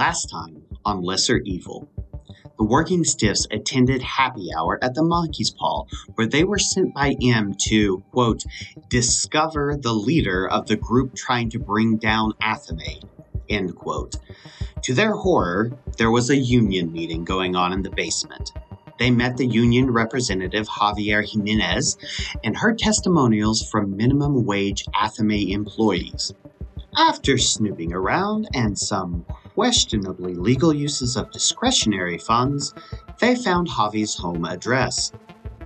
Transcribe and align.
last 0.00 0.30
time 0.30 0.62
on 0.86 1.02
Lesser 1.02 1.42
Evil. 1.44 1.86
The 2.56 2.64
working 2.64 3.04
stiffs 3.04 3.46
attended 3.50 4.00
happy 4.00 4.48
hour 4.56 4.82
at 4.82 4.94
the 4.94 5.02
Monkey's 5.02 5.50
Paw, 5.50 5.84
where 6.14 6.26
they 6.26 6.42
were 6.42 6.58
sent 6.58 6.94
by 6.94 7.16
M 7.22 7.54
to, 7.68 7.98
quote, 8.10 8.42
discover 8.88 9.76
the 9.76 9.92
leader 9.92 10.48
of 10.48 10.68
the 10.68 10.76
group 10.76 11.14
trying 11.14 11.50
to 11.50 11.58
bring 11.58 11.98
down 11.98 12.32
Athame, 12.42 13.06
end 13.50 13.76
quote. 13.76 14.16
To 14.84 14.94
their 14.94 15.12
horror, 15.16 15.78
there 15.98 16.10
was 16.10 16.30
a 16.30 16.36
union 16.38 16.90
meeting 16.90 17.22
going 17.22 17.54
on 17.54 17.74
in 17.74 17.82
the 17.82 17.90
basement. 17.90 18.52
They 18.98 19.10
met 19.10 19.36
the 19.36 19.46
union 19.46 19.90
representative 19.90 20.66
Javier 20.66 21.30
Jimenez 21.30 21.98
and 22.42 22.56
heard 22.56 22.78
testimonials 22.78 23.68
from 23.68 23.98
minimum 23.98 24.46
wage 24.46 24.86
Athame 24.94 25.50
employees. 25.50 26.32
After 26.96 27.36
snooping 27.36 27.92
around 27.92 28.48
and 28.54 28.78
some 28.78 29.26
questionably 29.60 30.34
legal 30.34 30.72
uses 30.72 31.18
of 31.18 31.30
discretionary 31.30 32.16
funds, 32.16 32.72
they 33.18 33.36
found 33.36 33.68
Javi's 33.68 34.16
home 34.16 34.46
address. 34.46 35.12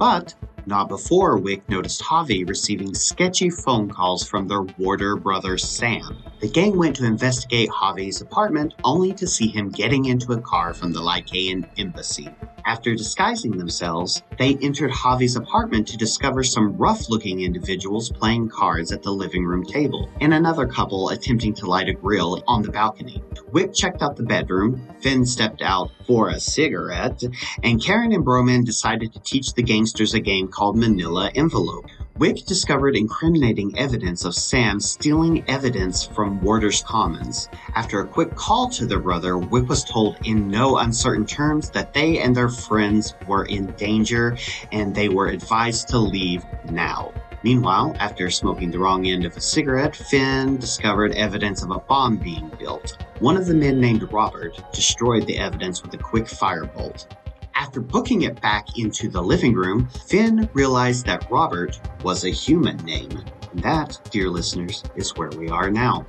But 0.01 0.35
not 0.67 0.89
before 0.89 1.39
Wick 1.39 1.69
noticed 1.69 2.03
Javi 2.03 2.49
receiving 2.49 2.95
sketchy 2.95 3.51
phone 3.51 3.91
calls 3.91 4.27
from 4.27 4.49
their 4.49 4.63
warder 4.79 5.17
brother 5.17 5.59
Sam. 5.59 6.23
The 6.41 6.49
gang 6.49 6.77
went 6.77 6.97
to 6.97 7.07
investigate 7.07 7.71
Javi's 7.71 8.21
apartment 8.21 8.75
only 8.85 9.13
to 9.15 9.27
see 9.27 9.49
him 9.49 9.71
getting 9.71 10.07
into 10.07 10.33
a 10.33 10.41
car 10.41 10.75
from 10.75 10.93
the 10.93 11.01
Lycaean 11.01 11.67
embassy. 11.79 12.29
After 12.67 12.95
disguising 12.95 13.59
themselves, 13.59 14.23
they 14.39 14.57
entered 14.63 14.91
Javi's 14.91 15.37
apartment 15.37 15.87
to 15.89 15.99
discover 15.99 16.43
some 16.43 16.77
rough 16.79 17.11
looking 17.11 17.41
individuals 17.43 18.11
playing 18.11 18.49
cards 18.49 18.91
at 18.91 19.03
the 19.03 19.13
living 19.13 19.45
room 19.45 19.65
table, 19.65 20.09
and 20.23 20.33
another 20.33 20.67
couple 20.67 21.11
attempting 21.11 21.53
to 21.55 21.67
light 21.67 21.91
a 21.91 21.93
grill 21.93 22.43
on 22.47 22.63
the 22.63 22.71
balcony. 22.71 23.23
Wick 23.53 23.75
checked 23.75 24.01
out 24.01 24.17
the 24.17 24.23
bedroom, 24.23 24.89
Fen 25.03 25.27
stepped 25.27 25.61
out 25.61 25.91
for 26.07 26.29
a 26.29 26.41
cigarette, 26.41 27.23
and 27.63 27.81
Kaeren 27.81 28.15
and 28.15 28.25
Bromine 28.25 28.65
decided 28.65 29.13
to 29.13 29.21
teach 29.21 29.55
the 29.55 29.63
gangsters 29.63 30.15
a 30.15 30.21
game 30.21 30.49
called 30.49 30.77
Manila 30.77 31.31
Envelope. 31.35 31.87
Wick 32.17 32.47
discovered 32.47 32.95
incriminating 32.97 33.77
evidence 33.77 34.25
of 34.25 34.37
Sam 34.37 34.79
stealing 34.79 35.45
evidence 35.49 36.05
from 36.07 36.41
Warder's 36.41 36.81
Commons. 36.83 37.49
After 37.75 38.01
a 38.01 38.07
quick 38.07 38.37
call 38.37 38.69
to 38.71 38.87
their 38.87 39.01
brother, 39.01 39.37
Wick 39.37 39.69
was 39.69 39.83
told 39.83 40.19
in 40.25 40.47
no 40.47 40.79
uncertain 40.79 41.27
terms 41.27 41.71
that 41.71 41.93
they 41.93 42.21
and 42.21 42.35
their 42.35 42.49
friends 42.49 43.15
were 43.27 43.47
in 43.47 43.67
danger 43.73 44.37
and 44.71 44.95
they 44.95 45.09
were 45.09 45.27
advised 45.27 45.89
to 45.89 45.99
leave 45.99 46.45
now. 46.71 47.13
Meanwhile, 47.45 47.95
after 47.99 48.31
smoking 48.31 48.71
the 48.71 48.79
wrong 48.79 49.05
end 49.07 49.27
of 49.27 49.37
a 49.37 49.41
cigarette, 49.41 49.95
Fen 49.95 50.57
discovered 50.57 51.13
evidence 51.13 51.63
of 51.63 51.71
a 51.71 51.79
bomb 51.79 52.17
being 52.17 52.51
built. 52.59 52.97
One 53.19 53.37
of 53.37 53.45
the 53.45 53.53
men 53.53 53.79
named 53.79 54.11
Robert 54.11 54.59
destroyed 54.73 55.27
the 55.27 55.37
evidence 55.37 55.83
with 55.83 55.93
a 55.93 55.99
quick 55.99 56.25
firebolt. 56.25 57.07
After 57.55 57.83
booking 57.83 58.23
it 58.23 58.41
back 58.41 58.79
into 58.79 59.11
the 59.11 59.21
living 59.21 59.53
room, 59.53 59.91
Fen 60.07 60.49
realized 60.55 61.05
that 61.05 61.31
Robert 61.31 61.79
was 62.03 62.25
a 62.25 62.31
human 62.31 62.79
name. 62.79 63.23
And 63.53 63.63
that, 63.63 64.01
dear 64.11 64.31
listeners, 64.31 64.83
is 64.97 65.15
where 65.15 65.29
we 65.29 65.51
are 65.51 65.71
now. 65.71 66.07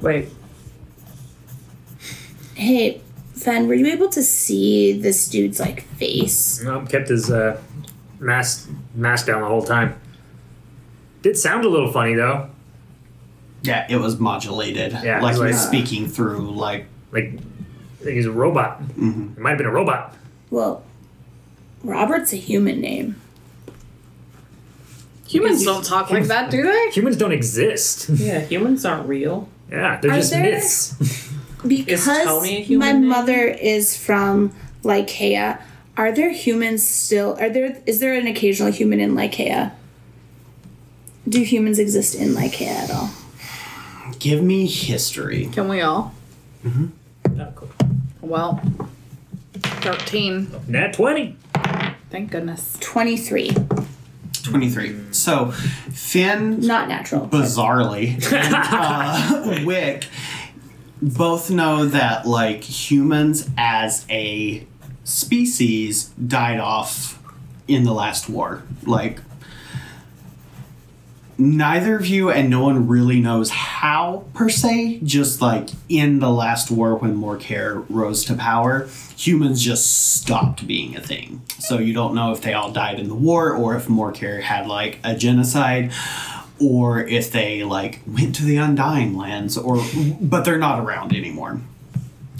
Wait. 0.00 0.28
Hey, 2.54 3.00
Fen, 3.34 3.68
were 3.68 3.74
you 3.74 3.86
able 3.86 4.08
to 4.10 4.22
see 4.22 4.92
this 5.00 5.28
dude's 5.28 5.60
like 5.60 5.82
face? 5.96 6.62
No, 6.62 6.82
kept 6.82 7.08
his 7.08 7.30
uh, 7.30 7.60
mask 8.18 8.68
mask 8.94 9.26
down 9.26 9.40
the 9.42 9.48
whole 9.48 9.62
time. 9.62 9.98
Did 11.22 11.36
sound 11.36 11.64
a 11.64 11.68
little 11.68 11.92
funny 11.92 12.14
though. 12.14 12.48
Yeah, 13.62 13.86
it 13.90 13.96
was 13.96 14.18
modulated. 14.18 14.92
Yeah, 15.02 15.20
like 15.20 15.36
he 15.36 15.42
was 15.42 15.56
like- 15.56 15.68
speaking 15.68 16.08
through 16.08 16.50
like 16.52 16.86
Like, 17.12 17.38
he's 18.02 18.26
a 18.26 18.32
robot. 18.32 18.82
mhm. 18.96 19.36
It 19.36 19.40
might 19.40 19.50
have 19.50 19.58
been 19.58 19.66
a 19.66 19.72
robot. 19.72 20.16
Well, 20.50 20.82
Robert's 21.82 22.32
a 22.32 22.36
human 22.36 22.80
name. 22.80 23.20
Humans 25.28 25.64
don't 25.64 25.84
talk 25.84 26.10
like 26.10 26.24
that, 26.24 26.50
do 26.50 26.62
they? 26.62 26.90
Humans 26.90 27.16
don't 27.16 27.32
exist. 27.32 28.08
Yeah, 28.08 28.40
humans 28.40 28.84
aren't 28.84 29.06
real. 29.08 29.48
Yeah, 29.70 29.98
they're 30.00 30.10
Are 30.12 30.16
just 30.16 30.30
there- 30.32 30.42
myths. 30.42 30.94
Because 31.66 32.06
Tony 32.06 32.56
a 32.56 32.60
human 32.62 32.86
my 32.86 32.92
name? 32.92 33.06
mother 33.08 33.44
is 33.46 33.94
from 33.94 34.50
Lycaea, 34.82 35.60
are 35.94 36.10
there 36.10 36.30
humans 36.32 36.82
still? 36.82 37.36
Are 37.38 37.50
there? 37.50 37.76
Is 37.84 38.00
there 38.00 38.14
an 38.14 38.26
occasional 38.26 38.72
human 38.72 38.98
in 38.98 39.14
Lycaea? 39.14 39.70
Do 41.28 41.42
humans 41.42 41.78
exist 41.78 42.14
in 42.14 42.30
Lycaea 42.34 42.68
at 42.84 42.90
all? 42.90 43.10
give 44.18 44.42
me 44.42 44.66
history. 44.66 45.50
Can 45.52 45.68
we 45.68 45.82
all? 45.82 46.14
Mm-hmm. 46.64 46.86
Oh, 47.40 47.52
cool. 47.54 47.68
Well, 48.22 48.60
13. 49.52 50.50
Nat 50.66 50.94
twenty. 50.94 51.36
Thank 52.08 52.30
goodness. 52.30 52.78
Twenty-three, 52.80 53.50
23. 54.50 55.12
So, 55.12 55.52
Fen 55.52 56.60
not 56.60 56.88
natural. 56.88 57.26
bizarrely 57.26 58.14
and 58.32 58.54
uh, 59.62 59.64
Wick 59.66 60.06
both 61.02 61.50
know 61.50 61.86
that 61.86 62.26
like 62.26 62.62
humans 62.62 63.48
as 63.56 64.04
a 64.10 64.66
species 65.04 66.08
died 66.26 66.60
off 66.60 67.18
in 67.66 67.84
the 67.84 67.92
last 67.92 68.28
war. 68.28 68.62
Like 68.84 69.20
neither 71.40 71.96
of 71.96 72.06
you 72.06 72.30
and 72.30 72.50
no 72.50 72.62
one 72.62 72.86
really 72.86 73.20
knows 73.20 73.50
how 73.50 74.24
per 74.34 74.48
se. 74.48 75.00
Just 75.02 75.40
like 75.40 75.70
in 75.88 76.20
the 76.20 76.30
last 76.30 76.70
war 76.70 76.94
when 76.94 77.16
Morcare 77.16 77.84
rose 77.88 78.24
to 78.26 78.34
power, 78.34 78.88
humans 79.16 79.64
just 79.64 80.14
stopped 80.14 80.66
being 80.66 80.96
a 80.96 81.00
thing. 81.00 81.42
So 81.58 81.78
you 81.78 81.94
don't 81.94 82.14
know 82.14 82.32
if 82.32 82.42
they 82.42 82.52
all 82.52 82.70
died 82.70 83.00
in 83.00 83.08
the 83.08 83.14
war 83.14 83.52
or 83.52 83.74
if 83.74 83.88
Morcare 83.88 84.42
had 84.42 84.66
like 84.66 84.98
a 85.02 85.16
genocide 85.16 85.92
or 86.60 87.00
if 87.00 87.32
they 87.32 87.64
like 87.64 88.00
went 88.06 88.34
to 88.36 88.44
the 88.44 88.58
undying 88.58 89.16
lands 89.16 89.56
or 89.56 89.82
but 90.20 90.44
they're 90.44 90.58
not 90.58 90.78
around 90.78 91.14
anymore 91.14 91.60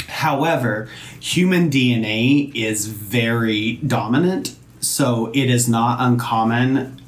however 0.08 0.88
human 1.18 1.70
dna 1.70 2.54
is 2.54 2.86
very 2.86 3.76
dominant 3.76 4.54
so 4.78 5.30
it 5.34 5.48
is 5.48 5.68
not 5.68 5.96
uncommon 6.00 7.00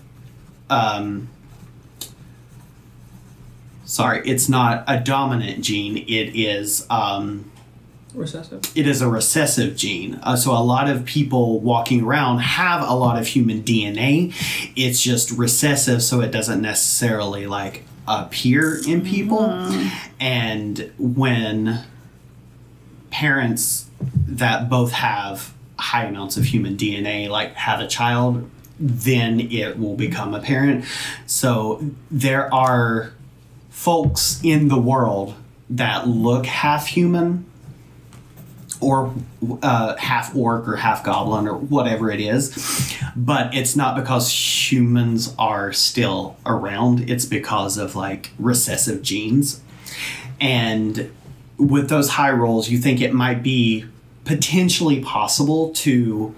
um 0.70 1.28
sorry 3.92 4.22
it's 4.26 4.48
not 4.48 4.84
a 4.86 4.98
dominant 4.98 5.62
gene 5.62 5.96
it 5.96 6.34
is 6.34 6.86
um 6.90 7.50
Recessive. 8.14 8.60
it 8.74 8.86
is 8.86 9.00
a 9.00 9.08
recessive 9.08 9.74
gene. 9.74 10.20
Uh, 10.22 10.36
so 10.36 10.52
a 10.52 10.60
lot 10.60 10.88
of 10.88 11.04
people 11.06 11.60
walking 11.60 12.02
around 12.02 12.38
have 12.40 12.86
a 12.86 12.92
lot 12.94 13.18
of 13.18 13.26
human 13.26 13.62
DNA. 13.62 14.34
It's 14.76 15.00
just 15.00 15.30
recessive, 15.30 16.02
so 16.02 16.20
it 16.20 16.30
doesn't 16.30 16.60
necessarily 16.60 17.46
like 17.46 17.84
appear 18.06 18.78
in 18.86 19.02
people. 19.02 19.48
And 20.20 20.92
when 20.98 21.84
parents 23.10 23.86
that 24.26 24.68
both 24.68 24.92
have 24.92 25.54
high 25.78 26.04
amounts 26.04 26.36
of 26.36 26.44
human 26.44 26.76
DNA 26.76 27.30
like 27.30 27.54
have 27.54 27.80
a 27.80 27.86
child, 27.86 28.48
then 28.78 29.40
it 29.40 29.78
will 29.78 29.96
become 29.96 30.34
apparent. 30.34 30.84
So 31.26 31.82
there 32.10 32.52
are 32.52 33.12
folks 33.72 34.38
in 34.44 34.68
the 34.68 34.78
world 34.78 35.34
that 35.70 36.06
look 36.06 36.44
half 36.44 36.86
human 36.86 37.44
or 38.80 39.14
uh, 39.62 39.96
half 39.96 40.36
orc 40.36 40.68
or 40.68 40.76
half 40.76 41.02
goblin 41.02 41.48
or 41.48 41.56
whatever 41.56 42.10
it 42.10 42.20
is. 42.20 42.94
But 43.16 43.54
it's 43.54 43.74
not 43.74 43.96
because 43.96 44.30
humans 44.70 45.34
are 45.38 45.72
still 45.72 46.36
around, 46.44 47.08
it's 47.08 47.24
because 47.24 47.78
of 47.78 47.96
like 47.96 48.30
recessive 48.38 49.02
genes. 49.02 49.62
And 50.38 51.10
with 51.56 51.88
those 51.88 52.10
high 52.10 52.32
rolls, 52.32 52.68
you 52.68 52.78
think 52.78 53.00
it 53.00 53.14
might 53.14 53.42
be 53.42 53.86
potentially 54.24 55.00
possible 55.00 55.70
to 55.70 56.36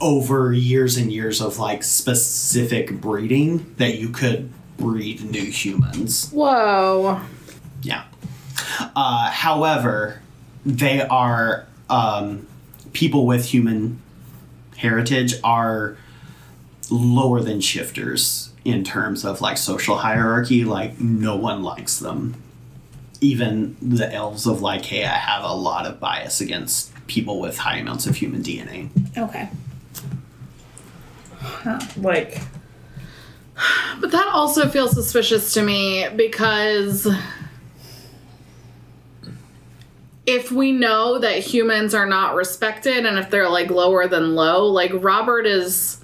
over 0.00 0.52
years 0.52 0.96
and 0.96 1.12
years 1.12 1.40
of 1.40 1.58
like 1.58 1.82
specific 1.82 3.00
breeding 3.00 3.74
that 3.76 3.98
you 3.98 4.08
could 4.08 4.50
breed 4.78 5.22
new 5.30 5.44
humans. 5.44 6.30
Whoa. 6.30 7.20
Yeah. 7.82 8.04
Uh, 8.94 9.30
however, 9.30 10.20
they 10.64 11.02
are 11.02 11.66
um, 11.90 12.46
people 12.92 13.26
with 13.26 13.46
human 13.46 14.00
heritage 14.76 15.34
are 15.42 15.96
lower 16.90 17.40
than 17.40 17.60
shifters 17.60 18.52
in 18.64 18.84
terms 18.84 19.24
of 19.24 19.40
like 19.40 19.58
social 19.58 19.98
hierarchy. 19.98 20.64
Like 20.64 21.00
no 21.00 21.36
one 21.36 21.62
likes 21.62 21.98
them. 21.98 22.34
Even 23.20 23.76
the 23.80 24.12
elves 24.12 24.46
of 24.46 24.58
Lycaea 24.58 25.06
have 25.08 25.44
a 25.44 25.54
lot 25.54 25.86
of 25.86 25.98
bias 26.00 26.40
against 26.40 26.90
people 27.06 27.40
with 27.40 27.58
high 27.58 27.76
amounts 27.78 28.06
of 28.06 28.16
human 28.16 28.42
DNA. 28.42 28.90
Okay. 29.16 29.48
Like, 31.96 32.40
But 34.00 34.10
that 34.10 34.28
also 34.32 34.68
feels 34.68 34.92
suspicious 34.92 35.54
to 35.54 35.62
me 35.62 36.08
because 36.16 37.06
if 40.26 40.50
we 40.50 40.72
know 40.72 41.18
that 41.18 41.38
humans 41.38 41.94
are 41.94 42.06
not 42.06 42.34
respected 42.34 43.06
and 43.06 43.18
if 43.18 43.30
they're 43.30 43.48
like 43.48 43.70
lower 43.70 44.08
than 44.08 44.34
low, 44.34 44.66
like 44.66 44.90
Robert 44.94 45.46
is 45.46 46.00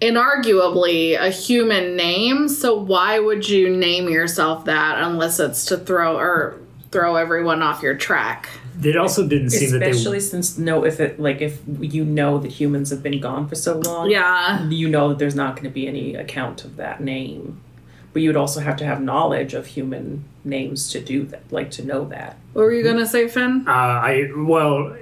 inarguably 0.00 1.18
a 1.18 1.30
human 1.30 1.96
name, 1.96 2.48
so 2.48 2.74
why 2.74 3.18
would 3.18 3.48
you 3.48 3.74
name 3.74 4.08
yourself 4.08 4.64
that 4.66 5.00
unless 5.02 5.40
it's 5.40 5.64
to 5.66 5.78
throw 5.78 6.18
or 6.18 6.60
throw 6.90 7.16
everyone 7.16 7.62
off 7.62 7.82
your 7.82 7.94
track? 7.94 8.48
It 8.82 8.96
also 8.96 9.26
didn't 9.26 9.50
seem 9.50 9.70
that 9.72 9.82
especially 9.82 10.20
since 10.20 10.58
no, 10.58 10.84
if 10.84 11.00
it 11.00 11.18
like 11.18 11.40
if 11.40 11.60
you 11.80 12.04
know 12.04 12.38
that 12.38 12.52
humans 12.52 12.90
have 12.90 13.02
been 13.02 13.20
gone 13.20 13.48
for 13.48 13.54
so 13.54 13.78
long, 13.78 14.10
Yeah. 14.10 14.68
you 14.68 14.88
know 14.88 15.08
that 15.10 15.18
there's 15.18 15.34
not 15.34 15.54
going 15.56 15.64
to 15.64 15.70
be 15.70 15.86
any 15.86 16.14
account 16.14 16.64
of 16.64 16.76
that 16.76 17.00
name. 17.00 17.60
But 18.12 18.22
you 18.22 18.30
would 18.30 18.36
also 18.36 18.60
have 18.60 18.76
to 18.78 18.84
have 18.84 19.02
knowledge 19.02 19.52
of 19.52 19.66
human 19.66 20.24
names 20.42 20.90
to 20.92 21.00
do 21.00 21.24
that, 21.24 21.42
like 21.50 21.70
to 21.72 21.84
know 21.84 22.06
that. 22.06 22.36
What 22.54 22.62
were 22.62 22.72
you 22.72 22.82
gonna 22.82 23.06
say, 23.06 23.28
Fen? 23.28 23.64
Uh, 23.66 23.70
I 23.70 24.30
well, 24.34 24.96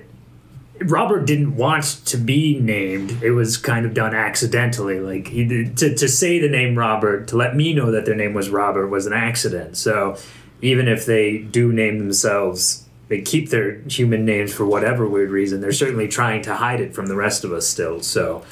Robert 0.80 1.24
didn't 1.24 1.54
want 1.54 1.84
to 2.06 2.16
be 2.16 2.58
named. 2.58 3.22
It 3.22 3.30
was 3.30 3.56
kind 3.56 3.86
of 3.86 3.94
done 3.94 4.14
accidentally. 4.14 4.98
Like 4.98 5.28
he 5.28 5.44
did, 5.44 5.76
to 5.78 5.94
to 5.94 6.08
say 6.08 6.40
the 6.40 6.48
name 6.48 6.76
Robert 6.76 7.28
to 7.28 7.36
let 7.36 7.54
me 7.54 7.72
know 7.72 7.92
that 7.92 8.04
their 8.04 8.16
name 8.16 8.34
was 8.34 8.50
Robert 8.50 8.88
was 8.88 9.06
an 9.06 9.12
accident. 9.12 9.76
So 9.76 10.16
even 10.60 10.88
if 10.88 11.06
they 11.06 11.38
do 11.38 11.72
name 11.72 11.98
themselves. 11.98 12.80
They 13.08 13.20
keep 13.20 13.50
their 13.50 13.80
human 13.80 14.24
names 14.24 14.52
for 14.52 14.64
whatever 14.64 15.06
weird 15.06 15.30
reason. 15.30 15.60
They're 15.60 15.72
certainly 15.72 16.08
trying 16.08 16.42
to 16.42 16.54
hide 16.54 16.80
it 16.80 16.94
from 16.94 17.06
the 17.06 17.16
rest 17.16 17.44
of 17.44 17.52
us 17.52 17.66
still. 17.66 18.00
So 18.00 18.44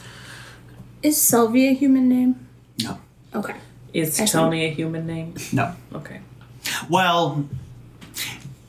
Is 1.03 1.21
Sylvie 1.21 1.69
a 1.69 1.73
human 1.75 2.09
name? 2.09 2.47
No. 2.83 2.99
Okay. 3.35 3.55
Is 3.95 4.21
I 4.21 4.25
see. 4.27 4.33
Tony 4.33 4.65
a 4.65 4.71
human 4.71 5.07
name? 5.07 5.35
No. 5.53 5.75
Okay. 5.95 6.21
Well, 6.89 7.49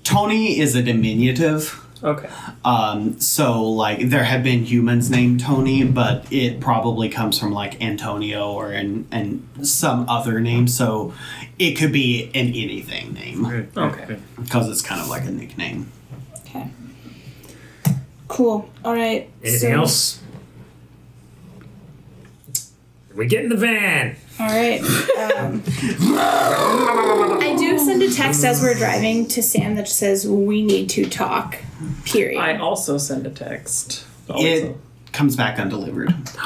Tony 0.04 0.60
is 0.60 0.76
a 0.76 0.82
diminutive. 0.82 1.83
Okay. 2.04 2.30
Um, 2.66 3.20
so 3.22 3.64
like 3.64 4.10
there 4.10 4.26
have 4.26 4.44
been 4.44 4.66
humans 4.66 5.10
named 5.10 5.40
Tony, 5.40 5.84
but 5.86 6.26
it 6.32 6.60
probably 6.60 7.08
comes 7.08 7.40
from 7.40 7.54
like 7.54 7.82
Antonio 7.82 8.52
or 8.52 8.72
and 8.72 9.08
and 9.12 9.48
some 9.66 10.08
other 10.10 10.40
name. 10.42 10.68
So 10.68 11.14
it 11.58 11.76
could 11.76 11.94
be 11.94 12.26
an 12.36 12.48
anything 12.48 13.14
name 13.14 13.46
Okay. 13.78 14.18
because 14.36 14.70
it's 14.70 14.82
kind 14.82 15.00
of 15.00 15.08
like 15.08 15.24
a 15.24 15.32
nickname. 15.32 15.92
Okay. 16.42 16.70
Cool. 18.28 18.70
All 18.84 18.94
right. 18.94 19.30
anything 19.42 19.60
so- 19.72 19.78
else? 19.80 20.20
We 23.16 23.28
get 23.28 23.44
in 23.44 23.50
the 23.50 23.58
van. 23.58 24.16
All 24.40 24.48
right. 24.48 24.82
Um, 24.82 25.62
I 27.40 27.56
do 27.58 27.78
send 27.78 28.02
a 28.02 28.12
text 28.12 28.44
as 28.44 28.62
we're 28.62 28.74
driving 28.74 29.28
to 29.28 29.44
Sam 29.44 29.76
that 29.76 29.88
says 29.88 30.28
we 30.28 30.64
need 30.64 30.90
to 30.92 31.06
talk. 31.06 31.58
Period. 32.04 32.40
I 32.40 32.58
also 32.58 32.98
send 32.98 33.28
a 33.28 33.30
text. 33.30 34.06
Also. 34.28 34.44
It 34.44 34.76
comes 35.12 35.36
back 35.36 35.60
undelivered. 35.60 36.10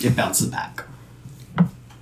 it 0.00 0.16
bounces 0.16 0.48
back. 0.48 0.84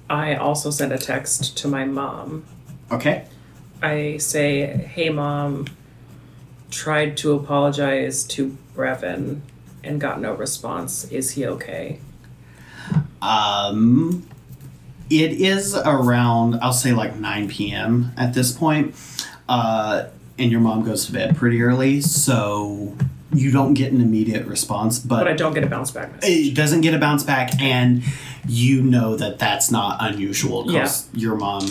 I 0.09 0.37
also 0.37 0.71
send 0.71 0.93
a 0.93 0.99
text 0.99 1.59
to 1.59 1.69
my 1.69 1.85
mom. 1.85 2.45
Okay. 2.91 3.27
I 3.83 4.17
say, 4.17 4.67
"Hey, 4.67 5.11
mom, 5.11 5.67
tried 6.71 7.17
to 7.19 7.33
apologize 7.33 8.25
to 8.25 8.57
Brevin 8.75 9.41
and 9.85 10.01
got 10.01 10.21
no 10.21 10.33
response. 10.33 11.05
Is 11.11 11.33
he 11.33 11.45
okay?" 11.45 12.01
Um, 13.23 14.27
it 15.11 15.33
is 15.33 15.75
around, 15.75 16.57
I'll 16.61 16.73
say 16.73 16.93
like 16.93 17.17
9 17.17 17.49
p.m. 17.49 18.13
at 18.17 18.35
this 18.35 18.53
point. 18.53 18.95
Uh, 19.49 20.07
and 20.39 20.51
your 20.51 20.61
mom 20.61 20.85
goes 20.85 21.07
to 21.07 21.13
bed 21.13 21.37
pretty 21.37 21.63
early, 21.63 22.01
so 22.01 22.95
you 23.33 23.51
don't 23.51 23.75
get 23.75 23.93
an 23.93 24.01
immediate 24.01 24.47
response, 24.47 24.99
but, 24.99 25.19
But 25.21 25.29
I 25.29 25.33
don't 25.35 25.55
get 25.55 25.65
a 25.65 25.67
bounce 25.69 25.91
back 25.91 26.13
message. 26.15 26.49
it 26.49 26.55
doesn't 26.55 26.81
get 26.83 26.95
a 26.95 26.99
bounce 26.99 27.23
back, 27.23 27.59
and 27.61 28.03
you 28.47 28.83
know 28.83 29.17
that 29.17 29.39
that's 29.39 29.71
not 29.71 29.97
unusual 30.01 30.65
because 30.65 31.09
your 31.15 31.37
mom. 31.37 31.69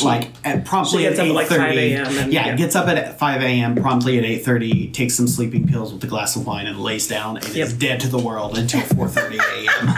Like 0.00 0.30
at 0.44 0.64
promptly 0.64 1.06
at 1.06 1.18
like, 1.18 1.48
8:30 1.48 1.56
5 1.56 1.76
a.m. 1.76 2.32
yeah, 2.32 2.46
yeah. 2.46 2.56
gets 2.56 2.74
up 2.74 2.88
at 2.88 3.18
5 3.18 3.42
a.m. 3.42 3.74
promptly 3.74 4.18
at 4.18 4.24
8.30 4.24 4.92
takes 4.92 5.14
some 5.14 5.28
sleeping 5.28 5.66
pills 5.66 5.92
with 5.92 6.02
a 6.04 6.06
glass 6.06 6.36
of 6.36 6.46
wine 6.46 6.66
and 6.66 6.80
lays 6.80 7.06
down 7.06 7.36
and 7.36 7.46
is 7.56 7.72
dead 7.72 8.00
to 8.00 8.08
the 8.08 8.18
world 8.18 8.56
until 8.56 8.80
4.30 8.80 9.38
a.m 9.52 9.88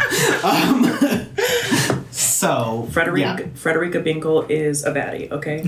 um, 0.45 2.05
so 2.11 2.89
Frederica, 2.93 3.43
yeah, 3.43 3.49
Frederica 3.55 4.01
Binkle 4.01 4.49
is 4.51 4.85
a 4.85 4.93
baddie. 4.93 5.31
Okay. 5.31 5.63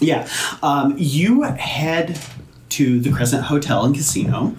yeah. 0.04 0.28
Um, 0.62 0.94
you 0.98 1.42
head 1.42 2.18
to 2.70 3.00
the 3.00 3.12
crescent 3.12 3.44
hotel 3.44 3.84
and 3.84 3.94
casino 3.94 4.56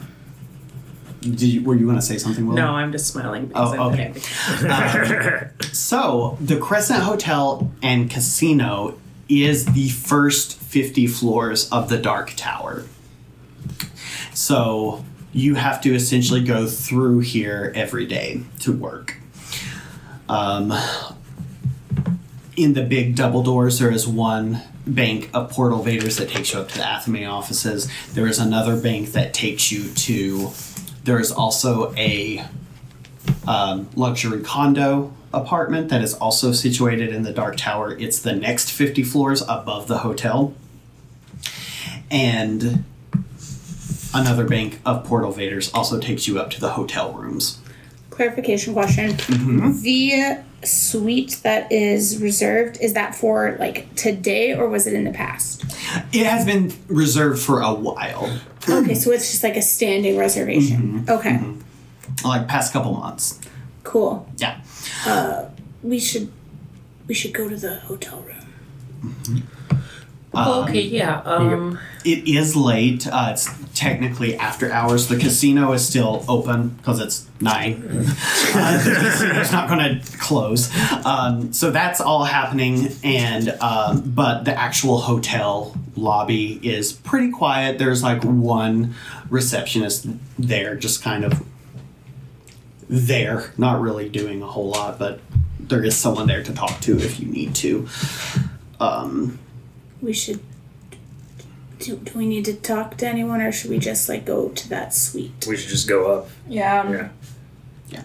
Did 1.24 1.42
you, 1.42 1.64
were 1.64 1.76
you 1.76 1.86
going 1.86 1.96
to 1.98 2.02
say 2.02 2.18
something 2.18 2.46
Will? 2.48 2.56
No, 2.56 2.68
I'm 2.72 2.92
just 2.92 3.08
smiling 3.08 3.48
because 3.48 3.74
Oh, 3.78 3.92
okay. 3.92 4.14
petty. 4.14 5.50
So, 5.74 6.38
the 6.40 6.58
Crescent 6.58 7.02
Hotel 7.04 7.72
and 7.82 8.10
Casino 8.12 9.00
is 9.30 9.66
the 9.66 9.90
first 9.90 10.58
50 10.60 11.08
floors 11.08 11.70
of 11.72 11.90
the 11.90 11.98
Dark 11.98 12.34
Tower. 12.36 12.84
So, 14.34 15.04
you 15.32 15.56
have 15.56 15.82
to 15.82 15.94
essentially 15.96 16.44
go 16.44 16.68
through 16.68 17.20
here 17.20 17.72
every 17.76 18.06
day 18.06 18.42
to 18.60 18.72
work. 18.72 19.18
Um, 20.30 20.74
in 22.56 22.74
the 22.74 22.84
big 22.84 23.16
double 23.16 23.42
doors, 23.44 23.80
there 23.80 23.92
is 23.92 24.08
one 24.08 24.62
bank 24.86 25.30
of 25.34 25.50
portal 25.50 25.84
vaders 25.84 26.18
that 26.20 26.30
takes 26.30 26.54
you 26.54 26.60
up 26.60 26.68
to 26.70 26.78
the 26.78 26.84
Athame 26.84 27.28
offices. 27.32 27.90
There 28.14 28.28
is 28.28 28.38
another 28.40 28.80
bank 28.80 29.14
that 29.14 29.34
takes 29.34 29.72
you 29.72 29.90
to. 29.94 30.52
There 31.04 31.20
is 31.20 31.32
also 31.32 31.94
a 31.96 32.46
um, 33.48 33.90
luxury 33.96 34.42
condo 34.42 35.14
apartment 35.34 35.90
that 35.90 36.02
is 36.02 36.14
also 36.14 36.52
situated 36.52 37.10
in 37.10 37.24
the 37.24 37.34
Dark 37.34 37.58
Tower. 37.58 37.98
It's 37.98 38.20
the 38.20 38.34
next 38.34 38.72
50 38.72 39.04
floors 39.04 39.42
above 39.42 39.88
the 39.88 40.00
hotel. 40.00 40.54
And 42.10 42.84
another 44.14 44.46
bank 44.46 44.80
of 44.86 45.04
portal 45.04 45.34
vaders 45.34 45.74
also 45.74 46.00
takes 46.00 46.28
you 46.28 46.40
up 46.40 46.52
to 46.52 46.62
the 46.62 46.72
hotel 46.72 47.14
rooms. 47.14 47.60
Clarification 48.12 48.74
question. 48.74 49.18
The 49.82 50.44
suite 50.66 51.40
that 51.44 51.72
is 51.72 52.22
reserved, 52.22 52.78
is 52.82 52.94
that 52.94 53.16
for 53.16 53.56
like 53.60 53.94
today 53.96 54.54
or 54.54 54.70
was 54.70 54.88
it 54.88 54.94
in 54.94 55.04
the 55.04 55.12
past? 55.12 55.64
It 56.12 56.26
has 56.26 56.46
been 56.46 56.74
reserved 56.88 57.42
for 57.42 57.62
a 57.62 57.74
while, 57.74 58.40
Okay, 58.70 58.96
so 58.96 59.12
it's 59.12 59.30
just 59.32 59.44
like 59.44 59.58
a 59.58 59.62
standing 59.62 60.18
reservation. 60.18 60.82
Mm-hmm. 60.82 61.10
Okay, 61.12 61.32
mm-hmm. 61.32 62.28
like 62.28 62.48
past 62.48 62.72
couple 62.74 62.94
months. 62.94 63.40
cool. 63.84 64.28
Yeah. 64.38 64.62
Uh, 65.06 65.50
we 65.82 66.00
should 66.00 66.32
we 67.08 67.14
should 67.14 67.34
go 67.34 67.50
to 67.50 67.56
the 67.58 67.76
hotel 67.82 68.22
room. 68.22 68.46
Mm-hmm. 69.04 69.38
Okay, 70.36 70.82
yeah. 70.82 71.22
Um, 71.22 71.80
It 72.04 72.28
is 72.28 72.56
late. 72.56 73.08
Uh, 73.08 73.30
it's 73.32 73.50
technically 73.74 74.36
after 74.36 74.72
hours. 74.72 75.08
The 75.08 75.18
casino 75.18 75.72
is 75.74 75.88
still 75.88 76.26
open 76.28 76.70
because 76.70 77.00
it's 77.00 77.28
nine. 77.40 77.76
uh, 78.56 78.84
the 78.84 78.96
casino's 79.00 79.52
not 79.52 79.70
going 79.70 80.00
to 80.02 80.18
close. 80.18 80.70
Um, 81.06 81.54
so 81.54 81.72
that's 81.72 82.02
all 82.02 82.24
happening. 82.26 82.90
And 83.04 83.50
um, 83.62 84.02
but 84.06 84.44
the 84.44 84.58
actual 84.58 85.00
hotel 85.00 85.78
lobby 85.96 86.60
is 86.62 86.92
pretty 86.94 87.32
quiet. 87.32 87.78
There's 87.78 88.04
like 88.04 88.24
one 88.24 88.96
receptionist 89.30 90.08
there, 90.38 90.76
just 90.76 91.02
kind 91.04 91.24
of 91.24 91.44
there, 92.90 93.54
not 93.58 93.82
really 93.82 94.10
doing 94.10 94.42
a 94.42 94.48
whole 94.48 94.70
lot, 94.70 95.00
but 95.00 95.20
there 95.60 95.84
is 95.84 95.96
someone 95.96 96.28
there 96.28 96.44
to 96.44 96.54
talk 96.54 96.80
to 96.82 96.98
if 96.98 97.20
you 97.20 97.28
need 97.28 97.56
to. 97.56 97.88
Um, 98.80 99.40
We 100.04 100.14
should. 100.14 100.40
Do, 101.80 101.96
do 101.98 102.18
we 102.18 102.26
need 102.28 102.46
to 102.46 102.54
talk 102.54 102.98
to 102.98 103.08
anyone, 103.08 103.42
or 103.42 103.52
should 103.52 103.72
we 103.72 103.80
just 103.80 104.08
like 104.08 104.26
go 104.26 104.50
to 104.50 104.70
that 104.70 104.94
suite? 104.94 105.46
We 105.48 105.58
should 105.58 105.70
just 105.70 105.88
go 105.88 106.12
up. 106.20 106.30
Yeah. 106.48 107.10
Yeah. 107.90 108.04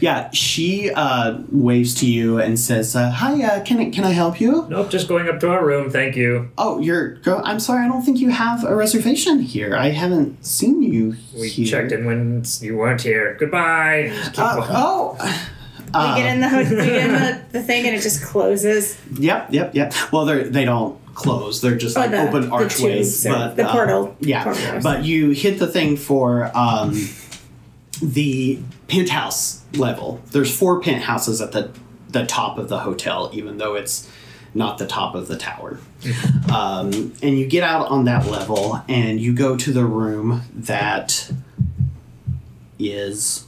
Yeah, 0.00 0.30
she 0.32 0.90
uh, 0.90 1.38
waves 1.52 1.94
to 2.00 2.10
you 2.10 2.40
and 2.40 2.58
says, 2.58 2.96
uh, 2.96 3.08
"Hi, 3.10 3.40
uh, 3.44 3.62
can 3.64 3.78
I 3.78 3.90
can 3.90 4.02
I 4.02 4.10
help 4.10 4.40
you?" 4.40 4.66
Nope, 4.68 4.90
just 4.90 5.06
going 5.06 5.28
up 5.28 5.38
to 5.40 5.48
our 5.48 5.64
room. 5.64 5.90
Thank 5.90 6.16
you. 6.16 6.50
Oh, 6.58 6.80
you're. 6.80 7.14
Go- 7.22 7.40
I'm 7.44 7.60
sorry, 7.60 7.84
I 7.84 7.88
don't 7.88 8.02
think 8.02 8.18
you 8.18 8.30
have 8.30 8.64
a 8.64 8.74
reservation 8.74 9.38
here. 9.40 9.76
I 9.76 9.90
haven't 9.90 10.44
seen 10.44 10.82
you 10.82 11.14
We 11.38 11.48
here. 11.48 11.66
checked 11.66 11.92
in 11.92 12.04
when 12.04 12.42
you 12.60 12.76
weren't 12.78 13.02
here. 13.02 13.36
Goodbye. 13.38 14.10
And 14.34 14.34
just 15.92 15.94
keep 15.94 15.94
walking. 15.94 16.14
we 16.14 16.20
get 16.22 16.34
in 16.34 16.40
the 16.40 16.48
ho- 16.48 16.58
we 16.58 16.76
get 16.90 17.06
in 17.06 17.12
the, 17.12 17.42
the 17.58 17.62
thing 17.62 17.86
and 17.86 17.94
it 17.96 18.00
just 18.02 18.22
closes. 18.22 18.98
yep, 19.18 19.48
yep, 19.50 19.74
yep. 19.74 19.92
Well, 20.12 20.24
they 20.24 20.44
they 20.44 20.64
don't 20.64 20.98
close; 21.14 21.60
They're 21.60 21.76
just 21.76 21.96
Oh, 21.96 22.00
like 22.00 22.10
the- 22.10 22.26
open 22.28 22.50
archways, 22.50 23.22
tubes 23.22 23.26
or 23.26 23.32
but 23.32 23.56
the 23.56 23.68
uh, 23.68 23.72
portal- 23.72 24.16
Yeah, 24.20 24.44
portal 24.44 24.62
doors. 24.66 24.82
but 24.84 25.04
you 25.04 25.30
hit 25.30 25.58
the 25.58 25.66
thing 25.66 25.96
for 25.96 26.50
um, 26.56 26.94
the 28.02 28.58
penthouse 28.88 29.62
level. 29.74 30.20
There's 30.32 30.56
four 30.56 30.80
penthouses 30.80 31.40
at 31.40 31.52
the 31.52 31.70
the 32.08 32.26
top 32.26 32.58
of 32.58 32.68
the 32.68 32.80
hotel, 32.80 33.30
even 33.32 33.58
though 33.58 33.74
it's 33.74 34.08
not 34.54 34.76
the 34.76 34.86
top 34.86 35.14
of 35.14 35.28
the 35.28 35.36
tower. 35.38 35.78
Um, 36.52 37.14
and 37.22 37.38
you 37.38 37.46
get 37.46 37.62
out 37.62 37.88
on 37.88 38.04
that 38.04 38.26
level, 38.26 38.82
and 38.86 39.18
you 39.18 39.32
go 39.32 39.56
to 39.56 39.72
the 39.72 39.84
room 39.86 40.42
that 40.54 41.30
is 42.78 43.46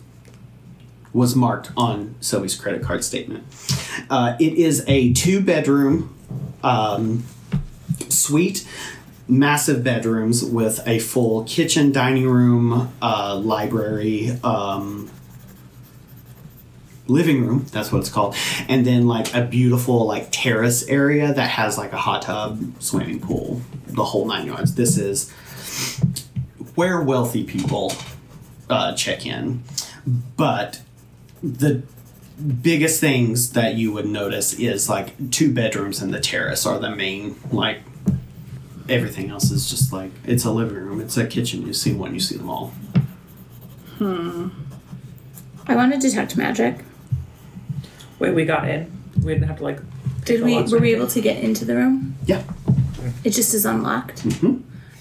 was 1.14 1.36
marked 1.36 1.70
on 1.76 2.16
Sylvie's 2.20 2.56
credit 2.56 2.82
card 2.82 3.04
statement. 3.04 3.44
Uh, 4.10 4.36
it 4.40 4.54
is 4.54 4.84
a 4.88 5.12
two 5.14 5.40
bedroom 5.40 6.14
um, 6.62 7.22
suite, 8.08 8.66
massive 9.28 9.84
bedrooms 9.84 10.44
with 10.44 10.86
a 10.86 10.98
full 10.98 11.44
kitchen, 11.44 11.92
dining 11.92 12.28
room, 12.28 12.92
uh, 13.00 13.36
library, 13.36 14.36
um, 14.42 15.08
living 17.06 17.46
room. 17.46 17.64
That's 17.70 17.92
what 17.92 18.00
it's 18.00 18.10
called, 18.10 18.34
and 18.68 18.84
then 18.84 19.06
like 19.06 19.32
a 19.34 19.42
beautiful 19.42 20.06
like 20.06 20.28
terrace 20.32 20.86
area 20.88 21.32
that 21.32 21.48
has 21.50 21.78
like 21.78 21.92
a 21.92 21.98
hot 21.98 22.22
tub, 22.22 22.60
swimming 22.82 23.20
pool, 23.20 23.62
the 23.86 24.04
whole 24.04 24.26
nine 24.26 24.46
yards. 24.46 24.74
This 24.74 24.98
is 24.98 25.30
where 26.74 27.00
wealthy 27.00 27.44
people 27.44 27.92
uh, 28.68 28.94
check 28.96 29.26
in, 29.26 29.62
but 30.36 30.80
the 31.44 31.82
biggest 32.62 33.00
things 33.00 33.52
that 33.52 33.74
you 33.74 33.92
would 33.92 34.06
notice 34.06 34.54
is 34.54 34.88
like 34.88 35.30
two 35.30 35.52
bedrooms 35.52 36.02
and 36.02 36.12
the 36.12 36.20
terrace 36.20 36.66
are 36.66 36.78
the 36.80 36.90
main 36.90 37.36
like 37.52 37.80
everything 38.88 39.30
else 39.30 39.50
is 39.50 39.70
just 39.70 39.92
like 39.92 40.10
it's 40.26 40.44
a 40.44 40.50
living 40.50 40.74
room 40.76 41.00
it's 41.00 41.16
a 41.16 41.26
kitchen 41.26 41.64
you 41.66 41.72
see 41.72 41.92
one 41.92 42.12
you 42.12 42.20
see 42.20 42.36
them 42.36 42.48
all 42.50 42.72
Hmm. 43.98 44.48
I 45.68 45.76
want 45.76 45.92
to 45.92 45.98
detect 46.00 46.36
magic. 46.36 46.80
Wait, 48.18 48.34
we 48.34 48.44
got 48.44 48.68
in. 48.68 48.90
We 49.22 49.34
didn't 49.34 49.46
have 49.46 49.58
to 49.58 49.62
like. 49.62 49.78
Did 50.24 50.42
we? 50.42 50.60
Were 50.64 50.80
we 50.80 50.92
able 50.94 51.06
to 51.06 51.20
get 51.20 51.42
into 51.42 51.64
the 51.64 51.76
room? 51.76 52.16
yeah 52.26 52.42
It 53.22 53.30
just 53.30 53.54
is 53.54 53.64
unlocked. 53.64 54.24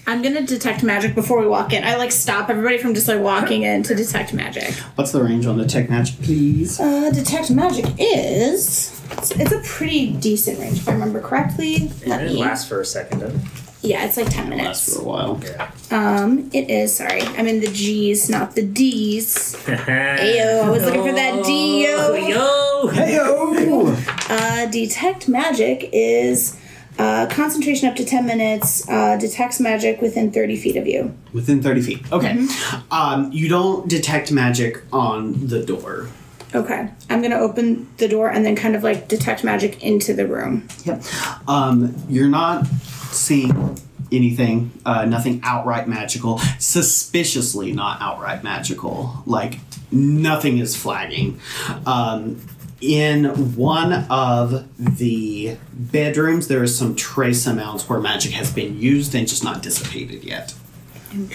I'm 0.06 0.20
gonna 0.22 0.42
detect 0.46 0.82
magic 0.82 1.14
before 1.14 1.40
we 1.40 1.46
walk 1.46 1.72
in. 1.72 1.82
I 1.84 1.96
like 1.96 2.12
stop 2.12 2.50
everybody 2.50 2.78
from 2.78 2.94
just 2.94 3.08
like 3.08 3.20
walking 3.20 3.62
in 3.62 3.82
to 3.84 3.94
detect 3.94 4.34
magic. 4.34 4.72
what's 4.96 5.12
the 5.12 5.22
range 5.22 5.46
on 5.46 5.56
the 5.58 5.66
tech 5.66 5.88
magic 5.88 6.20
please 6.22 6.78
Uh, 6.78 7.10
detect 7.10 7.50
magic 7.50 7.86
is 7.98 9.00
it's, 9.12 9.30
it's 9.32 9.52
a 9.52 9.60
pretty 9.64 10.12
decent 10.14 10.58
range 10.58 10.78
if 10.78 10.88
I 10.88 10.92
remember 10.92 11.20
correctly. 11.20 11.74
It 11.76 12.06
Let 12.06 12.18
didn't 12.18 12.34
me. 12.34 12.40
last 12.40 12.68
for 12.68 12.80
a 12.80 12.84
second, 12.86 13.20
did 13.20 13.30
it? 13.30 13.40
Yeah, 13.82 14.06
it's 14.06 14.16
like 14.16 14.30
ten 14.30 14.48
last 14.48 14.48
for 14.48 14.56
minutes. 14.56 14.96
For 14.96 15.02
a 15.02 15.04
while 15.04 15.40
Yeah. 15.44 15.70
Um, 15.90 16.50
it 16.54 16.70
is. 16.70 16.96
Sorry, 16.96 17.20
I'm 17.22 17.46
in 17.46 17.60
the 17.60 17.68
G's, 17.70 18.28
not 18.30 18.54
the 18.54 18.62
D's. 18.62 19.54
Ayo, 19.66 20.62
I 20.64 20.70
was 20.70 20.82
looking 20.84 21.02
for 21.04 21.12
that 21.12 21.44
D, 21.44 21.84
yo. 21.84 22.14
Yo! 22.14 22.88
Heyo! 22.88 24.30
Uh, 24.30 24.66
detect 24.70 25.28
magic 25.28 25.90
is 25.92 26.56
uh, 26.98 27.26
concentration 27.26 27.88
up 27.88 27.96
to 27.96 28.04
10 28.04 28.24
minutes, 28.26 28.88
uh, 28.88 29.16
detects 29.16 29.58
magic 29.60 30.00
within 30.00 30.30
30 30.30 30.56
feet 30.56 30.76
of 30.76 30.86
you. 30.86 31.14
within 31.32 31.62
30 31.62 31.82
feet 31.82 32.12
okay 32.12 32.46
um, 32.90 33.30
you 33.32 33.48
don't 33.48 33.88
detect 33.88 34.30
magic 34.32 34.82
on 34.92 35.46
the 35.48 35.64
door 35.64 36.08
Okay. 36.54 36.88
I'm 37.10 37.18
going 37.20 37.32
to 37.32 37.38
open 37.40 37.88
the 37.96 38.06
door 38.06 38.30
and 38.30 38.46
then 38.46 38.54
kind 38.54 38.76
of 38.76 38.84
like 38.84 39.08
detect 39.08 39.42
magic 39.42 39.82
into 39.82 40.14
the 40.14 40.24
room. 40.24 40.68
Yep. 40.84 41.02
Um, 41.48 41.96
you're 42.08 42.28
not 42.28 42.64
seeing 43.10 43.76
anything, 44.12 44.70
uh, 44.86 45.04
nothing 45.04 45.40
outright 45.42 45.88
magical. 45.88 46.38
Suspiciously 46.60 47.72
not 47.72 48.00
outright 48.00 48.44
magical. 48.44 49.22
Like 49.26 49.58
nothing 49.90 50.58
is 50.58 50.76
flagging. 50.76 51.40
Um, 51.86 52.36
in 52.84 53.54
one 53.56 53.92
of 54.10 54.68
the 54.78 55.56
bedrooms, 55.72 56.48
there 56.48 56.62
is 56.62 56.76
some 56.76 56.94
trace 56.94 57.46
amounts 57.46 57.88
where 57.88 57.98
magic 57.98 58.32
has 58.32 58.52
been 58.52 58.78
used 58.78 59.14
and 59.14 59.26
just 59.26 59.42
not 59.42 59.62
dissipated 59.62 60.22
yet. 60.24 60.54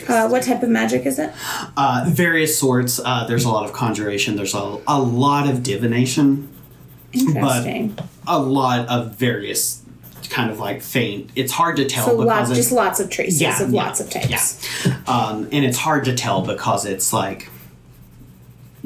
Uh, 0.08 0.28
what 0.28 0.44
type 0.44 0.62
of 0.62 0.70
magic 0.70 1.06
is 1.06 1.18
it? 1.20 1.32
Uh, 1.78 2.06
various 2.10 2.60
sorts. 2.60 3.00
Uh, 3.00 3.26
there's 3.28 3.46
a 3.46 3.50
lot 3.50 3.66
of 3.66 3.74
conjuration. 3.74 4.36
There's 4.36 4.54
a, 4.54 4.78
a 4.88 5.00
lot 5.02 5.50
of 5.50 5.64
divination. 5.64 6.50
Interesting. 7.14 7.98
a 8.28 8.38
lot 8.40 8.88
of 8.88 9.16
various 9.16 9.82
kind 10.30 10.52
of 10.52 10.60
like 10.60 10.82
faint. 10.84 11.32
It's 11.36 11.52
hard 11.52 11.78
to 11.78 11.86
tell 11.86 12.06
so 12.06 12.18
because 12.18 12.50
lots, 12.50 12.60
just 12.60 12.72
lots 12.72 13.00
of 13.00 13.10
traces 13.10 13.42
Yeah, 13.42 13.64
of 13.64 13.72
yeah, 13.72 13.84
lots 13.86 14.00
of 14.00 14.10
types. 14.12 14.88
um, 15.10 15.50
and 15.52 15.66
it's 15.66 15.78
hard 15.80 16.06
to 16.06 16.14
tell 16.14 16.46
because 16.46 16.86
it's 16.86 17.12
like 17.12 17.50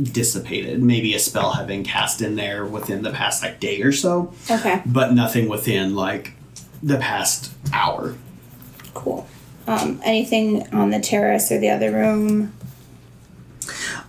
dissipated. 0.01 0.81
Maybe 0.81 1.13
a 1.13 1.19
spell 1.19 1.51
had 1.53 1.67
been 1.67 1.83
cast 1.83 2.21
in 2.21 2.35
there 2.35 2.65
within 2.65 3.03
the 3.03 3.11
past 3.11 3.43
like 3.43 3.59
day 3.59 3.81
or 3.81 3.91
so, 3.91 4.33
Okay, 4.49 4.81
but 4.85 5.13
nothing 5.13 5.47
within 5.49 5.95
like 5.95 6.33
the 6.81 6.97
past 6.97 7.51
hour. 7.71 8.15
cool. 8.93 9.27
Um, 9.65 10.01
anything 10.03 10.67
on 10.73 10.89
the 10.89 10.99
terrace 10.99 11.49
or 11.51 11.57
the 11.59 11.69
other 11.69 11.91
room? 11.91 12.53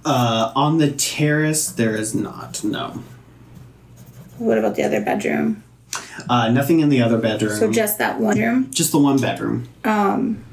Uh, 0.04 0.52
on 0.56 0.78
the 0.78 0.90
terrace, 0.90 1.68
there 1.70 1.94
is 1.94 2.14
not. 2.14 2.64
No, 2.64 3.02
What 4.38 4.58
about 4.58 4.74
the 4.74 4.82
other 4.82 5.00
bedroom? 5.00 5.62
uh, 6.28 6.48
nothing 6.50 6.80
in 6.80 6.88
the 6.88 7.00
other 7.00 7.18
bedroom. 7.18 7.56
So 7.56 7.70
just 7.70 7.98
that 7.98 8.18
one 8.20 8.38
room? 8.38 8.68
just 8.72 8.90
the 8.92 8.98
one 8.98 9.18
bedroom. 9.20 9.68
Um. 9.84 10.44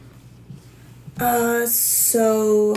Uh, 1.20 1.66
so 1.66 2.76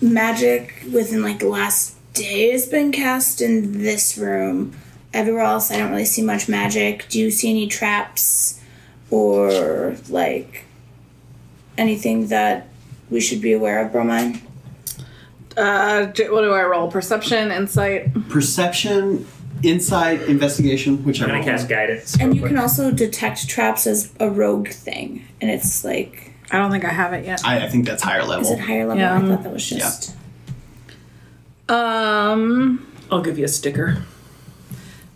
magic 0.00 0.84
within 0.92 1.22
like 1.22 1.38
the 1.38 1.48
last 1.48 1.96
day 2.14 2.50
has 2.50 2.66
been 2.66 2.92
cast 2.92 3.40
in 3.40 3.82
this 3.82 4.16
room. 4.18 4.74
Everywhere 5.12 5.42
else, 5.42 5.70
I 5.70 5.76
don't 5.76 5.90
really 5.90 6.04
see 6.04 6.22
much 6.22 6.48
magic. 6.48 7.06
Do 7.08 7.18
you 7.18 7.30
see 7.30 7.50
any 7.50 7.66
traps 7.66 8.60
or 9.10 9.96
like 10.08 10.64
anything 11.76 12.28
that 12.28 12.68
we 13.10 13.20
should 13.20 13.40
be 13.40 13.52
aware 13.52 13.84
of, 13.84 13.92
Bromine? 13.92 14.40
Uh, 15.56 16.06
what 16.06 16.14
do 16.42 16.52
I 16.52 16.62
roll? 16.64 16.90
Perception, 16.90 17.50
insight. 17.50 18.12
Perception, 18.28 19.26
insight, 19.64 20.22
investigation, 20.22 21.04
which 21.04 21.20
I'm 21.20 21.28
whichever. 21.28 21.32
gonna 21.32 21.44
cast 21.44 21.68
guidance. 21.68 22.16
And 22.20 22.34
you 22.34 22.40
quick. 22.40 22.50
can 22.52 22.58
also 22.58 22.90
detect 22.92 23.48
traps 23.48 23.86
as 23.86 24.12
a 24.20 24.30
rogue 24.30 24.68
thing, 24.68 25.26
and 25.40 25.50
it's 25.50 25.84
like, 25.84 26.29
I 26.52 26.58
don't 26.58 26.70
think 26.70 26.84
I 26.84 26.90
have 26.90 27.12
it 27.12 27.24
yet. 27.24 27.40
I, 27.44 27.64
I 27.64 27.68
think 27.68 27.86
that's 27.86 28.02
higher 28.02 28.24
level. 28.24 28.44
is 28.52 28.58
it 28.58 28.60
higher 28.60 28.86
level? 28.86 28.98
Yeah. 28.98 29.16
I 29.16 29.20
thought 29.20 29.42
that 29.44 29.52
was 29.52 29.68
just. 29.68 30.16
Um. 31.68 32.86
I'll 33.10 33.22
give 33.22 33.38
you 33.38 33.44
a 33.44 33.48
sticker. 33.48 34.02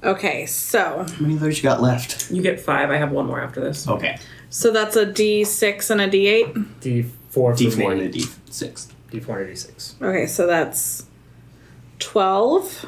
Okay, 0.02 0.46
so 0.46 1.04
How 1.08 1.20
many 1.20 1.34
of 1.34 1.40
those 1.40 1.56
you 1.56 1.62
got 1.62 1.80
left? 1.80 2.30
You 2.30 2.42
get 2.42 2.60
five. 2.60 2.90
I 2.90 2.96
have 2.98 3.10
one 3.12 3.26
more 3.26 3.40
after 3.40 3.60
this. 3.60 3.88
Okay. 3.88 4.18
so 4.50 4.70
that's 4.70 4.96
a 4.96 5.06
D 5.06 5.44
six 5.44 5.90
and 5.90 6.00
a 6.00 6.08
D 6.10 6.26
eight. 6.26 6.54
D4 6.54 7.06
for 7.30 7.52
D4 7.54 7.90
and 7.92 8.00
me. 8.00 8.06
a 8.06 8.08
D6. 8.10 8.88
D4 9.10 9.40
and 9.40 9.48
a 9.48 9.52
D6. 9.52 10.02
Okay, 10.02 10.26
so 10.26 10.46
that's 10.46 11.06
twelve. 11.98 12.84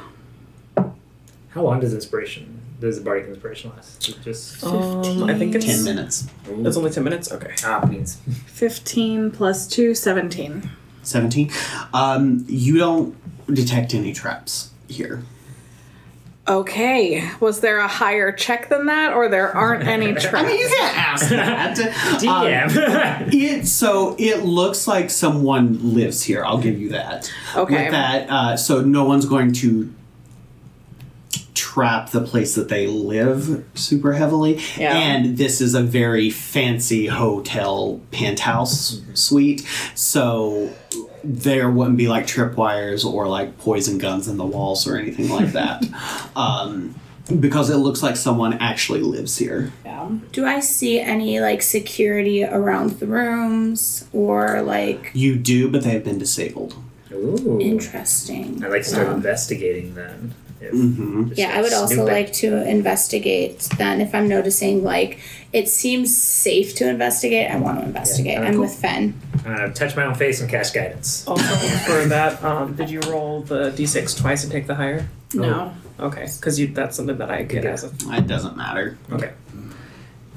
How 1.51 1.63
long 1.63 1.81
does 1.81 1.95
inspiration, 1.95 2.56
does 2.81 2.99
the 2.99 3.05
bardic 3.05 3.27
inspiration 3.29 3.71
last? 3.75 4.09
Is 4.09 4.15
it 4.17 4.23
Just 4.23 4.65
Um, 4.65 5.25
I 5.25 5.35
think 5.35 5.55
it's 5.55 5.65
10 5.65 5.85
minutes. 5.85 6.27
It's 6.49 6.77
only 6.77 6.91
ten 6.91 7.05
minutes. 7.05 7.33
Okay. 7.33 7.55
ah, 7.65 7.85
beans. 7.85 8.17
15 8.47 9.31
plus 9.31 9.67
2, 9.67 9.95
17. 9.95 10.69
17. 11.03 11.51
Um, 11.95 12.45
you 12.49 12.79
don't 12.79 13.17
detect 13.55 13.95
any 13.95 14.13
traps 14.13 14.71
here. 14.89 15.23
Okay. 16.49 17.29
Was 17.41 17.61
there 17.61 17.79
a 17.79 17.89
higher 17.89 18.31
check 18.31 18.69
than 18.69 18.87
that, 18.87 19.13
or 19.13 19.29
there 19.29 19.55
aren't 19.57 19.85
any 19.87 20.13
traps? 20.13 20.27
I 20.35 20.43
mean, 20.47 20.59
you 20.59 20.69
can't 20.69 20.97
ask 20.99 21.29
that. 21.31 21.79
Um, 22.27 22.71
DM. 22.71 23.33
it, 23.35 23.67
so 23.67 24.15
it 24.19 24.45
looks 24.45 24.87
like 24.87 25.11
someone 25.11 25.95
lives 25.95 26.23
here. 26.23 26.45
I'll 26.45 26.59
give 26.59 26.79
you 26.81 26.91
that. 26.91 27.33
Okay. 27.55 27.85
With 27.85 27.93
that, 27.93 28.31
uh, 28.31 28.57
so 28.57 28.81
no 28.81 29.05
one's 29.05 29.27
going 29.27 29.53
to 29.55 29.93
trap 31.57 32.11
the 32.11 32.21
place 32.21 32.55
that 32.55 32.69
they 32.69 32.87
live 32.87 33.65
super 33.75 34.13
heavily. 34.13 34.61
Yeah. 34.77 34.97
And 34.97 35.37
this 35.39 35.61
is 35.61 35.75
a 35.75 35.83
very 35.83 36.31
fancy 36.31 37.07
hotel 37.07 38.01
penthouse 38.13 39.01
suite. 39.15 39.67
So 39.95 40.71
there 41.25 41.71
wouldn't 41.71 41.97
be 41.97 42.07
like 42.09 42.27
tripwires 42.27 43.05
or 43.05 43.27
like 43.27 43.59
poison 43.59 43.99
guns 43.99 44.29
in 44.29 44.37
the 44.37 44.45
walls 44.45 44.87
or 44.87 44.97
anything 44.97 45.29
like 45.31 45.53
that. 45.53 45.83
um, 46.37 46.95
because 47.41 47.71
it 47.71 47.79
looks 47.79 48.05
like 48.05 48.15
someone 48.17 48.53
actually 48.55 49.01
lives 49.01 49.37
here. 49.37 49.73
yeah. 49.85 50.09
Do 50.31 50.47
I 50.47 50.61
see 50.61 51.01
any 51.01 51.41
like 51.41 51.61
security 51.63 52.45
around 52.45 53.01
the 53.01 53.07
rooms 53.07 54.07
or 54.13 54.63
like 54.63 55.11
You 55.15 55.35
do, 55.37 55.69
but 55.69 55.83
they've 55.83 56.05
been 56.05 56.19
disabled. 56.19 56.77
Ooh. 57.13 57.59
interesting? 57.61 58.63
I'd 58.63 58.71
like 58.71 58.83
to 58.83 58.89
start 58.91 59.09
Um, 59.09 59.15
investigating 59.17 59.95
then. 59.95 60.35
If 60.61 60.73
Mm-hmm. 60.73 61.33
Yeah, 61.37 61.53
I 61.57 61.61
would 61.63 61.73
also 61.75 61.95
snoop 61.97 62.09
it. 62.09 62.13
like 62.13 62.33
to 62.35 62.67
investigate 62.69 63.61
then 63.79 64.01
if 64.01 64.15
I'm 64.15 64.27
noticing 64.29 64.83
like 64.83 65.19
it 65.53 65.69
seems 65.69 66.17
safe 66.17 66.75
to 66.77 66.89
investigate, 66.89 67.51
I 67.51 67.57
want 67.59 67.79
to 67.81 67.85
investigate. 67.87 68.37
alright, 68.39 68.49
I'm 68.51 68.55
cool. 68.57 68.65
with 68.65 68.75
Fen. 68.75 69.15
uh, 69.47 69.69
touch 69.71 69.95
my 69.97 70.05
own 70.05 70.15
face 70.15 70.41
and 70.41 70.51
cast 70.51 70.75
guidance. 70.75 71.27
Also, 71.29 71.45
for 71.87 72.05
that, 72.09 72.43
um, 72.43 72.75
did 72.75 72.91
you 72.91 73.01
roll 73.03 73.43
the 73.43 73.71
d6 73.71 74.19
twice 74.21 74.43
and 74.45 74.51
take 74.53 74.67
the 74.67 74.75
higher? 74.75 75.09
No. 75.35 75.73
Okay, 76.01 76.27
because 76.39 76.59
you 76.61 76.67
that's 76.69 76.97
something 76.97 77.17
that 77.19 77.31
I 77.31 77.43
get 77.43 77.65
Okay. 77.65 77.69
as 77.73 77.85
a. 77.85 77.91
It 78.17 78.27
doesn't 78.27 78.57
matter. 78.57 78.99
Okay. 79.13 79.33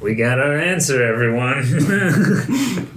We 0.01 0.15
got 0.15 0.39
our 0.39 0.57
answer, 0.57 1.03
everyone. 1.03 1.57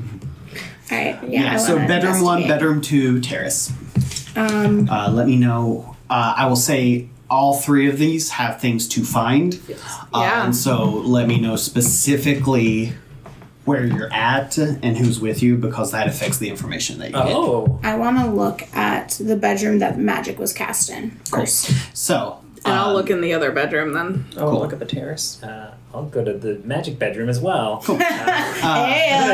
Alright, 0.93 1.29
yeah. 1.29 1.55
I 1.55 1.57
so 1.57 1.76
bedroom 1.79 2.23
one, 2.23 2.43
bedroom 2.47 2.81
two, 2.81 3.21
terrace. 3.21 3.73
Um 4.37 4.88
Uh, 4.91 5.11
let 5.11 5.26
me 5.26 5.37
know. 5.37 5.97
Uh, 6.11 6.35
I 6.37 6.47
will 6.47 6.57
say 6.57 7.09
all 7.33 7.55
three 7.57 7.89
of 7.89 7.99
these 7.99 8.31
have 8.31 8.61
things 8.61 8.87
to 8.89 9.03
find. 9.05 9.59
Uh, 10.12 10.21
Yeah. 10.21 10.45
and 10.45 10.55
so 10.55 10.85
let 10.85 11.27
me 11.27 11.41
know 11.41 11.57
specifically 11.57 12.93
where 13.65 13.85
you're 13.87 14.12
at 14.12 14.59
and 14.59 14.97
who's 14.99 15.21
with 15.21 15.43
you 15.43 15.57
because 15.57 15.93
that 15.93 16.07
affects 16.09 16.39
the 16.39 16.49
information 16.49 16.99
that 16.99 17.09
you 17.09 17.15
get. 17.15 17.27
oh. 17.29 17.79
I 17.83 17.97
wanna 17.97 18.33
look 18.33 18.62
at 18.75 19.11
the 19.21 19.37
bedroom 19.37 19.79
that 19.79 19.99
magic 19.99 20.39
was 20.39 20.53
cast 20.53 20.91
in 20.91 21.12
first. 21.25 21.71
So. 21.97 22.39
And 22.65 22.75
I'll 22.75 22.89
um, 22.91 22.95
look 22.95 23.11
in 23.11 23.21
the 23.21 23.33
other 23.35 23.51
bedroom 23.51 23.93
then. 23.93 24.25
Oh, 24.37 24.51
Cool. 24.51 24.61
look 24.61 24.73
at 24.73 24.79
the 24.79 24.85
terrace. 24.85 25.43
Uh, 25.43 25.75
I'll 25.95 26.05
go 26.05 26.25
to 26.25 26.33
the 26.35 26.61
magic 26.65 26.97
bedroom 26.99 27.29
as 27.29 27.41
well. 27.41 27.83
Heyo. 27.83 29.33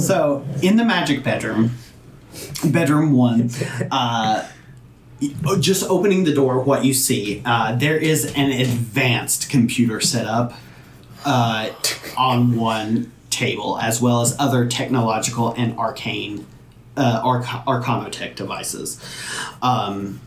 So 0.10 0.44
in 0.62 0.76
the 0.76 0.84
magic 0.84 1.22
bedroom, 1.22 1.72
bedroom 2.64 3.12
one, 3.12 3.50
uh, 3.90 4.46
just 5.58 5.88
opening 5.88 6.24
the 6.24 6.34
door, 6.34 6.60
what 6.60 6.84
you 6.84 6.94
see, 6.94 7.42
uh, 7.44 7.76
there 7.76 7.96
is 7.96 8.32
an 8.34 8.50
advanced 8.50 9.50
computer 9.50 10.00
setup 10.00 10.54
uh, 11.24 11.70
on 12.16 12.56
one 12.56 13.12
table, 13.28 13.78
as 13.78 14.00
well 14.00 14.20
as 14.22 14.36
other 14.38 14.66
technological 14.66 15.52
and 15.56 15.78
arcane 15.78 16.46
uh, 16.96 17.20
arc- 17.22 17.44
arcanotech 17.44 18.34
devices. 18.34 19.00
Um, 19.62 20.20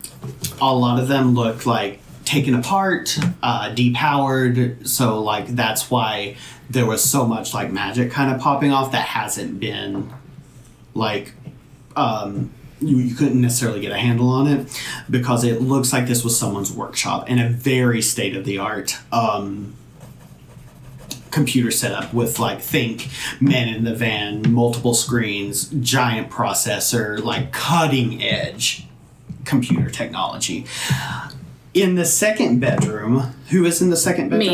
a 0.62 0.74
lot 0.74 1.00
of 1.00 1.08
them 1.08 1.36
look 1.36 1.66
like 1.66 2.00
taken 2.26 2.56
apart, 2.56 3.18
uh, 3.42 3.74
depowered. 3.74 4.88
So 4.88 5.22
like 5.22 5.48
that's 5.48 5.92
why 5.92 6.38
there 6.70 6.86
was 6.86 7.04
so 7.04 7.26
much 7.26 7.54
like 7.54 7.72
magic 7.72 8.12
kind 8.12 8.34
of 8.34 8.40
popping 8.40 8.72
off 8.72 8.92
that 8.94 9.06
hasn't 9.06 9.60
been 9.60 10.12
like 10.94 11.34
um, 11.96 12.52
you, 12.88 12.98
you 12.98 13.16
couldn't 13.16 13.42
necessarily 13.42 13.80
get 13.82 13.92
a 13.92 13.98
handle 13.98 14.30
on 14.30 14.48
it 14.48 14.82
because 15.10 15.44
it 15.44 15.62
looks 15.62 15.92
like 15.94 16.08
this 16.08 16.24
was 16.24 16.38
someone's 16.38 16.72
workshop 16.72 17.26
and 17.28 17.40
a 17.40 17.50
very 17.50 18.02
state 18.02 18.36
of 18.36 18.46
the 18.46 18.58
art 18.58 18.98
um, 19.12 19.74
computer 21.32 21.72
setup 21.72 22.14
with 22.14 22.38
like 22.38 22.62
think 22.62 23.08
men 23.42 23.68
in 23.68 23.84
the 23.84 23.96
van 23.96 24.52
multiple 24.54 24.94
screens 24.94 25.70
giant 25.82 26.30
processor 26.30 27.22
like 27.24 27.52
cutting 27.52 28.22
edge 28.22 28.86
computer 29.44 29.90
technology 29.90 30.64
in 31.74 31.96
the 31.96 32.06
second 32.06 32.60
bedroom 32.60 33.34
who 33.50 33.66
is 33.66 33.82
in 33.82 33.90
the 33.90 33.98
second 33.98 34.30
bedroom 34.30 34.48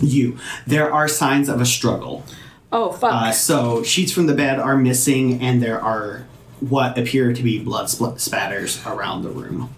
Me. 0.00 0.08
you 0.08 0.38
there 0.66 0.90
are 0.92 1.06
signs 1.06 1.50
of 1.50 1.60
a 1.60 1.66
struggle 1.66 2.24
Oh 2.72 2.92
fuck. 2.92 3.12
uh, 3.12 3.32
so 3.32 3.82
sheets 3.82 4.12
from 4.12 4.26
the 4.26 4.34
bed 4.34 4.58
are 4.58 4.76
missing, 4.76 5.40
and 5.40 5.62
there 5.62 5.80
are 5.80 6.26
what 6.60 6.98
appear 6.98 7.32
to 7.32 7.42
be 7.42 7.58
blood 7.58 7.86
spl- 7.86 8.18
spatters 8.18 8.84
around 8.86 9.22
the 9.22 9.30
room. 9.30 9.70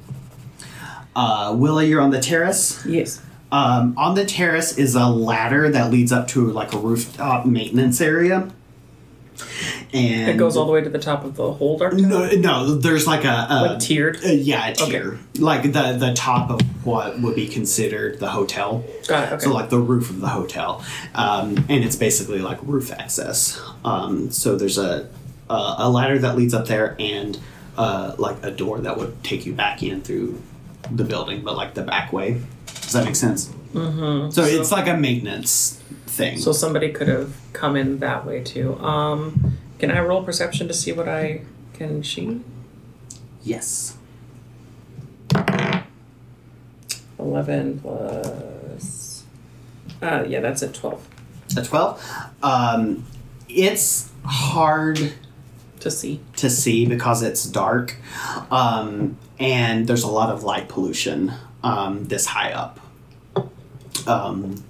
Uh, 1.14 1.54
Willa, 1.58 1.84
you're 1.84 2.00
on 2.00 2.10
the 2.10 2.20
terrace. 2.20 2.84
Yes. 2.86 3.20
Um, 3.52 3.94
on 3.98 4.14
the 4.14 4.24
terrace 4.24 4.78
is 4.78 4.94
a 4.94 5.06
ladder 5.06 5.68
that 5.70 5.90
leads 5.90 6.12
up 6.12 6.28
to 6.28 6.50
like 6.52 6.72
a 6.72 6.78
rooftop 6.78 7.46
maintenance 7.46 8.00
area. 8.00 8.50
And 9.92 10.30
It 10.30 10.36
goes 10.36 10.56
all 10.56 10.66
the 10.66 10.72
way 10.72 10.82
to 10.82 10.90
the 10.90 10.98
top 10.98 11.24
of 11.24 11.34
the 11.34 11.52
whole 11.52 11.76
dark 11.78 11.92
tower? 11.92 12.00
no, 12.02 12.30
no. 12.30 12.74
There's 12.76 13.06
like 13.06 13.24
a, 13.24 13.46
a 13.50 13.56
Like 13.72 13.78
tiered? 13.80 14.18
uh, 14.24 14.28
yeah, 14.28 14.68
a 14.68 14.70
Okay. 14.72 14.90
tier, 14.92 15.18
like 15.38 15.62
the 15.72 15.96
the 15.98 16.12
top 16.14 16.50
of 16.50 16.60
what 16.86 17.20
would 17.20 17.34
be 17.34 17.48
considered 17.48 18.20
the 18.20 18.28
hotel. 18.28 18.84
Got 19.08 19.24
it, 19.24 19.32
okay. 19.34 19.44
So 19.44 19.52
like 19.52 19.70
the 19.70 19.78
roof 19.80 20.10
of 20.10 20.20
the 20.20 20.28
hotel, 20.28 20.84
um, 21.14 21.56
and 21.68 21.82
it's 21.84 21.96
basically 21.96 22.38
like 22.38 22.58
roof 22.62 22.92
access. 22.92 23.60
Um, 23.84 24.30
so 24.30 24.56
there's 24.56 24.78
a 24.78 25.08
a 25.50 25.74
a 25.78 25.90
ladder 25.90 26.18
that 26.18 26.36
leads 26.36 26.54
up 26.54 26.66
there, 26.66 26.96
and 26.98 27.38
uh, 27.76 28.14
like 28.18 28.36
a 28.42 28.50
door 28.50 28.78
that 28.80 28.96
would 28.96 29.22
take 29.24 29.44
you 29.46 29.52
back 29.52 29.82
in 29.82 30.02
through 30.02 30.40
the 30.90 31.04
building, 31.04 31.42
but 31.42 31.56
like 31.56 31.74
the 31.74 31.82
back 31.82 32.12
way. 32.12 32.40
Does 32.66 32.92
that 32.92 33.04
make 33.04 33.16
sense? 33.16 33.52
Mm-hmm. 33.72 34.30
So, 34.30 34.42
it's 34.42 34.72
like 34.72 34.88
a 34.88 34.96
maintenance 34.96 35.80
thing. 36.06 36.38
So 36.38 36.52
somebody 36.52 36.90
could 36.90 37.06
have 37.08 37.36
come 37.52 37.76
in 37.76 37.98
that 37.98 38.26
way 38.26 38.42
too. 38.42 38.76
Um, 38.80 39.56
can 39.78 39.90
I 39.90 40.00
roll 40.00 40.24
perception 40.24 40.66
to 40.68 40.74
see 40.74 40.92
what 40.92 41.08
I 41.08 41.42
can 41.74 42.02
see? 42.02 42.40
yes. 43.42 43.96
11 47.18 47.80
plus. 47.80 49.24
Uh, 50.02 50.24
yeah, 50.26 50.40
that's 50.40 50.62
at 50.62 50.74
12 50.74 51.08
A 51.56 51.62
twelve. 51.62 52.02
Um, 52.42 53.04
it's 53.48 54.10
hard 54.24 55.12
to 55.80 55.90
see. 55.90 56.20
to 56.36 56.48
see 56.48 56.86
because 56.86 57.22
it's 57.22 57.44
dark, 57.44 57.96
um, 58.50 59.16
and 59.38 59.86
there's 59.86 60.02
a 60.02 60.10
lot 60.10 60.30
of 60.30 60.44
light 60.44 60.68
pollution 60.68 61.32
um, 61.62 62.04
this 62.04 62.26
high 62.26 62.52
up. 62.52 62.80
Um, 64.06 64.62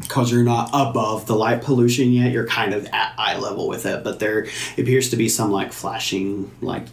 because 0.00 0.32
you're 0.32 0.44
not 0.44 0.70
above 0.72 1.26
the 1.26 1.34
light 1.34 1.62
pollution 1.62 2.12
yet, 2.12 2.32
you're 2.32 2.46
kind 2.46 2.72
of 2.72 2.86
at 2.86 3.14
eye 3.18 3.36
level 3.38 3.68
with 3.68 3.84
it. 3.84 4.02
But 4.04 4.20
there 4.20 4.46
appears 4.78 5.10
to 5.10 5.16
be 5.16 5.28
some 5.28 5.50
like 5.50 5.72
flashing, 5.72 6.50
like 6.62 6.84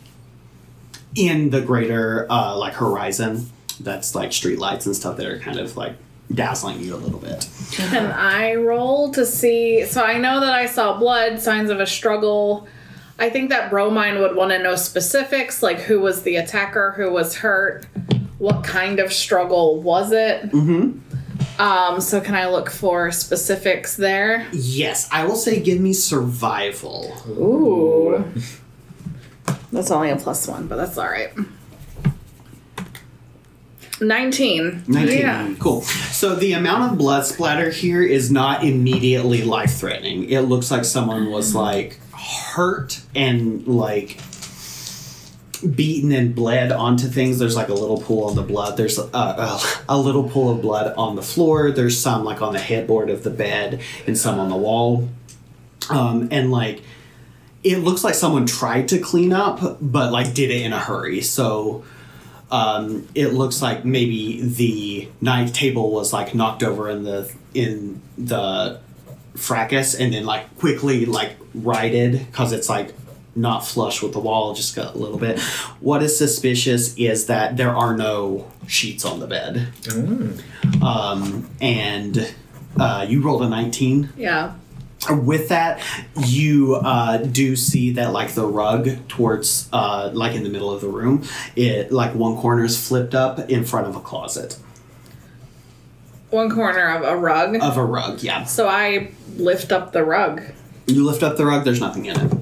in 1.16 1.50
the 1.50 1.62
greater 1.62 2.30
uh, 2.30 2.58
like 2.58 2.74
horizon. 2.74 3.50
That's 3.80 4.16
like 4.16 4.34
street 4.34 4.60
lights 4.60 4.86
and 4.86 4.96
stuff 4.96 5.18
that 5.18 5.28
are 5.28 5.40
kind 5.40 5.60
of 5.60 5.78
like 5.78 5.96
dazzling 6.34 6.82
you 6.82 6.96
a 6.96 6.98
little 6.98 7.20
bit. 7.20 7.48
Can 7.72 8.12
I 8.12 8.56
roll 8.56 9.12
to 9.12 9.26
see? 9.26 9.86
So 9.86 10.04
I 10.04 10.18
know 10.18 10.40
that 10.40 10.54
I 10.54 10.66
saw 10.66 10.98
blood, 10.98 11.40
signs 11.40 11.70
of 11.70 11.80
a 11.80 11.86
struggle. 11.86 12.68
I 13.18 13.30
think 13.30 13.50
that 13.50 13.70
Bromine 13.70 14.20
would 14.20 14.36
want 14.36 14.52
to 14.52 14.60
know 14.60 14.76
specifics, 14.76 15.64
like 15.64 15.80
who 15.80 16.00
was 16.00 16.24
the 16.24 16.36
attacker, 16.36 16.92
who 16.92 17.12
was 17.12 17.36
hurt, 17.36 17.86
what 18.38 18.64
kind 18.64 19.00
of 19.00 19.14
struggle 19.14 19.82
was 19.82 20.12
it. 20.12 20.52
Mm-hmm. 20.52 21.00
Um, 21.62 22.02
so 22.02 22.20
can 22.20 22.36
I 22.36 22.50
look 22.50 22.70
for 22.70 23.12
specifics 23.12 23.96
there? 23.96 24.46
Yes, 24.52 25.08
I 25.12 25.26
will 25.26 25.38
say, 25.38 25.62
give 25.62 25.80
me 25.80 25.94
survival. 25.94 27.16
Ooh. 27.30 28.26
That's 29.72 29.92
only 29.92 30.10
a 30.10 30.18
plus 30.18 30.48
one, 30.48 30.68
but 30.68 30.76
that's 30.76 30.98
all 30.98 31.08
right. 31.08 31.32
19. 34.02 34.84
19. 34.88 35.18
Yeah. 35.18 35.54
Cool. 35.60 35.82
So 35.82 36.36
the 36.36 36.52
amount 36.52 36.92
of 36.92 36.98
blood 36.98 37.26
splatter 37.26 37.70
here 37.70 38.04
is 38.04 38.30
not 38.30 38.66
immediately 38.66 39.44
life 39.44 39.76
threatening. 39.76 40.30
It 40.30 40.42
looks 40.42 40.70
like 40.70 40.84
someone 40.84 41.32
was 41.32 41.56
like 41.56 42.00
hurt 42.26 43.02
and 43.14 43.68
like 43.68 44.20
beaten 45.76 46.12
and 46.12 46.36
bled 46.36 46.72
onto 46.72 47.08
things. 47.08 47.40
There's 47.40 47.56
like 47.56 47.70
a 47.70 47.74
little 47.74 48.00
pool 48.00 48.26
on 48.26 48.36
the 48.36 48.42
blood. 48.42 48.78
There's 48.78 48.98
a, 48.98 49.04
a, 49.14 49.60
a 49.90 49.98
little 49.98 50.30
pool 50.30 50.52
of 50.52 50.62
blood 50.62 50.94
on 50.98 51.16
the 51.16 51.22
floor. 51.22 51.72
There's 51.72 52.00
some 52.00 52.24
like 52.24 52.42
on 52.42 52.54
the 52.54 52.60
headboard 52.60 53.10
of 53.10 53.24
the 53.24 53.30
bed 53.30 53.82
and 54.06 54.18
some 54.18 54.40
on 54.40 54.50
the 54.50 54.58
wall. 54.58 55.10
Um, 55.90 56.30
and 56.32 56.52
like 56.52 56.82
it 57.64 57.78
looks 57.78 58.04
like 58.04 58.16
someone 58.16 58.46
tried 58.46 58.88
to 58.90 59.00
clean 59.00 59.34
up, 59.34 59.78
but 59.82 60.12
like 60.12 60.34
did 60.34 60.52
it 60.52 60.62
in 60.62 60.74
a 60.74 60.80
hurry. 60.80 61.22
So 61.22 61.84
um, 62.52 63.08
it 63.16 63.30
looks 63.30 63.62
like 63.62 63.86
maybe 63.86 64.42
the 64.42 65.10
night 65.22 65.54
table 65.54 65.92
was 65.92 66.14
like 66.14 66.36
knocked 66.36 66.64
over 66.64 66.90
in 66.90 67.04
the 67.04 67.32
in 67.54 68.02
the 68.18 68.80
fracas 69.36 69.96
and 69.96 70.14
then 70.14 70.26
like 70.26 70.58
quickly 70.58 71.06
like 71.06 71.36
righted 71.54 72.26
because 72.28 72.52
it's 72.52 72.70
like 72.70 72.94
not 73.38 73.66
flush 73.68 74.02
with 74.02 74.14
the 74.14 74.20
wall 74.20 74.54
just 74.54 74.76
got 74.76 74.96
a 74.96 74.98
little 74.98 75.18
bit. 75.18 75.40
What 75.82 76.02
is 76.02 76.18
suspicious 76.18 76.96
is 76.98 77.26
that 77.28 77.58
there 77.58 77.76
are 77.76 77.96
no 77.98 78.50
sheets 78.68 79.04
on 79.04 79.20
the 79.20 79.28
bed. 79.28 79.68
Um, 80.82 81.50
and 81.62 82.34
uh, 82.80 83.06
you 83.08 83.22
rolled 83.22 83.42
a 83.44 83.50
19 83.50 84.10
Yeah. 84.18 84.54
with 85.10 85.50
that 85.50 85.82
you 86.26 86.76
uh, 86.76 87.18
do 87.18 87.56
see 87.56 87.92
that 87.92 88.12
like 88.14 88.34
the 88.34 88.46
rug 88.46 88.90
towards 89.08 89.70
uh, 89.74 90.12
like 90.14 90.34
in 90.36 90.44
the 90.44 90.50
middle 90.50 90.72
of 90.72 90.82
the 90.82 90.88
room 90.90 91.24
it 91.56 91.92
like 91.92 92.16
one 92.16 92.38
corner 92.38 92.64
is 92.64 92.88
flipped 92.88 93.14
up 93.16 93.40
in 93.50 93.64
front 93.64 93.88
of 93.88 93.96
a 93.96 94.00
closet 94.00 94.58
One 96.36 96.50
corner 96.50 96.90
of 96.96 97.04
a 97.04 97.16
rug. 97.16 97.56
of 97.62 97.78
a 97.78 97.84
rug 97.84 98.22
yeah 98.22 98.44
so 98.44 98.68
I 98.68 99.12
lift 99.38 99.72
up 99.72 99.94
the 99.94 100.04
rug. 100.04 100.42
you 100.86 101.06
lift 101.06 101.24
up 101.24 101.38
the 101.38 101.46
rug 101.46 101.64
there's 101.64 101.80
nothing 101.80 102.06
in 102.08 102.20
it 102.20 102.34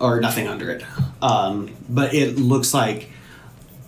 or 0.00 0.18
nothing 0.20 0.48
under 0.48 0.70
it 0.70 0.82
um, 1.20 1.70
but 1.88 2.14
it 2.14 2.38
looks 2.38 2.72
like 2.72 3.10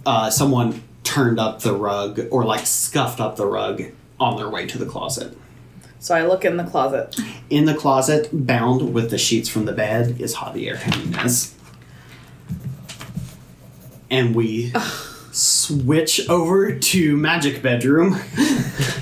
uh, 0.04 0.30
someone 0.30 0.82
turned 1.04 1.40
up 1.40 1.60
the 1.62 1.72
rug 1.74 2.20
or 2.30 2.44
like 2.44 2.66
scuffed 2.66 3.20
up 3.20 3.36
the 3.36 3.46
rug 3.46 3.82
on 4.20 4.36
their 4.36 4.48
way 4.48 4.66
to 4.66 4.76
the 4.78 4.86
closet. 4.86 5.36
So 5.98 6.14
I 6.14 6.26
look 6.26 6.44
in 6.44 6.56
the 6.56 6.64
closet. 6.64 7.16
In 7.50 7.64
the 7.64 7.74
closet, 7.74 8.28
bound 8.32 8.92
with 8.92 9.10
the 9.10 9.18
sheets 9.18 9.48
from 9.48 9.64
the 9.64 9.72
bed, 9.72 10.20
is 10.20 10.36
Javier 10.36 10.76
Jimenez. 10.76 11.54
And 14.10 14.34
we 14.34 14.72
switch 15.36 16.28
over 16.28 16.72
to 16.72 17.16
magic 17.16 17.62
bedroom. 17.62 18.18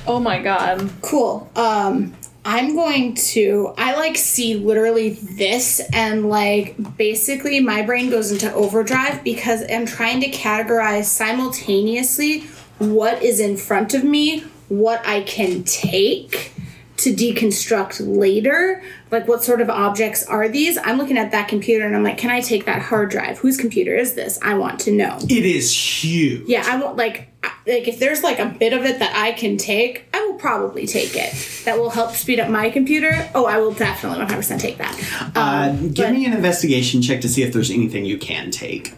Oh 0.07 0.20
my 0.20 0.42
god. 0.42 0.90
Cool. 1.01 1.51
Um, 1.57 2.14
I'm 2.44 2.75
going 2.75 3.14
to. 3.14 3.73
I 3.79 3.97
like 3.97 4.18
see 4.18 4.55
literally 4.55 5.14
this, 5.14 5.81
and 5.94 6.29
like 6.29 6.77
basically 6.99 7.61
my 7.61 7.81
brain 7.81 8.11
goes 8.11 8.31
into 8.31 8.53
overdrive 8.53 9.25
because 9.25 9.64
I'm 9.70 9.87
trying 9.87 10.20
to 10.20 10.31
categorize 10.31 11.05
simultaneously 11.05 12.40
what 12.79 13.23
is 13.23 13.40
in 13.40 13.57
front 13.57 13.94
of 13.94 14.05
me, 14.05 14.40
what 14.68 15.01
I 15.07 15.23
can 15.23 15.64
take 15.64 16.53
to 16.96 17.12
deconstruct 17.12 18.00
later. 18.07 18.83
Like, 19.11 19.26
what 19.26 19.42
sort 19.42 19.61
of 19.61 19.68
objects 19.68 20.24
are 20.26 20.48
these? 20.48 20.78
I'm 20.78 20.96
looking 20.96 21.18
at 21.18 21.33
that 21.33 21.48
computer 21.48 21.85
and 21.87 21.96
I'm 21.96 22.02
like, 22.04 22.18
can 22.18 22.30
I 22.30 22.40
take 22.40 22.66
that 22.66 22.83
hard 22.83 23.11
drive? 23.11 23.38
Whose 23.38 23.57
computer 23.57 23.96
is 23.96 24.14
this? 24.14 24.38
I 24.42 24.54
want 24.54 24.80
to 24.80 24.92
know. 24.92 25.18
It 25.22 25.44
is 25.44 25.74
huge. 26.04 26.48
Yeah, 26.48 26.62
I 26.66 26.80
want 26.80 26.96
like 26.96 27.30
like 27.66 27.88
if 27.88 27.98
there's 27.98 28.22
like 28.22 28.38
a 28.38 28.46
bit 28.46 28.72
of 28.72 28.85
it 28.85 28.98
that 29.00 29.14
I 29.16 29.33
can 29.33 29.57
take, 29.57 30.07
I 30.14 30.24
will 30.26 30.38
probably 30.38 30.87
take 30.87 31.14
it. 31.16 31.35
That 31.64 31.78
will 31.78 31.90
help 31.90 32.12
speed 32.12 32.38
up 32.38 32.48
my 32.50 32.70
computer. 32.70 33.28
Oh, 33.35 33.46
I 33.46 33.59
will 33.59 33.72
definitely 33.72 34.24
100% 34.24 34.61
take 34.61 34.78
that. 34.78 35.33
Uh, 35.35 35.70
Um, 35.70 35.88
give 35.92 36.07
but 36.07 36.12
me 36.14 36.26
an 36.26 36.33
investigation 36.33 37.02
check 37.02 37.20
to 37.22 37.28
see 37.28 37.42
if 37.42 37.52
there's 37.52 37.70
anything 37.70 38.04
you 38.04 38.18
can 38.18 38.50
take. 38.50 38.94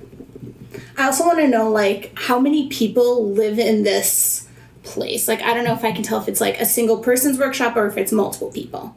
I 0.99 1.07
also 1.07 1.25
want 1.27 1.39
to 1.39 1.49
know 1.49 1.71
like 1.71 2.13
how 2.17 2.39
many 2.41 2.69
people 2.69 3.31
live 3.33 3.59
in 3.59 3.83
this 3.85 4.49
place. 4.87 5.29
Like 5.29 5.43
I 5.43 5.53
don't 5.53 5.65
know 5.65 5.75
if 5.75 5.85
I 5.85 5.93
can 5.93 6.03
tell 6.03 6.21
if 6.21 6.29
it's 6.29 6.41
like 6.41 6.59
a 6.61 6.65
single 6.65 6.99
person's 6.99 7.39
workshop 7.39 7.77
or 7.77 7.87
if 7.87 7.97
it's 7.99 8.13
multiple 8.13 8.51
people. 8.51 8.97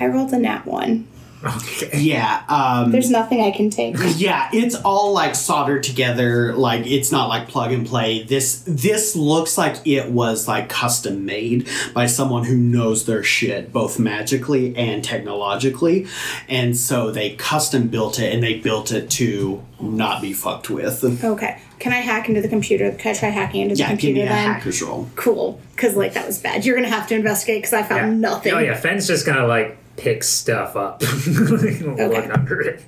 I 0.00 0.06
rolled 0.06 0.32
a 0.32 0.38
nat 0.38 0.66
one. 0.66 1.06
Okay. 1.44 1.98
Yeah, 1.98 2.42
um, 2.48 2.92
There's 2.92 3.10
nothing 3.10 3.40
I 3.40 3.50
can 3.50 3.68
take. 3.70 3.96
yeah, 4.16 4.48
it's 4.52 4.74
all 4.76 5.12
like 5.12 5.34
soldered 5.34 5.82
together. 5.82 6.54
Like 6.54 6.86
it's 6.86 7.10
not 7.10 7.28
like 7.28 7.48
plug 7.48 7.72
and 7.72 7.86
play. 7.86 8.22
This 8.22 8.62
this 8.66 9.16
looks 9.16 9.58
like 9.58 9.76
it 9.86 10.10
was 10.10 10.46
like 10.46 10.68
custom 10.68 11.24
made 11.24 11.68
by 11.94 12.06
someone 12.06 12.44
who 12.44 12.56
knows 12.56 13.06
their 13.06 13.22
shit, 13.22 13.72
both 13.72 13.98
magically 13.98 14.76
and 14.76 15.02
technologically, 15.02 16.06
and 16.48 16.76
so 16.76 17.10
they 17.10 17.30
custom 17.34 17.88
built 17.88 18.18
it 18.18 18.32
and 18.32 18.42
they 18.42 18.54
built 18.60 18.92
it 18.92 19.10
to 19.10 19.62
not 19.80 20.22
be 20.22 20.32
fucked 20.32 20.70
with. 20.70 21.02
Okay. 21.24 21.60
Can 21.80 21.92
I 21.92 21.96
hack 21.96 22.28
into 22.28 22.40
the 22.40 22.48
computer? 22.48 22.92
Can 22.92 23.12
I 23.12 23.18
try 23.18 23.28
hacking 23.30 23.62
into 23.62 23.74
the 23.74 23.80
Yeah, 23.80 23.88
give 23.88 23.98
computer 23.98 24.20
me 24.20 24.22
a 24.22 24.28
then? 24.28 24.52
hacker's 24.54 24.80
roll. 24.80 25.08
Cool. 25.16 25.60
Because 25.74 25.96
like 25.96 26.12
that 26.14 26.24
was 26.26 26.38
bad. 26.38 26.64
You're 26.64 26.76
gonna 26.76 26.88
have 26.88 27.08
to 27.08 27.16
investigate 27.16 27.58
because 27.62 27.72
I 27.72 27.82
found 27.82 28.20
nothing. 28.20 28.52
Oh 28.52 28.60
yeah, 28.60 28.76
Fen's 28.76 29.08
just 29.08 29.26
gonna 29.26 29.48
like 29.48 29.76
pick 29.96 30.22
stuff 30.24 30.76
up, 30.76 31.02
look 31.26 32.30
under 32.30 32.60
it. 32.60 32.82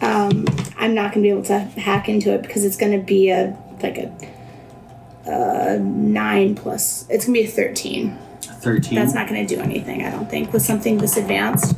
Um, 0.00 0.44
I'm 0.76 0.94
not 0.94 1.12
gonna 1.12 1.22
be 1.22 1.30
able 1.30 1.42
to 1.44 1.58
hack 1.58 2.08
into 2.08 2.32
it 2.32 2.42
because 2.42 2.64
it's 2.64 2.76
gonna 2.76 3.02
be 3.02 3.30
a 3.30 3.56
like 3.82 3.98
a 3.98 4.12
uh, 5.26 5.78
nine 5.80 6.54
plus. 6.54 7.06
It's 7.10 7.26
gonna 7.26 7.38
be 7.38 7.44
a 7.44 7.48
thirteen. 7.48 8.16
Thirteen. 8.42 8.94
That's 8.94 9.14
not 9.14 9.28
gonna 9.28 9.46
do 9.46 9.60
anything. 9.60 10.04
I 10.04 10.10
don't 10.10 10.30
think 10.30 10.52
with 10.52 10.62
something 10.62 10.98
this 10.98 11.16
advanced. 11.16 11.74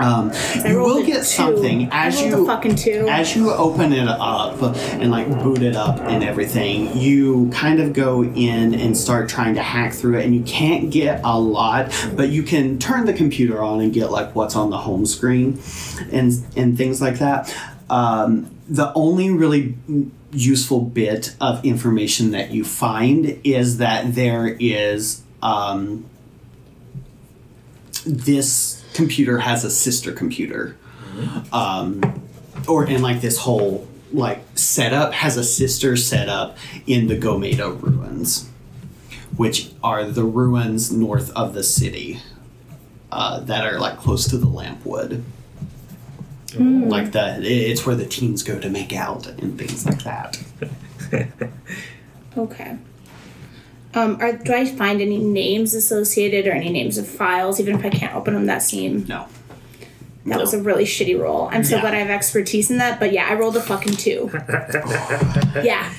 Um, 0.00 0.32
you 0.64 0.78
will 0.78 1.04
get 1.04 1.18
two. 1.18 1.24
something 1.24 1.88
as 1.92 2.20
you 2.20 2.48
as 2.48 3.36
you 3.36 3.52
open 3.52 3.92
it 3.92 4.08
up 4.08 4.60
and 4.62 5.10
like 5.10 5.28
boot 5.42 5.62
it 5.62 5.76
up 5.76 6.00
and 6.00 6.24
everything. 6.24 6.96
You 6.96 7.50
kind 7.52 7.80
of 7.80 7.92
go 7.92 8.24
in 8.24 8.74
and 8.74 8.96
start 8.96 9.28
trying 9.28 9.54
to 9.56 9.62
hack 9.62 9.92
through 9.92 10.18
it, 10.18 10.24
and 10.24 10.34
you 10.34 10.42
can't 10.42 10.90
get 10.90 11.20
a 11.24 11.38
lot, 11.38 11.92
but 12.16 12.30
you 12.30 12.42
can 12.42 12.78
turn 12.78 13.04
the 13.04 13.12
computer 13.12 13.62
on 13.62 13.80
and 13.80 13.92
get 13.92 14.10
like 14.10 14.34
what's 14.34 14.56
on 14.56 14.70
the 14.70 14.78
home 14.78 15.06
screen 15.06 15.60
and 16.10 16.32
and 16.56 16.76
things 16.76 17.00
like 17.00 17.18
that. 17.18 17.54
Um, 17.90 18.50
the 18.68 18.92
only 18.94 19.30
really 19.30 19.76
useful 20.32 20.80
bit 20.80 21.34
of 21.40 21.64
information 21.64 22.30
that 22.30 22.52
you 22.52 22.64
find 22.64 23.40
is 23.42 23.78
that 23.78 24.14
there 24.14 24.46
is 24.60 25.22
um, 25.42 26.08
this 28.06 28.79
computer 29.00 29.38
has 29.38 29.64
a 29.64 29.70
sister 29.70 30.12
computer 30.12 30.76
um, 31.52 32.22
or 32.68 32.84
in 32.84 33.00
like 33.00 33.22
this 33.22 33.38
whole 33.38 33.88
like 34.12 34.42
setup 34.54 35.14
has 35.14 35.36
a 35.38 35.44
sister 35.44 35.96
setup 35.96 36.58
in 36.86 37.06
the 37.06 37.16
Gomeda 37.16 37.70
ruins, 37.70 38.50
which 39.36 39.70
are 39.82 40.04
the 40.04 40.24
ruins 40.24 40.92
north 40.92 41.30
of 41.34 41.54
the 41.54 41.62
city 41.62 42.18
uh, 43.10 43.40
that 43.40 43.64
are 43.64 43.78
like 43.78 43.96
close 43.96 44.28
to 44.28 44.36
the 44.36 44.46
Lampwood. 44.46 45.22
Like 46.88 47.12
the, 47.12 47.38
it's 47.42 47.86
where 47.86 47.94
the 47.96 48.06
teens 48.06 48.42
go 48.42 48.58
to 48.58 48.68
make 48.68 48.92
out 48.92 49.26
and 49.28 49.56
things 49.56 49.86
like 49.86 50.02
that. 50.02 50.42
okay. 52.36 52.76
Um, 53.94 54.18
are, 54.20 54.32
do 54.34 54.52
I 54.54 54.64
find 54.66 55.00
any 55.00 55.18
names 55.18 55.74
associated 55.74 56.46
or 56.46 56.52
any 56.52 56.70
names 56.70 56.96
of 56.96 57.08
files, 57.08 57.58
even 57.60 57.74
if 57.76 57.84
I 57.84 57.90
can't 57.90 58.14
open 58.14 58.34
them 58.34 58.46
that 58.46 58.62
seem? 58.62 59.04
No, 59.08 59.26
That 60.26 60.38
was 60.38 60.54
a 60.54 60.62
really 60.62 60.84
shitty 60.84 61.18
roll. 61.18 61.48
I'm 61.50 61.64
so 61.64 61.74
Yeah. 61.76 61.80
glad 61.80 61.94
I 61.94 61.98
have 61.98 62.10
expertise 62.10 62.70
in 62.70 62.78
that, 62.78 63.00
but 63.00 63.12
yeah, 63.12 63.26
I 63.28 63.34
rolled 63.34 63.56
a 63.56 63.60
fucking 63.60 63.94
two. 63.94 64.30
yeah. 65.64 65.92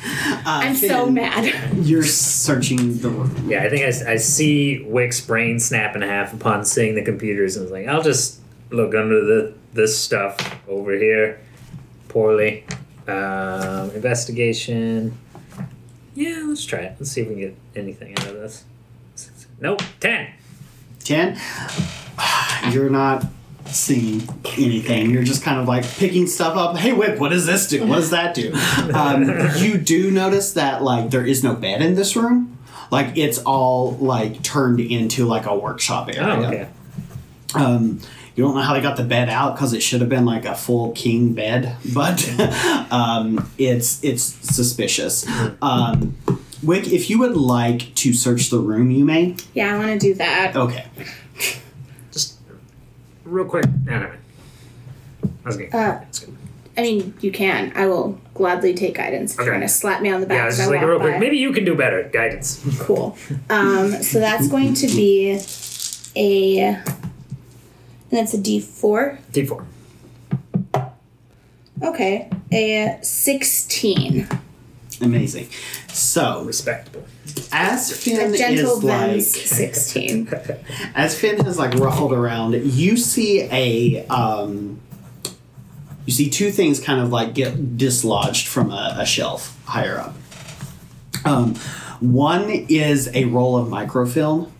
I'm 0.45 0.75
so 0.75 1.10
mad. 1.10 1.54
You're 1.86 2.04
searching 2.04 2.97
the 2.99 3.10
room. 3.10 3.49
Yeah, 3.49 3.63
I 3.63 3.69
think 3.69 3.84
I 4.08 4.15
see 4.17 4.84
Wick's 4.88 5.19
brain 5.19 5.60
snap 5.60 5.95
in 5.95 6.01
half 6.01 6.34
upon 6.34 6.63
seeing 6.65 6.95
the 6.95 7.01
computers, 7.04 7.58
and 7.58 7.65
was 7.65 7.71
like, 7.71 7.88
I'll 7.88 8.01
just 8.04 8.39
look 8.69 8.95
under 8.95 9.23
the 9.25 9.54
this 9.73 9.97
stuff 9.97 10.38
over 10.69 10.93
here. 10.93 11.39
Poorly. 12.08 12.63
Um, 13.08 13.89
investigation. 13.91 15.17
Yeah, 16.13 16.43
let's 16.47 16.65
try 16.65 16.80
it. 16.80 16.95
Let's 17.00 17.12
see 17.12 17.21
if 17.21 17.28
we 17.30 17.36
can 17.36 17.41
get 17.41 17.56
anything 17.76 18.17
out 18.17 18.28
of 18.28 18.34
this. 18.36 18.65
Nope, 19.60 19.82
ten. 20.00 20.28
10 21.04 21.38
you're 22.71 22.89
not 22.91 23.26
seeing 23.65 24.21
anything 24.58 25.10
you're 25.10 25.24
just 25.24 25.41
kind 25.41 25.60
of 25.60 25.67
like 25.67 25.84
picking 25.84 26.28
stuff 26.28 26.56
up 26.56 26.78
hey 26.78 26.93
whip 26.93 27.17
what 27.19 27.30
does 27.30 27.47
this 27.47 27.67
do 27.67 27.86
what 27.88 27.95
does 27.95 28.12
that 28.12 28.36
do 28.36 28.54
um, 28.93 29.24
you 29.58 29.80
do 29.80 30.12
notice 30.12 30.54
that 30.54 30.84
like 30.84 31.10
there 31.10 31.26
is 31.26 31.43
no 31.43 31.56
bed 31.56 31.82
in 31.82 31.95
this 31.95 32.15
room 32.15 32.56
like 32.91 33.17
it's 33.17 33.39
all 33.39 33.93
like 33.97 34.43
turned 34.43 34.80
into 34.80 35.26
like 35.26 35.47
a 35.47 35.56
workshop 35.58 36.08
area 36.10 36.21
Oh, 36.24 36.43
okay. 36.45 36.67
um, 37.56 38.00
you 38.41 38.47
don't 38.47 38.56
know 38.56 38.62
how 38.62 38.73
they 38.73 38.82
got 38.82 38.97
the 38.97 39.04
bed 39.04 39.30
out 39.30 39.54
because 39.56 39.71
it 39.71 39.82
should 39.84 40.01
have 40.01 40.10
been 40.10 40.25
like 40.25 40.45
a 40.45 40.56
full 40.56 40.93
king 40.93 41.34
bed, 41.36 41.75
but 41.93 42.27
um, 42.91 43.47
it's 43.60 44.04
it's 44.04 44.23
suspicious. 44.23 45.27
Um, 45.62 46.17
Wick, 46.63 46.88
if 46.88 47.08
you 47.08 47.19
would 47.19 47.38
like 47.38 47.93
to 47.95 48.13
search 48.13 48.49
the 48.49 48.58
room, 48.58 48.89
you 48.89 49.06
may. 49.06 49.36
Yeah, 49.54 49.75
I 49.75 49.77
want 49.77 50.01
to 50.01 50.08
do 50.08 50.15
that. 50.15 50.56
Okay. 50.56 50.86
Just 52.12 52.39
real 53.25 53.45
quick. 53.45 53.65
No, 53.86 53.99
no. 53.99 54.12
I 55.23 55.27
was 55.47 55.58
gonna. 55.58 55.67
Uh, 55.69 55.99
that's 55.99 56.19
good. 56.19 56.36
I 56.77 56.82
mean, 56.82 57.13
you 57.21 57.32
can. 57.32 57.71
I 57.75 57.86
will 57.86 58.19
gladly 58.34 58.73
take 58.73 58.95
guidance 58.95 59.34
if 59.34 59.38
you're 59.38 59.49
Okay. 59.49 59.58
going 59.60 59.67
to 59.67 59.71
slap 59.73 60.01
me 60.01 60.10
on 60.10 60.21
the 60.21 60.25
back. 60.25 60.38
Yeah, 60.38 60.45
as 60.47 60.54
it's 60.54 60.58
just 60.60 60.69
I 60.69 60.71
like 60.71 60.82
walk 60.82 60.89
real 60.89 60.99
quick. 60.99 61.13
by. 61.13 61.19
Maybe 61.19 61.38
you 61.38 61.51
can 61.51 61.63
do 61.65 61.75
better. 61.75 62.10
Guidance. 62.12 62.60
Cool. 62.80 63.15
Um, 63.51 63.91
so 64.01 64.19
that's 64.19 64.47
going 64.47 64.73
to 64.75 64.88
be 64.88 65.39
a. 66.15 66.82
And 68.12 68.19
that's 68.19 68.34
a 68.34 68.38
D4. 68.38 69.17
D 69.32 69.45
four. 69.45 69.65
Okay. 71.82 72.30
A 72.52 73.00
16. 73.02 74.28
Amazing. 75.02 75.50
So, 75.88 76.43
Respectable. 76.43 77.06
as 77.52 77.91
A 77.91 77.95
Fen 77.95 78.36
gentle 78.36 78.78
is 78.78 78.84
like, 78.84 79.21
16. 79.21 80.30
as 80.95 81.19
Fen 81.19 81.43
has 81.43 81.58
like 81.58 81.74
ruffled 81.76 82.13
around, 82.13 82.54
you 82.54 82.97
see 82.97 83.41
a 83.43 84.06
um, 84.08 84.80
you 86.06 86.13
see 86.13 86.30
two 86.30 86.52
things 86.52 86.80
kind 86.80 87.02
of 87.02 87.12
like 87.12 87.34
get 87.34 87.78
dislodged 87.78 88.47
from 88.47 88.71
a, 88.71 88.97
a 89.00 89.06
shelf 89.06 89.60
higher 89.65 89.97
up. 89.97 90.15
Um, 91.26 91.56
one 92.00 92.50
is 92.50 93.10
a 93.13 93.26
roll 93.26 93.58
of 93.58 93.69
microfilm, 93.69 94.52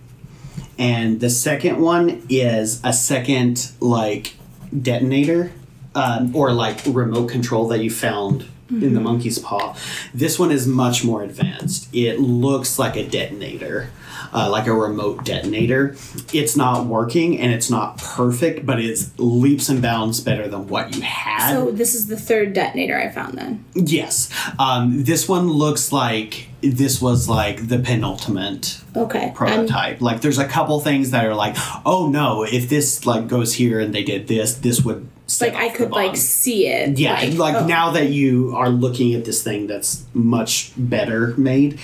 and 0.78 1.20
the 1.20 1.30
second 1.30 1.80
one 1.80 2.26
is 2.30 2.82
a 2.84 2.94
second 2.94 3.72
like 3.80 4.36
detonator 4.80 5.52
um, 5.96 6.36
or 6.36 6.54
like 6.54 6.80
remote 6.86 7.30
control 7.30 7.68
that 7.68 7.84
you 7.84 7.90
found 7.90 8.46
in 8.70 8.94
the 8.94 9.02
monkey's 9.02 9.38
paw. 9.38 9.76
This 10.14 10.40
one 10.40 10.50
is 10.52 10.66
much 10.66 11.04
more 11.04 11.24
advanced. 11.24 11.94
It 11.94 12.20
looks 12.20 12.80
like 12.80 12.96
a 12.96 13.06
detonator. 13.06 13.90
Uh, 14.34 14.50
like 14.50 14.68
a 14.68 14.74
remote 14.74 15.24
detonator. 15.26 15.96
It's 16.34 16.56
not 16.56 16.86
working 16.86 17.40
and 17.40 17.52
it's 17.54 17.70
not 17.70 17.98
perfect, 17.98 18.66
but 18.66 18.80
it's 18.80 19.12
leaps 19.18 19.70
and 19.70 19.82
bounds 19.82 20.20
better 20.22 20.48
than 20.48 20.68
what 20.68 20.96
you 20.96 21.02
had. 21.02 21.54
So 21.54 21.72
this 21.72 21.94
is 21.96 22.08
the 22.08 22.18
third 22.18 22.54
detonator 22.54 22.98
I 22.98 23.10
found 23.10 23.38
then. 23.38 23.66
yes, 23.76 24.30
um, 24.60 25.04
this 25.04 25.28
one 25.28 25.48
looks 25.50 25.92
like 25.92 26.48
this 26.62 27.02
was 27.02 27.28
like 27.28 27.68
the 27.70 27.80
penultimate 27.80 28.80
Okay. 28.96 29.20
I'm- 29.26 29.34
prototype. 29.34 30.00
like 30.02 30.22
there's 30.22 30.38
a 30.38 30.48
couple 30.48 30.80
things 30.80 31.12
that 31.12 31.26
are 31.26 31.34
like, 31.36 31.56
oh 31.86 32.10
no, 32.10 32.44
if 32.44 32.70
this 32.70 33.06
like 33.06 33.28
goes 33.28 33.54
here 33.56 33.80
and 33.80 33.94
they 33.94 34.04
did 34.04 34.28
this, 34.28 34.56
this 34.56 34.82
would 34.84 35.08
like 35.40 35.56
I 35.56 35.70
could 35.70 35.92
like 35.92 36.18
see 36.18 36.68
it. 36.68 37.00
Yeah, 37.00 37.14
like, 37.38 37.56
oh. 37.56 37.66
now 37.66 37.92
that 37.92 38.10
you 38.10 38.54
are 38.56 38.70
looking 38.70 39.14
at 39.14 39.24
this 39.24 39.42
thing 39.42 39.66
that's 39.66 40.04
much 40.14 40.74
better 40.76 41.34
made, 41.38 41.80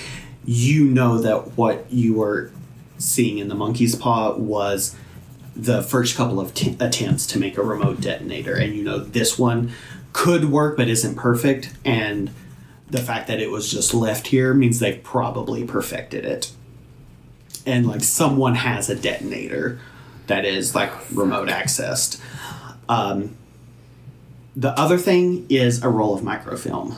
you 0.47 0.85
know 0.85 1.19
that 1.19 1.57
what 1.57 1.85
you 1.91 2.13
were 2.15 2.49
seeing 2.97 3.37
in 3.37 3.49
the 3.49 3.53
monkey's 3.53 3.95
paw 3.95 4.33
was 4.33 4.95
the 5.55 5.83
first 5.83 6.15
couple 6.15 6.39
of 6.39 6.53
t- 6.53 6.77
attempts 6.79 7.27
to 7.27 7.37
make 7.37 7.57
a 7.57 7.61
remote 7.63 7.99
detonator, 7.99 8.55
and 8.55 8.73
you 8.73 8.83
know 8.83 8.97
this 8.97 9.37
one 9.37 9.71
could 10.13 10.45
work 10.45 10.77
but 10.77 10.87
isn't 10.87 11.15
perfect, 11.15 11.75
and 11.83 12.31
the 12.89 13.01
fact 13.01 13.27
that 13.27 13.41
it 13.41 13.51
was 13.51 13.69
just 13.69 13.93
left 13.93 14.27
here 14.27 14.53
means 14.53 14.79
they've 14.79 15.03
probably 15.03 15.65
perfected 15.65 16.23
it. 16.23 16.51
And 17.65 17.85
like 17.85 18.01
someone 18.01 18.55
has 18.55 18.89
a 18.89 18.95
detonator 18.95 19.79
that 20.27 20.45
is 20.45 20.73
like 20.73 20.91
remote 21.11 21.49
accessed. 21.49 22.21
Um, 22.87 23.35
the 24.55 24.71
other 24.79 24.97
thing 24.97 25.45
is 25.49 25.83
a 25.83 25.89
roll 25.89 26.15
of 26.15 26.23
microfilm. 26.23 26.95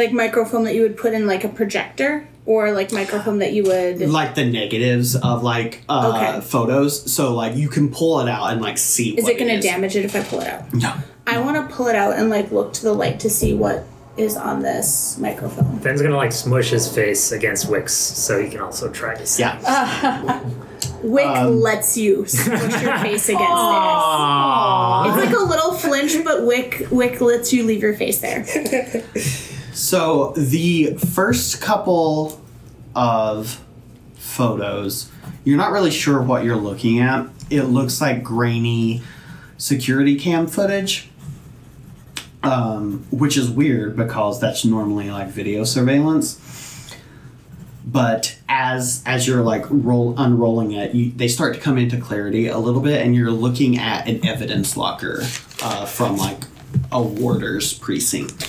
Like 0.00 0.12
microfilm 0.12 0.64
that 0.64 0.74
you 0.74 0.82
would 0.82 0.96
put 0.96 1.12
in 1.12 1.26
like 1.26 1.44
a 1.44 1.48
projector 1.48 2.26
or 2.46 2.72
like 2.72 2.90
microfilm 2.90 3.38
that 3.40 3.52
you 3.52 3.64
would 3.64 4.00
like 4.00 4.34
the 4.34 4.44
negatives 4.46 5.14
of 5.14 5.42
like 5.42 5.82
uh, 5.90 6.12
Okay. 6.14 6.46
photos 6.46 7.12
so 7.12 7.34
like 7.34 7.54
you 7.54 7.68
can 7.68 7.90
pull 7.90 8.20
it 8.20 8.28
out 8.28 8.50
and 8.50 8.62
like 8.62 8.78
see 8.78 9.10
is 9.18 9.24
what 9.24 9.32
it 9.34 9.38
going 9.38 9.50
to 9.50 9.56
is. 9.58 9.64
damage 9.64 9.94
it 9.96 10.04
if 10.06 10.16
I 10.16 10.22
pull 10.22 10.40
it 10.40 10.48
out? 10.48 10.72
no 10.72 10.92
I 11.26 11.38
want 11.42 11.56
to 11.58 11.74
pull 11.76 11.88
it 11.88 11.94
out 11.96 12.14
and 12.18 12.30
like 12.30 12.50
look 12.50 12.72
to 12.74 12.82
the 12.82 12.94
light 12.94 13.20
to 13.20 13.28
see 13.30 13.52
what 13.54 13.84
is 14.16 14.36
on 14.36 14.62
this 14.62 15.16
microfilm. 15.18 15.78
Ben's 15.80 16.00
gonna 16.02 16.16
like 16.16 16.32
smush 16.32 16.70
his 16.70 16.92
face 16.92 17.30
against 17.30 17.68
Wick's 17.68 17.92
so 17.94 18.42
he 18.42 18.48
can 18.50 18.60
also 18.60 18.90
try 18.90 19.14
to 19.14 19.26
see. 19.26 19.42
yeah 19.42 20.40
Wick 21.02 21.26
Um, 21.26 21.60
lets 21.60 21.96
you 21.96 22.26
smush 22.26 22.82
your 22.82 22.96
face 22.98 23.28
against 23.34 23.54
theirs. 23.62 24.00
Aww. 24.10 25.08
It's 25.08 25.24
like 25.26 25.36
a 25.36 25.42
little 25.44 25.72
flinch, 25.74 26.12
but 26.24 26.46
Wick 26.46 26.86
Wick 26.90 27.20
lets 27.20 27.52
you 27.52 27.64
leave 27.64 27.82
your 27.82 27.94
face 27.94 28.18
there. 28.20 28.44
so 29.72 30.32
the 30.36 30.94
first 30.94 31.60
couple 31.60 32.40
of 32.94 33.62
photos 34.14 35.10
you're 35.44 35.56
not 35.56 35.72
really 35.72 35.90
sure 35.90 36.20
what 36.20 36.44
you're 36.44 36.56
looking 36.56 37.00
at. 37.00 37.26
It 37.48 37.62
looks 37.62 38.00
like 38.00 38.22
grainy 38.22 39.02
security 39.56 40.18
cam 40.18 40.46
footage 40.46 41.10
um, 42.42 43.06
which 43.10 43.36
is 43.36 43.50
weird 43.50 43.96
because 43.96 44.40
that's 44.40 44.64
normally 44.64 45.10
like 45.10 45.28
video 45.28 45.64
surveillance. 45.64 46.38
But 47.84 48.38
as 48.48 49.02
as 49.06 49.26
you're 49.26 49.42
like 49.42 49.64
roll 49.68 50.14
unrolling 50.16 50.72
it 50.72 50.94
you, 50.94 51.10
they 51.12 51.28
start 51.28 51.54
to 51.54 51.60
come 51.60 51.76
into 51.76 51.98
clarity 51.98 52.46
a 52.46 52.58
little 52.58 52.80
bit 52.80 53.04
and 53.04 53.14
you're 53.14 53.30
looking 53.30 53.78
at 53.78 54.06
an 54.06 54.24
evidence 54.24 54.76
locker 54.76 55.22
uh, 55.62 55.86
from 55.86 56.16
like 56.16 56.44
a 56.92 57.02
warder's 57.02 57.72
precinct 57.72 58.46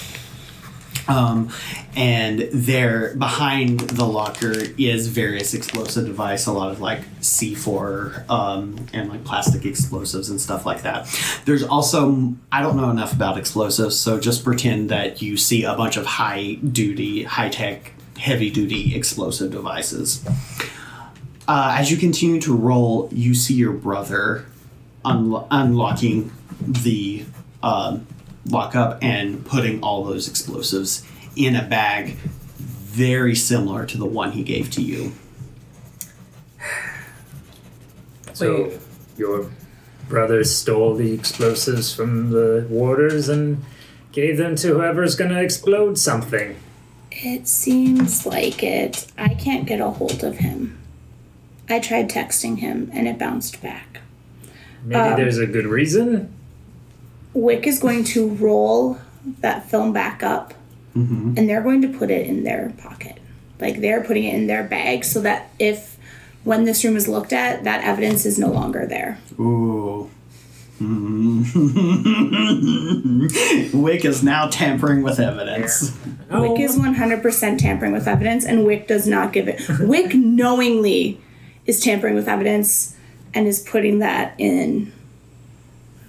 um, 1.07 1.49
and 1.95 2.41
there 2.53 3.15
behind 3.15 3.79
the 3.81 4.05
locker 4.05 4.53
is 4.77 5.07
various 5.07 5.53
explosive 5.53 6.05
device 6.05 6.45
a 6.45 6.51
lot 6.51 6.71
of 6.71 6.79
like 6.79 7.01
c4 7.19 8.29
um, 8.29 8.87
and 8.93 9.09
like 9.09 9.23
plastic 9.23 9.65
explosives 9.65 10.29
and 10.29 10.39
stuff 10.39 10.65
like 10.65 10.83
that. 10.83 11.07
There's 11.45 11.63
also 11.63 12.33
i 12.51 12.61
don't 12.61 12.77
know 12.77 12.89
enough 12.89 13.13
about 13.13 13.37
explosives 13.37 13.99
so 13.99 14.19
just 14.19 14.43
pretend 14.43 14.89
that 14.89 15.21
you 15.21 15.37
see 15.37 15.63
a 15.63 15.75
bunch 15.75 15.97
of 15.97 16.05
high 16.05 16.53
duty 16.55 17.23
high 17.23 17.49
tech 17.49 17.93
heavy 18.17 18.49
duty 18.49 18.95
explosive 18.95 19.51
devices. 19.51 20.23
Uh, 21.47 21.75
as 21.77 21.91
you 21.91 21.97
continue 21.97 22.39
to 22.39 22.55
roll 22.55 23.09
you 23.11 23.33
see 23.33 23.55
your 23.55 23.73
brother 23.73 24.45
unlo- 25.03 25.47
unlocking 25.51 26.31
the 26.61 27.25
um, 27.63 28.05
lockup 28.45 28.99
and 29.03 29.45
putting 29.45 29.81
all 29.81 30.03
those 30.03 30.27
explosives 30.27 31.05
in 31.35 31.55
a 31.55 31.63
bag 31.63 32.15
very 32.57 33.35
similar 33.35 33.85
to 33.85 33.97
the 33.97 34.05
one 34.05 34.31
he 34.31 34.43
gave 34.43 34.69
to 34.71 34.81
you. 34.81 35.13
So 38.33 38.63
Wait. 38.63 38.79
your 39.17 39.51
brother 40.09 40.43
stole 40.43 40.95
the 40.95 41.13
explosives 41.13 41.93
from 41.93 42.31
the 42.31 42.65
warders 42.69 43.29
and 43.29 43.63
gave 44.11 44.37
them 44.37 44.55
to 44.57 44.69
whoever's 44.73 45.15
gonna 45.15 45.41
explode 45.41 45.97
something. 45.97 46.55
It 47.11 47.47
seems 47.47 48.25
like 48.25 48.63
it. 48.63 49.07
I 49.17 49.29
can't 49.35 49.65
get 49.65 49.79
a 49.79 49.89
hold 49.89 50.23
of 50.23 50.37
him. 50.37 50.77
I 51.69 51.79
tried 51.79 52.09
texting 52.09 52.57
him 52.57 52.89
and 52.93 53.07
it 53.07 53.17
bounced 53.17 53.61
back. 53.61 53.99
Maybe 54.83 54.99
Um, 54.99 55.15
there's 55.17 55.37
a 55.37 55.45
good 55.45 55.67
reason. 55.67 56.33
Wick 57.33 57.65
is 57.67 57.79
going 57.79 58.03
to 58.05 58.29
roll 58.29 58.99
that 59.39 59.69
film 59.69 59.93
back 59.93 60.23
up 60.23 60.53
mm-hmm. 60.95 61.33
and 61.37 61.49
they're 61.49 61.61
going 61.61 61.81
to 61.81 61.87
put 61.87 62.11
it 62.11 62.27
in 62.27 62.43
their 62.43 62.73
pocket. 62.77 63.19
Like 63.59 63.79
they're 63.81 64.03
putting 64.03 64.23
it 64.23 64.33
in 64.33 64.47
their 64.47 64.63
bag 64.63 65.05
so 65.05 65.21
that 65.21 65.51
if 65.59 65.97
when 66.43 66.65
this 66.65 66.83
room 66.83 66.97
is 66.97 67.07
looked 67.07 67.31
at, 67.33 67.63
that 67.63 67.83
evidence 67.83 68.25
is 68.25 68.39
no 68.39 68.49
longer 68.49 68.85
there. 68.85 69.19
Ooh. 69.39 70.09
Mm-hmm. 70.81 71.21
Wick 73.81 74.03
is 74.03 74.23
now 74.23 74.47
tampering 74.47 75.03
with 75.03 75.19
evidence. 75.19 75.95
Oh, 76.31 76.41
Wick 76.41 76.59
is 76.59 76.75
100% 76.75 77.57
tampering 77.59 77.91
with 77.93 78.07
evidence 78.07 78.45
and 78.45 78.65
Wick 78.65 78.87
does 78.87 79.05
not 79.07 79.31
give 79.31 79.47
it. 79.47 79.61
Wick 79.79 80.15
knowingly 80.15 81.21
is 81.67 81.79
tampering 81.79 82.15
with 82.15 82.27
evidence 82.27 82.95
and 83.33 83.47
is 83.47 83.59
putting 83.59 83.99
that 83.99 84.33
in 84.39 84.91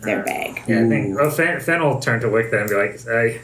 their 0.02 0.22
bag. 0.22 0.62
yeah, 0.66 0.84
I 0.84 0.88
think. 0.88 1.16
Well, 1.18 1.30
Fen, 1.30 1.60
Fen 1.60 1.80
will 1.82 2.00
turn 2.00 2.20
to 2.20 2.28
Wick 2.28 2.50
then 2.50 2.60
and 2.60 2.68
be 2.70 2.74
like, 2.76 3.00
I, 3.08 3.40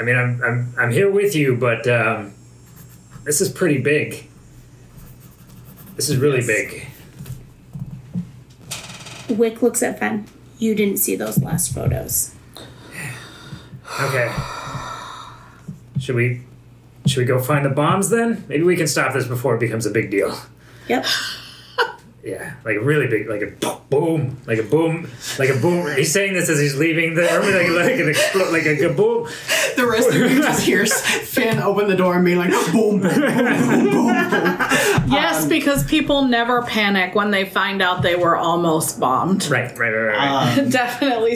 I 0.00 0.02
mean, 0.04 0.16
I'm, 0.16 0.42
I'm, 0.42 0.74
I'm 0.78 0.90
here 0.90 1.10
with 1.10 1.34
you, 1.36 1.56
but 1.56 1.86
um, 1.88 2.32
this 3.24 3.40
is 3.40 3.48
pretty 3.50 3.80
big. 3.80 4.26
This 5.96 6.08
is 6.08 6.16
really 6.16 6.38
Yes. 6.38 6.46
big. 6.46 6.86
Wick 9.38 9.62
looks 9.62 9.82
at 9.82 9.98
Fen. 9.98 10.26
You 10.58 10.74
didn't 10.74 10.98
see 10.98 11.16
those 11.16 11.38
last 11.42 11.74
photos. 11.74 12.34
Okay. 14.00 14.32
Should 15.98 16.16
we, 16.16 16.42
should 17.06 17.18
we 17.20 17.24
go 17.24 17.38
find 17.40 17.64
the 17.64 17.70
bombs 17.70 18.10
then? 18.10 18.44
Maybe 18.48 18.62
we 18.62 18.76
can 18.76 18.86
stop 18.86 19.12
this 19.12 19.26
before 19.26 19.54
it 19.56 19.60
becomes 19.60 19.86
a 19.86 19.90
big 19.90 20.10
deal. 20.10 20.36
Yep. 20.88 21.04
Yeah, 22.24 22.54
like 22.64 22.76
a 22.76 22.80
really 22.80 23.08
big, 23.08 23.28
like 23.28 23.42
a 23.42 23.76
boom, 23.90 24.38
like 24.46 24.58
a 24.58 24.62
boom, 24.62 25.10
like 25.40 25.48
a 25.48 25.56
boom. 25.56 25.92
He's 25.96 26.12
saying 26.12 26.34
this 26.34 26.48
as 26.48 26.60
he's 26.60 26.76
leaving 26.76 27.14
the 27.14 27.22
room, 27.22 27.74
like, 27.74 27.86
like 27.86 27.98
an 27.98 28.06
explo- 28.06 28.52
like 28.52 28.64
a 28.64 28.76
kaboom. 28.76 29.28
The 29.74 29.86
rest 29.86 30.08
of 30.08 30.14
you 30.14 30.28
just 30.40 30.64
hear 30.64 30.86
Fen 30.86 31.58
open 31.60 31.88
the 31.88 31.96
door 31.96 32.14
and 32.14 32.24
be 32.24 32.36
like, 32.36 32.50
boom, 32.70 33.00
boom, 33.00 33.00
boom, 33.00 33.20
boom, 33.20 33.90
boom. 33.90 34.06
Yes, 35.10 35.46
because 35.46 35.82
people 35.84 36.24
never 36.26 36.62
panic 36.62 37.16
when 37.16 37.32
they 37.32 37.44
find 37.44 37.82
out 37.82 38.02
they 38.02 38.14
were 38.14 38.36
almost 38.36 39.00
bombed. 39.00 39.46
Right, 39.50 39.76
right, 39.76 39.90
right, 39.90 40.16
right. 40.16 40.58
Um, 40.58 40.68
Definitely 40.70 41.32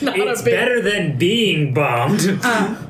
not 0.00 0.16
it's 0.18 0.40
a 0.40 0.44
big. 0.44 0.54
better 0.54 0.80
than 0.80 1.18
being 1.18 1.74
bombed. 1.74 2.20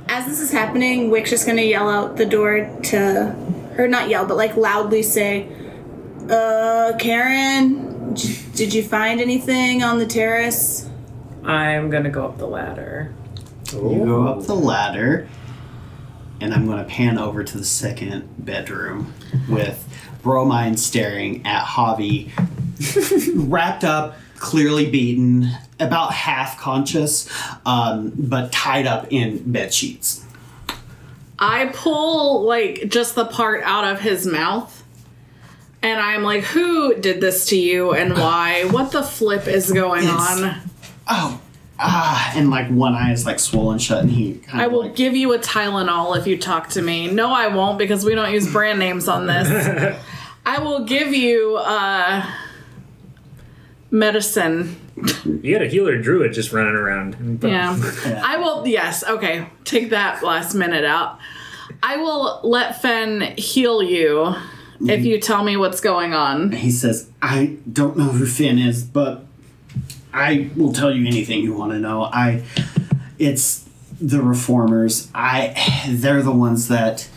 As 0.09 0.27
this 0.27 0.41
is 0.41 0.53
happening, 0.53 1.11
Wick's 1.11 1.31
just 1.31 1.47
gonna 1.47 1.63
yell 1.63 1.89
out 1.89 2.17
the 2.17 2.27
door 2.27 2.71
to, 2.85 3.35
or 3.77 3.89
not 3.89 4.09
yell, 4.09 4.27
but 4.27 4.37
like 4.37 4.57
loudly 4.57 5.03
say, 5.03 5.49
"Uh, 6.31 6.93
Kaeren, 6.99 8.55
did 8.55 8.73
you 8.75 8.83
find 8.83 9.21
anything 9.21 9.83
on 9.83 9.99
the 9.99 10.07
terrace?" 10.07 10.89
I'm 11.45 11.91
gonna 11.91 12.11
go 12.11 12.25
up 12.25 12.39
the 12.39 12.47
ladder. 12.47 13.13
You 13.73 14.05
go 14.05 14.27
up 14.27 14.47
the 14.47 14.55
ladder, 14.55 15.29
and 16.43 16.53
I'm 16.53 16.67
going 16.67 16.79
to 16.79 16.85
pan 16.85 17.19
over 17.19 17.43
to 17.43 17.59
the 17.59 17.65
second 17.65 18.29
bedroom 18.39 19.15
with 19.49 19.89
Bromine 20.23 20.77
staring 20.77 21.47
at 21.47 21.65
Javi, 21.65 22.31
wrapped 23.51 23.85
up, 23.85 24.17
clearly 24.37 24.91
beaten, 24.91 25.49
about 25.81 26.13
half 26.13 26.61
conscious, 26.61 27.31
um, 27.65 28.13
but 28.17 28.53
tied 28.53 28.87
up 28.87 29.07
in 29.11 29.51
bed 29.51 29.73
sheets. 29.73 30.25
I 31.39 31.71
pull 31.73 32.43
like 32.43 32.89
just 32.89 33.15
the 33.15 33.25
part 33.25 33.63
out 33.65 33.85
of 33.85 34.01
his 34.01 34.27
mouth. 34.27 34.82
And 35.83 35.99
I'm 36.01 36.23
like, 36.23 36.45
who 36.45 36.95
did 36.95 37.21
this 37.21 37.47
to 37.47 37.57
you 37.59 37.93
and 37.93 38.13
why? 38.13 38.65
What 38.67 38.93
the 38.93 39.03
flip 39.03 39.49
is 39.49 39.73
going 39.73 40.05
It's- 40.05 40.41
on? 40.43 40.61
Oh, 41.09 41.41
ah, 41.79 42.33
and 42.37 42.51
like 42.51 42.69
one 42.69 42.95
eye 42.95 43.13
is 43.13 43.27
like 43.27 43.41
swollen 43.41 43.79
shut, 43.81 43.99
and 44.03 44.11
he 44.11 44.35
kind 44.35 44.63
I 44.63 44.67
of 44.67 44.73
will 44.73 44.83
like, 44.85 44.95
give 44.95 45.17
you 45.17 45.33
a 45.33 45.39
Tylenol 45.41 46.17
if 46.17 46.27
you 46.29 46.39
talk 46.39 46.69
to 46.71 46.83
me. 46.83 47.11
No, 47.11 47.33
I 47.33 47.49
won't 47.49 47.79
because 47.79 48.05
we 48.05 48.15
don't 48.15 48.33
use 48.33 48.51
brand 48.53 48.79
names 48.79 49.09
on 49.09 49.27
this. 49.27 49.49
I 50.47 50.61
will 50.61 50.85
give 50.85 51.13
you 51.13 51.57
uh, 51.57 52.25
medicine. 53.91 54.77
You 55.25 55.55
had 55.55 55.63
a 55.63 55.69
healer 55.69 56.01
druid 56.01 56.33
just 56.33 56.53
running 56.53 56.75
around. 56.75 57.41
Yeah. 57.43 57.77
Yeah. 58.07 58.23
I 58.25 58.37
will, 58.37 58.67
yes, 58.67 59.03
okay. 59.05 59.47
Take 59.65 59.91
that 59.91 60.23
last 60.23 60.55
minute 60.55 60.85
out. 60.85 61.19
I 61.83 61.97
will 61.97 62.41
let 62.45 62.81
Fen 62.83 63.35
heal 63.39 63.83
you 63.83 64.35
if 64.89 65.05
you 65.05 65.21
tell 65.21 65.45
me 65.45 65.57
what's 65.57 65.81
going 65.81 66.15
on. 66.15 66.53
He 66.53 66.71
says, 66.71 67.11
I 67.21 67.59
don't 67.71 67.97
know 67.97 68.05
who 68.05 68.27
Fen 68.27 68.59
is, 68.59 68.83
but 68.83 69.25
I 70.13 70.51
will 70.57 70.73
tell 70.73 70.95
you 70.95 71.07
anything 71.07 71.43
you 71.43 71.55
want 71.55 71.73
to 71.73 71.79
know. 71.79 72.05
I 72.05 72.43
it's 73.19 73.69
the 74.01 74.21
reformers. 74.21 75.09
I 75.15 75.87
they're 75.89 76.23
the 76.23 76.33
ones 76.33 76.69
that 76.69 77.09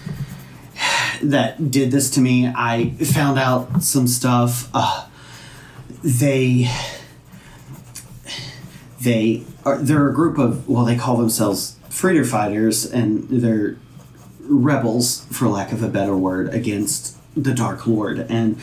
that 1.21 1.71
did 1.71 1.91
this 1.91 2.09
to 2.11 2.21
me. 2.21 2.47
I 2.47 2.91
found 2.91 3.39
out 3.39 3.83
some 3.83 4.07
stuff. 4.07 4.69
Uh, 4.73 5.07
they 6.03 6.69
they 9.01 9.43
are 9.65 9.77
they're 9.77 10.09
a 10.09 10.13
group 10.13 10.37
of 10.37 10.67
well 10.69 10.85
they 10.85 10.95
call 10.95 11.17
themselves 11.17 11.77
freedom 11.89 12.23
fighters 12.23 12.85
and 12.85 13.27
they're 13.29 13.77
rebels 14.41 15.25
for 15.31 15.47
lack 15.47 15.71
of 15.71 15.81
a 15.81 15.87
better 15.87 16.15
word 16.15 16.53
against 16.53 17.17
the 17.35 17.53
dark 17.53 17.85
lord 17.87 18.19
and 18.29 18.57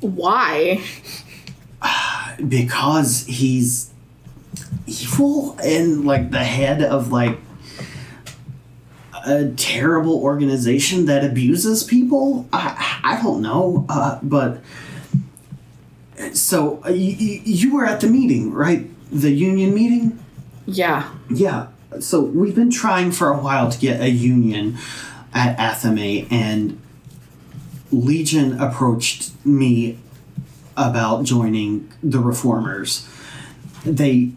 Why? 0.00 0.82
because 2.48 3.24
he's 3.26 3.90
evil 4.86 5.56
and 5.62 6.04
like 6.04 6.30
the 6.30 6.42
head 6.44 6.82
of 6.82 7.10
like 7.12 7.38
a 9.26 9.48
terrible 9.56 10.22
organization 10.22 11.06
that 11.06 11.24
abuses 11.24 11.82
people 11.84 12.46
i, 12.52 13.00
I 13.04 13.22
don't 13.22 13.40
know 13.40 13.86
uh, 13.88 14.18
but 14.22 14.60
so 16.32 16.76
uh, 16.78 16.88
y- 16.90 17.16
y- 17.18 17.40
you 17.44 17.74
were 17.74 17.86
at 17.86 18.00
the 18.00 18.06
meeting 18.08 18.52
right 18.52 18.86
the 19.10 19.30
union 19.30 19.74
meeting 19.74 20.18
Yeah. 20.66 21.10
yeah. 21.30 21.68
So 22.00 22.20
we've 22.22 22.54
been 22.56 22.70
trying 22.72 23.12
for 23.12 23.28
a 23.28 23.38
while 23.38 23.70
to 23.70 23.78
get 23.78 24.00
a 24.00 24.08
union 24.10 24.76
at 25.32 25.56
Athame, 25.58 26.26
and 26.32 26.80
Legion 27.94 28.60
approached 28.60 29.32
me 29.44 29.98
about 30.76 31.24
joining 31.24 31.90
the 32.02 32.18
Reformers. 32.18 33.08
They 33.84 34.32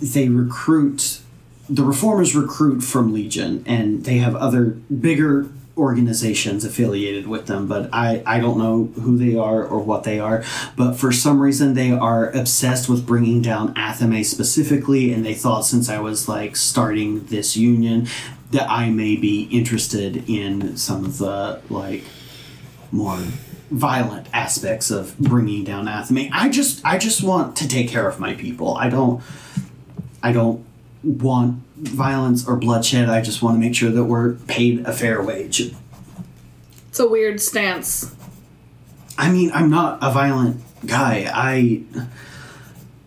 they 0.00 0.28
recruit 0.28 1.20
the 1.68 1.84
Reformers 1.84 2.34
recruit 2.34 2.80
from 2.80 3.12
Legion, 3.12 3.62
and 3.66 4.04
they 4.04 4.18
have 4.18 4.34
other 4.36 4.64
bigger 4.64 5.50
organizations 5.76 6.64
affiliated 6.64 7.26
with 7.26 7.46
them, 7.46 7.68
but 7.68 7.88
I, 7.92 8.22
I 8.26 8.40
don't 8.40 8.58
know 8.58 8.84
who 9.00 9.16
they 9.16 9.36
are 9.36 9.64
or 9.64 9.78
what 9.78 10.02
they 10.02 10.18
are. 10.18 10.42
But 10.76 10.94
for 10.94 11.12
some 11.12 11.40
reason, 11.40 11.74
they 11.74 11.92
are 11.92 12.30
obsessed 12.30 12.88
with 12.88 13.06
bringing 13.06 13.40
down 13.40 13.74
Athame 13.74 14.24
specifically, 14.24 15.12
and 15.12 15.24
they 15.24 15.34
thought 15.34 15.62
since 15.62 15.88
I 15.88 16.00
was 16.00 16.28
like 16.28 16.56
starting 16.56 17.26
this 17.26 17.56
union 17.56 18.08
that 18.50 18.68
I 18.68 18.90
may 18.90 19.16
be 19.16 19.42
interested 19.52 20.28
in 20.28 20.76
some 20.76 21.04
of 21.04 21.18
the 21.18 21.60
like 21.70 22.02
more 22.90 23.18
violent 23.70 24.26
aspects 24.32 24.90
of 24.90 25.18
bringing 25.18 25.64
down 25.64 25.86
Athame. 25.86 26.30
I 26.32 26.48
just 26.48 26.84
I 26.84 26.98
just 26.98 27.22
want 27.22 27.56
to 27.56 27.68
take 27.68 27.88
care 27.88 28.08
of 28.08 28.18
my 28.18 28.34
people. 28.34 28.76
I 28.76 28.88
don't 28.88 29.22
I 30.22 30.32
don't 30.32 30.64
want 31.02 31.62
violence 31.76 32.46
or 32.46 32.56
bloodshed. 32.56 33.08
I 33.08 33.20
just 33.20 33.42
want 33.42 33.56
to 33.56 33.60
make 33.60 33.74
sure 33.74 33.90
that 33.90 34.04
we're 34.04 34.34
paid 34.34 34.86
a 34.86 34.92
fair 34.92 35.22
wage. 35.22 35.74
It's 36.88 36.98
a 36.98 37.08
weird 37.08 37.40
stance. 37.40 38.14
I 39.16 39.30
mean, 39.30 39.50
I'm 39.52 39.70
not 39.70 39.98
a 40.02 40.10
violent 40.10 40.62
guy. 40.86 41.30
I 41.32 41.82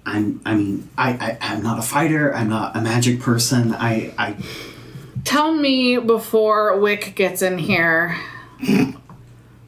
I'm 0.05 0.41
I 0.45 0.55
mean, 0.55 0.89
I, 0.97 1.09
I 1.11 1.37
I'm 1.41 1.63
not 1.63 1.79
a 1.79 1.81
fighter. 1.81 2.33
I'm 2.33 2.49
not 2.49 2.75
a 2.75 2.81
magic 2.81 3.19
person. 3.19 3.73
I 3.73 4.13
I 4.17 4.35
Tell 5.23 5.53
me 5.53 5.97
before 5.97 6.79
Wick 6.79 7.13
gets 7.15 7.41
in 7.41 7.57
here. 7.57 8.17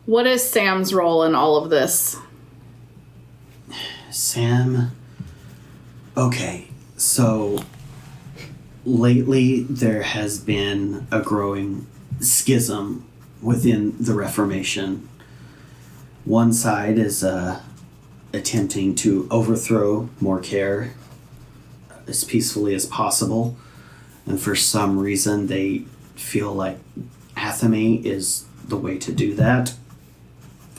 what 0.05 0.27
is 0.27 0.47
Sam's 0.47 0.93
role 0.93 1.23
in 1.23 1.35
all 1.35 1.57
of 1.57 1.69
this? 1.69 2.17
Sam. 4.11 4.91
Okay, 6.15 6.67
so 6.97 7.59
lately 8.85 9.63
there 9.63 10.03
has 10.03 10.39
been 10.39 11.07
a 11.11 11.21
growing 11.21 11.87
schism 12.19 13.05
within 13.41 13.95
the 13.99 14.13
Reformation. 14.13 15.07
One 16.25 16.53
side 16.53 16.97
is 16.97 17.23
uh, 17.23 17.61
attempting 18.33 18.95
to 18.95 19.27
overthrow 19.31 20.09
Morcare 20.21 20.91
as 22.07 22.23
peacefully 22.23 22.75
as 22.75 22.85
possible, 22.85 23.57
and 24.25 24.39
for 24.39 24.55
some 24.55 24.99
reason 24.99 25.47
they 25.47 25.79
feel 26.15 26.53
like 26.53 26.77
Athame 27.35 28.03
is 28.05 28.45
the 28.67 28.77
way 28.77 28.97
to 28.97 29.11
do 29.11 29.33
that. 29.35 29.73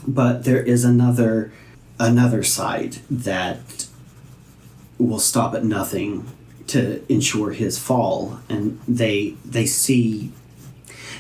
But 0.06 0.44
there 0.44 0.62
is 0.62 0.84
another 0.84 1.52
another 1.98 2.42
side 2.42 2.98
that 3.10 3.86
will 4.98 5.18
stop 5.18 5.54
at 5.54 5.64
nothing 5.64 6.26
to 6.66 7.04
ensure 7.12 7.52
his 7.52 7.78
fall 7.78 8.40
and 8.48 8.80
they 8.88 9.34
they 9.44 9.66
see 9.66 10.32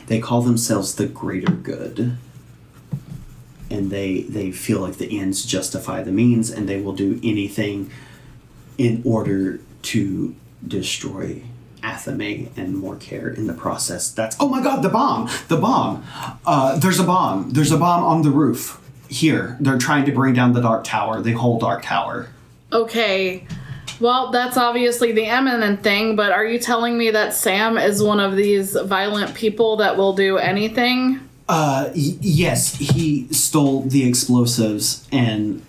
they 0.06 0.18
call 0.20 0.42
themselves 0.42 0.94
the 0.94 1.06
greater 1.06 1.52
good. 1.52 2.16
And 3.70 3.90
they 3.90 4.22
they 4.22 4.52
feel 4.52 4.80
like 4.80 4.98
the 4.98 5.18
ends 5.18 5.44
justify 5.44 6.02
the 6.02 6.12
means 6.12 6.50
and 6.50 6.68
they 6.68 6.80
will 6.80 6.92
do 6.92 7.18
anything 7.22 7.90
in 8.76 9.02
order 9.04 9.60
to 9.82 10.34
destroy 10.66 11.42
Athame 11.84 12.48
and 12.56 12.74
Morcare 12.74 13.36
in 13.36 13.46
the 13.46 13.52
process. 13.52 14.10
That's 14.10 14.36
oh 14.40 14.48
my 14.48 14.62
god, 14.62 14.82
the 14.82 14.88
bomb! 14.88 15.28
The 15.48 15.58
bomb! 15.58 16.04
Uh, 16.46 16.78
there's 16.78 16.98
a 16.98 17.04
bomb. 17.04 17.50
There's 17.50 17.70
a 17.70 17.76
bomb 17.76 18.02
on 18.02 18.22
the 18.22 18.30
roof. 18.30 18.80
Here. 19.08 19.56
They're 19.60 19.78
trying 19.78 20.06
to 20.06 20.12
bring 20.12 20.34
down 20.34 20.54
the 20.54 20.62
Dark 20.62 20.82
Tower, 20.84 21.20
the 21.20 21.32
whole 21.32 21.58
Dark 21.58 21.82
Tower. 21.84 22.28
Okay. 22.72 23.46
Well, 24.00 24.32
that's 24.32 24.56
obviously 24.56 25.12
the 25.12 25.26
eminent 25.26 25.82
thing, 25.84 26.16
but 26.16 26.32
are 26.32 26.44
you 26.44 26.58
telling 26.58 26.98
me 26.98 27.10
that 27.10 27.32
Sam 27.32 27.78
is 27.78 28.02
one 28.02 28.18
of 28.18 28.34
these 28.34 28.74
violent 28.74 29.34
people 29.34 29.76
that 29.76 29.96
will 29.96 30.14
do 30.14 30.38
anything? 30.38 31.20
Uh, 31.48 31.90
y- 31.94 32.16
yes, 32.20 32.74
he 32.76 33.28
stole 33.32 33.82
the 33.82 34.08
explosives 34.08 35.06
and 35.12 35.64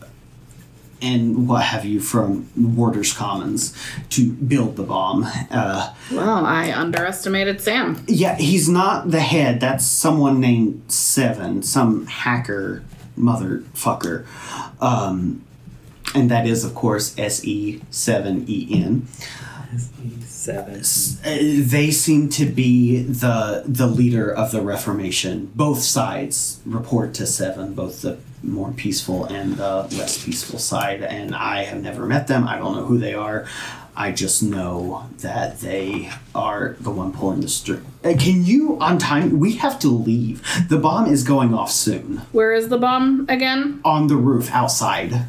and 1.01 1.47
what 1.47 1.63
have 1.63 1.85
you 1.85 1.99
from 1.99 2.49
Warder's 2.55 3.13
Commons 3.13 3.75
to 4.11 4.31
build 4.31 4.75
the 4.75 4.83
bomb. 4.83 5.23
Uh, 5.51 5.93
Well, 6.11 6.45
I 6.45 6.71
underestimated 6.71 7.61
Sam. 7.61 8.03
yeah, 8.07 8.35
he's 8.35 8.67
not 8.69 9.11
the 9.11 9.19
head. 9.19 9.59
That's 9.59 9.85
someone 9.85 10.39
named 10.39 10.83
Seven, 10.87 11.63
some 11.63 12.05
hacker 12.07 12.83
motherfucker. 13.17 14.25
Um, 14.81 15.41
and 16.13 16.31
that 16.31 16.47
is, 16.47 16.63
of 16.63 16.73
course, 16.75 17.13
S 17.17 17.43
E 17.45 17.81
7 17.91 18.45
E 18.47 18.67
N. 18.83 19.07
Seven. 20.25 20.79
Uh, 21.25 21.37
they 21.67 21.91
seem 21.91 22.29
to 22.29 22.45
be 22.45 23.01
the 23.01 23.63
the 23.65 23.87
leader 23.87 24.31
of 24.31 24.51
the 24.51 24.61
Reformation. 24.61 25.51
Both 25.55 25.81
sides 25.81 26.59
report 26.65 27.13
to 27.15 27.25
Seven, 27.25 27.73
both 27.73 28.01
the 28.01 28.17
more 28.43 28.71
peaceful 28.71 29.25
and 29.25 29.55
the 29.57 29.83
less 29.97 30.23
peaceful 30.23 30.59
side. 30.59 31.01
And 31.03 31.33
I 31.35 31.63
have 31.63 31.81
never 31.81 32.05
met 32.05 32.27
them. 32.27 32.47
I 32.47 32.57
don't 32.57 32.75
know 32.75 32.85
who 32.85 32.97
they 32.97 33.13
are. 33.13 33.47
I 33.97 34.11
just 34.11 34.43
know 34.43 35.07
that 35.19 35.61
they 35.61 36.11
are 36.35 36.75
the 36.81 36.91
one 36.91 37.13
pulling 37.13 37.39
the 37.39 37.47
string. 37.47 37.85
Uh, 38.03 38.13
can 38.19 38.43
you 38.45 38.77
on 38.81 38.97
time? 38.97 39.39
We 39.39 39.53
have 39.55 39.79
to 39.79 39.87
leave. 39.87 40.43
The 40.67 40.77
bomb 40.77 41.07
is 41.09 41.23
going 41.23 41.53
off 41.53 41.71
soon 41.71 42.17
Where 42.33 42.53
is 42.53 42.67
the 42.67 42.77
bomb 42.77 43.25
again? 43.29 43.79
on 43.85 44.07
the 44.07 44.17
roof 44.17 44.51
outside. 44.51 45.25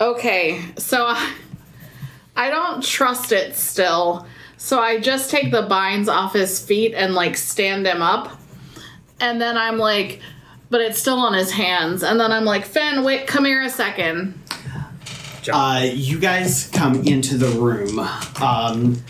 Okay, 0.00 0.60
so 0.78 1.04
I, 1.06 1.34
I 2.34 2.50
don't 2.50 2.82
trust 2.82 3.32
it 3.32 3.56
still. 3.56 4.26
So 4.56 4.80
I 4.80 5.00
just 5.00 5.30
take 5.30 5.50
the 5.50 5.62
binds 5.62 6.08
off 6.08 6.32
his 6.32 6.64
feet 6.64 6.94
and 6.94 7.14
like 7.14 7.36
stand 7.36 7.86
him 7.86 8.00
up. 8.00 8.40
And 9.20 9.40
then 9.40 9.56
I'm 9.56 9.78
like, 9.78 10.20
but 10.70 10.80
it's 10.80 10.98
still 10.98 11.18
on 11.18 11.34
his 11.34 11.50
hands. 11.50 12.02
And 12.02 12.18
then 12.18 12.32
I'm 12.32 12.44
like, 12.44 12.64
Fen, 12.64 13.04
wait, 13.04 13.26
come 13.26 13.44
here 13.44 13.62
a 13.62 13.70
second. 13.70 14.38
Uh, 15.52 15.90
you 15.92 16.18
guys 16.18 16.70
come 16.72 17.02
into 17.02 17.36
the 17.36 17.48
room. 17.48 17.98
Um, 18.40 19.02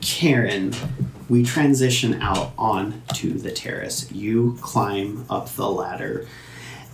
Kaeren, 0.00 0.74
we 1.28 1.42
transition 1.44 2.22
out 2.22 2.52
onto 2.56 3.34
the 3.34 3.50
terrace. 3.50 4.10
You 4.12 4.56
climb 4.60 5.26
up 5.28 5.48
the 5.50 5.68
ladder, 5.68 6.26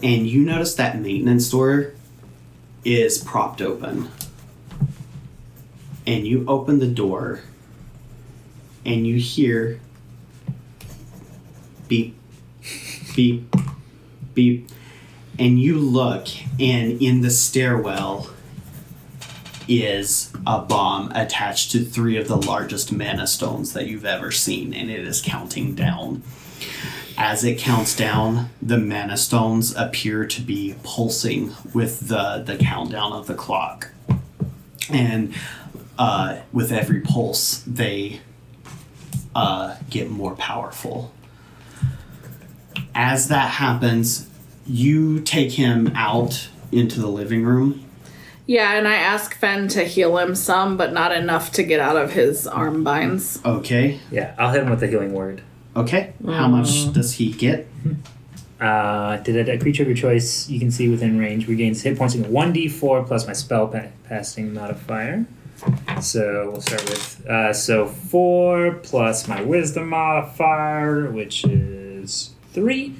and 0.03 0.27
you 0.27 0.41
notice 0.45 0.75
that 0.77 0.99
maintenance 0.99 1.51
door 1.51 1.93
is 2.85 3.23
propped 3.23 3.61
open. 3.61 4.09
And 6.07 6.27
you 6.27 6.45
open 6.47 6.81
the 6.81 6.87
door, 6.87 7.41
and 8.85 9.07
you 9.07 9.17
hear 9.17 9.81
beep, 11.89 12.17
beep, 13.15 13.55
beep. 14.35 14.69
And 15.39 15.59
you 15.59 15.79
look, 15.79 16.29
and 16.61 17.01
in 17.03 17.23
the 17.23 17.31
stairwell 17.31 18.31
is 19.67 20.31
a 20.47 20.61
bomb 20.61 21.11
attached 21.13 21.73
to 21.73 21.85
three 21.85 22.19
of 22.19 22.29
the 22.29 22.37
largest 22.37 22.93
mana 22.93 23.27
stones 23.27 23.73
that 23.73 23.87
you've 23.87 24.05
ever 24.05 24.31
seen, 24.31 24.75
and 24.75 24.91
it 24.91 25.01
is 25.01 25.23
counting 25.23 25.75
down. 25.75 26.23
As 27.17 27.45
it 27.45 27.59
counts 27.59 27.97
down, 27.97 28.51
the 28.61 28.77
mana 28.77 29.17
stones 29.17 29.75
appear 29.75 30.27
to 30.27 30.41
be 30.43 30.75
pulsing 30.83 31.55
with 31.73 32.09
the, 32.09 32.43
the 32.45 32.57
countdown 32.57 33.13
of 33.13 33.27
the 33.27 33.35
clock. 33.35 33.91
And 34.91 35.35
uh, 35.99 36.39
with 36.53 36.73
every 36.73 37.01
pulse, 37.01 37.63
they 37.67 38.21
uh, 39.35 39.77
get 39.91 40.11
more 40.11 40.35
powerful. 40.37 41.13
As 42.95 43.29
that 43.29 43.51
happens, 43.51 44.29
you 44.67 45.21
take 45.21 45.53
him 45.53 45.93
out 45.95 46.49
into 46.73 47.01
the 47.01 47.09
living 47.09 47.45
room. 47.45 47.85
Yeah, 48.47 48.75
and 48.75 48.87
I 48.87 48.95
ask 48.97 49.35
Fen 49.37 49.69
to 49.69 49.85
heal 49.85 50.19
him 50.19 50.35
some, 50.35 50.77
but 50.77 50.93
not 50.93 51.13
enough 51.13 51.51
to 51.53 51.63
get 51.63 51.81
out 51.81 51.97
of 51.97 52.13
his 52.13 52.47
arm 52.47 52.85
binds. 52.85 53.41
Okay, 53.45 54.01
Yeah, 54.11 54.35
I'll 54.39 54.53
hit 54.53 54.63
him 54.63 54.71
with 54.71 54.81
the 54.81 54.87
healing 54.87 55.13
word. 55.15 55.43
okay. 55.75 56.13
How 56.27 56.47
much 56.49 56.93
does 56.93 57.15
he 57.15 57.33
get? 57.33 57.67
Uh, 58.61 59.17
did 59.19 59.49
a, 59.49 59.53
a 59.55 59.59
creature 59.59 59.83
of 59.83 59.89
your 59.89 59.97
choice 59.97 60.49
you 60.49 60.59
can 60.61 60.71
see 60.71 60.89
within 60.89 61.19
range 61.19 61.49
regains 61.49 61.83
hit 61.83 61.99
points 61.99 62.15
in 62.15 62.23
1d4 62.25 63.05
plus 63.07 63.27
my 63.27 63.33
spell 63.33 63.67
pa- 63.67 63.89
passing 64.09 64.55
modifier. 64.55 65.27
So 66.01 66.51
we'll 66.51 66.61
start 66.61 66.83
with 66.85 67.27
uh, 67.27 67.53
so 67.53 67.87
four 67.87 68.73
plus 68.83 69.27
my 69.29 69.41
wisdom 69.43 69.89
modifier, 69.91 71.11
which 71.11 71.45
is 71.45 72.31
three. 72.53 72.95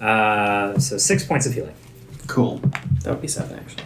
Uh, 0.00 0.78
so 0.78 0.98
six 0.98 1.24
points 1.24 1.46
of 1.46 1.54
healing. 1.54 1.74
Cool. 2.26 2.58
That 3.02 3.10
would 3.10 3.22
be 3.22 3.28
seven, 3.28 3.58
actually. 3.58 3.84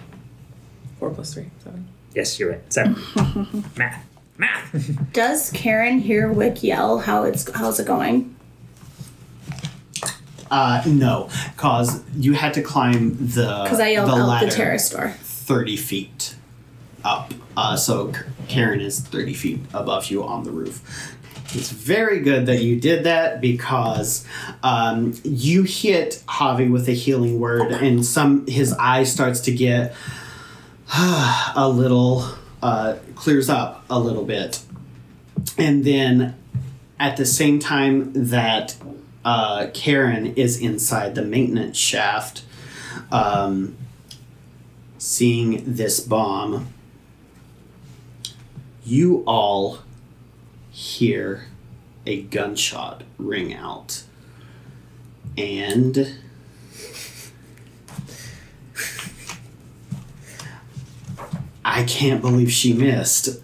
Four 0.98 1.10
plus 1.10 1.34
three, 1.34 1.50
seven. 1.62 1.86
Yes, 2.14 2.38
you're 2.38 2.50
right. 2.52 2.72
Seven. 2.72 2.96
Math. 3.76 4.04
Math. 4.38 4.98
Does 5.12 5.52
Kaeren 5.52 6.00
hear 6.00 6.30
Wick 6.32 6.62
yell 6.62 6.98
how 6.98 7.22
it's 7.24 7.50
how's 7.52 7.78
it 7.78 7.86
going? 7.86 8.34
Uh, 10.50 10.82
no, 10.86 11.28
cause 11.56 12.02
you 12.16 12.32
had 12.34 12.54
to 12.54 12.62
climb 12.62 13.16
the 13.28 13.62
Because 13.64 13.80
I 13.80 13.88
yelled 13.90 14.08
the 14.10 14.14
out 14.14 14.28
ladder 14.28 14.46
the 14.46 14.52
terrace 14.52 14.90
door. 14.90 15.10
thirty 15.20 15.76
feet 15.76 16.36
up. 17.04 17.32
Uh, 17.56 17.76
so 17.76 18.12
Kaeren 18.48 18.80
is 18.80 19.00
thirty 19.00 19.34
feet 19.34 19.60
above 19.72 20.10
you 20.10 20.24
on 20.24 20.44
the 20.44 20.50
roof. 20.50 21.14
It's 21.54 21.70
very 21.70 22.20
good 22.20 22.46
that 22.46 22.62
you 22.62 22.80
did 22.80 23.04
that 23.04 23.40
because 23.40 24.26
um, 24.62 25.14
you 25.22 25.62
hit 25.62 26.22
Javi 26.26 26.70
with 26.70 26.88
a 26.88 26.92
healing 26.92 27.38
word, 27.38 27.70
and 27.72 28.04
some 28.04 28.46
his 28.46 28.72
eye 28.72 29.04
starts 29.04 29.40
to 29.40 29.52
get 29.52 29.94
a 30.96 31.68
little 31.68 32.24
uh, 32.62 32.96
clears 33.14 33.48
up 33.48 33.84
a 33.88 33.98
little 33.98 34.24
bit, 34.24 34.62
and 35.56 35.84
then 35.84 36.34
at 36.98 37.16
the 37.16 37.26
same 37.26 37.58
time 37.58 38.12
that 38.14 38.76
uh, 39.24 39.66
Kaeren 39.72 40.36
is 40.36 40.60
inside 40.60 41.14
the 41.14 41.22
maintenance 41.22 41.76
shaft, 41.76 42.44
um, 43.10 43.76
seeing 44.98 45.62
this 45.66 46.00
bomb, 46.00 46.68
you 48.84 49.24
all 49.26 49.78
hear 50.70 51.46
a 52.06 52.22
gunshot 52.22 53.02
ring 53.18 53.54
out. 53.54 54.02
And 55.36 56.18
I 61.64 61.84
can't 61.84 62.20
believe 62.20 62.52
she 62.52 62.72
missed. 62.72 63.42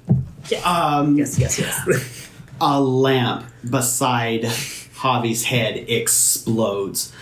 Um, 0.65 1.17
yes, 1.17 1.39
yes, 1.39 1.59
yes. 1.59 2.31
a 2.61 2.81
lamp 2.81 3.47
beside 3.69 4.43
Javi's 4.43 5.45
head 5.45 5.77
explodes. 5.89 7.13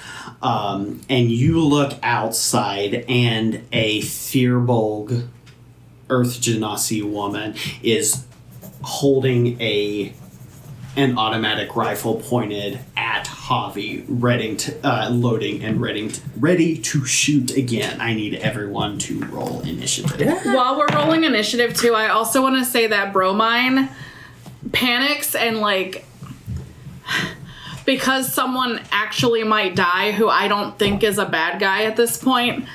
Um, 0.42 1.00
and 1.08 1.30
you 1.30 1.64
look 1.64 1.94
outside, 2.02 3.04
and 3.08 3.64
a 3.72 4.00
Firbolg 4.02 5.28
Earth 6.10 6.40
Genasi 6.40 7.02
woman 7.02 7.54
is 7.82 8.24
holding 8.82 9.60
a 9.60 10.12
an 10.96 11.16
automatic 11.16 11.76
rifle 11.76 12.16
pointed 12.16 12.80
at 12.96 13.24
Javi, 13.26 14.04
ready 14.08 14.56
to 14.56 14.76
uh, 14.84 15.08
loading 15.10 15.62
and 15.62 15.80
ready 15.80 16.08
to, 16.08 16.20
ready 16.38 16.76
to 16.76 17.04
shoot 17.04 17.56
again. 17.56 18.00
I 18.00 18.14
need 18.14 18.34
everyone 18.34 18.98
to 19.00 19.20
roll 19.26 19.60
initiative. 19.60 20.28
While 20.44 20.76
we're 20.76 20.88
rolling 20.92 21.22
initiative 21.22 21.74
too, 21.74 21.94
I 21.94 22.08
also 22.08 22.42
want 22.42 22.58
to 22.58 22.64
say 22.64 22.88
that 22.88 23.12
Bromine 23.12 23.90
panics 24.72 25.36
and 25.36 25.58
like 25.58 26.04
because 27.86 28.32
someone 28.32 28.80
actually 28.90 29.44
might 29.44 29.74
die 29.74 30.12
who 30.12 30.28
I 30.28 30.48
don't 30.48 30.78
think 30.78 31.02
is 31.02 31.16
a 31.16 31.24
bad 31.24 31.58
guy 31.60 31.84
at 31.84 31.96
this 31.96 32.22
point. 32.22 32.66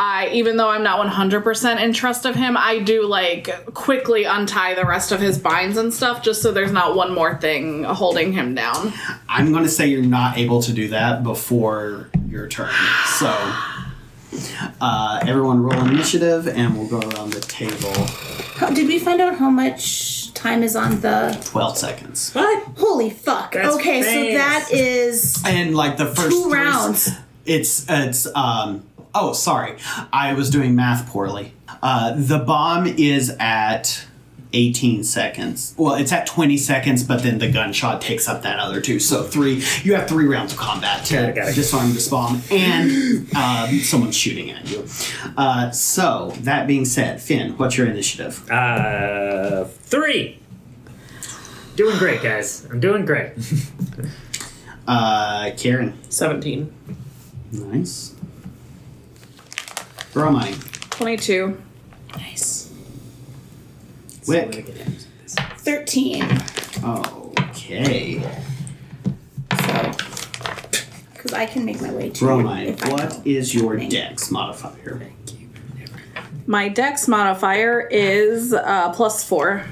I 0.00 0.30
even 0.32 0.56
though 0.56 0.68
I'm 0.68 0.84
not 0.84 1.04
100% 1.04 1.82
in 1.82 1.92
trust 1.92 2.24
of 2.24 2.36
him, 2.36 2.56
I 2.56 2.78
do 2.78 3.04
like 3.06 3.72
quickly 3.74 4.24
untie 4.24 4.74
the 4.74 4.84
rest 4.84 5.10
of 5.10 5.20
his 5.20 5.38
binds 5.38 5.76
and 5.76 5.92
stuff 5.92 6.22
just 6.22 6.40
so 6.40 6.52
there's 6.52 6.70
not 6.72 6.94
one 6.94 7.12
more 7.12 7.36
thing 7.36 7.82
holding 7.84 8.32
him 8.32 8.54
down. 8.54 8.92
I'm 9.28 9.50
going 9.50 9.64
to 9.64 9.68
say 9.70 9.88
you're 9.88 10.02
not 10.02 10.38
able 10.38 10.62
to 10.62 10.72
do 10.72 10.88
that 10.88 11.24
before 11.24 12.10
your 12.28 12.46
turn. 12.46 12.70
So, 13.06 13.26
uh, 14.80 15.20
everyone 15.26 15.62
roll 15.62 15.84
initiative, 15.86 16.46
and 16.46 16.76
we'll 16.78 16.86
go 16.88 17.00
around 17.08 17.32
the 17.32 17.40
table. 17.40 17.92
How, 18.56 18.70
did 18.70 18.86
we 18.86 18.98
find 18.98 19.20
out 19.20 19.36
how 19.38 19.50
much 19.50 20.32
time 20.34 20.62
is 20.62 20.76
on 20.76 21.00
the? 21.00 21.36
12 21.46 21.76
seconds. 21.78 22.32
what? 22.34 22.62
Holy 22.76 23.10
fuck! 23.10 23.52
That's 23.52 23.74
okay, 23.76 24.02
so 24.02 24.36
that 24.38 24.68
is 24.70 25.42
And 25.46 25.74
like 25.74 25.96
the 25.96 26.06
first 26.06 26.30
two 26.30 26.44
three- 26.44 26.52
rounds. 26.52 27.10
It's 27.46 27.86
it's 27.88 28.26
um. 28.36 28.84
Oh, 29.14 29.32
sorry, 29.32 29.76
I 30.12 30.32
was 30.34 30.50
doing 30.50 30.74
math 30.76 31.08
poorly. 31.08 31.52
Uh, 31.82 32.14
the 32.16 32.38
bomb 32.38 32.86
is 32.86 33.34
at 33.40 34.04
18 34.52 35.04
seconds. 35.04 35.74
Well, 35.76 35.94
it's 35.94 36.12
at 36.12 36.26
20 36.26 36.56
seconds, 36.56 37.02
but 37.04 37.22
then 37.22 37.38
the 37.38 37.50
gunshot 37.50 38.00
takes 38.00 38.28
up 38.28 38.42
that 38.42 38.58
other 38.58 38.80
two. 38.80 38.98
So 38.98 39.22
three, 39.22 39.62
you 39.82 39.94
have 39.94 40.08
three 40.08 40.24
rounds 40.26 40.52
of 40.52 40.58
combat 40.58 41.04
to 41.06 41.14
Got 41.14 41.28
it, 41.30 41.34
got 41.34 41.48
it. 41.48 41.54
disarm 41.54 41.92
this 41.94 42.08
bomb, 42.08 42.40
and 42.50 43.34
um, 43.36 43.78
someone's 43.80 44.16
shooting 44.16 44.50
at 44.50 44.70
you. 44.70 44.86
Uh, 45.36 45.70
so 45.70 46.32
that 46.40 46.66
being 46.66 46.84
said, 46.84 47.20
Fen, 47.20 47.56
what's 47.58 47.76
your 47.76 47.86
initiative? 47.88 48.48
Uh, 48.50 49.64
three. 49.64 50.38
Doing 51.76 51.96
great, 51.98 52.22
guys. 52.22 52.66
I'm 52.70 52.80
doing 52.80 53.04
great. 53.04 53.32
Uh, 54.90 55.50
Kaeren, 55.50 55.92
17. 56.08 56.72
nice. 57.52 58.14
Bromine, 60.18 60.54
22. 60.90 61.62
Nice. 62.16 62.72
Wick. 64.26 64.64
Thirteen. 65.58 66.24
Okay. 66.82 68.20
So, 69.64 69.92
because 71.12 71.32
I 71.32 71.46
can 71.46 71.64
make 71.64 71.80
my 71.80 71.92
way 71.92 72.10
to 72.10 72.18
Bromine, 72.18 72.66
if 72.66 72.84
I 72.84 72.90
what 72.90 73.12
know. 73.18 73.22
is 73.24 73.54
your 73.54 73.76
dex 73.76 74.32
modifier? 74.32 75.08
My 76.48 76.68
dex 76.68 77.06
modifier 77.06 77.80
is 77.82 78.52
uh, 78.52 78.92
plus 78.92 79.22
4. 79.22 79.64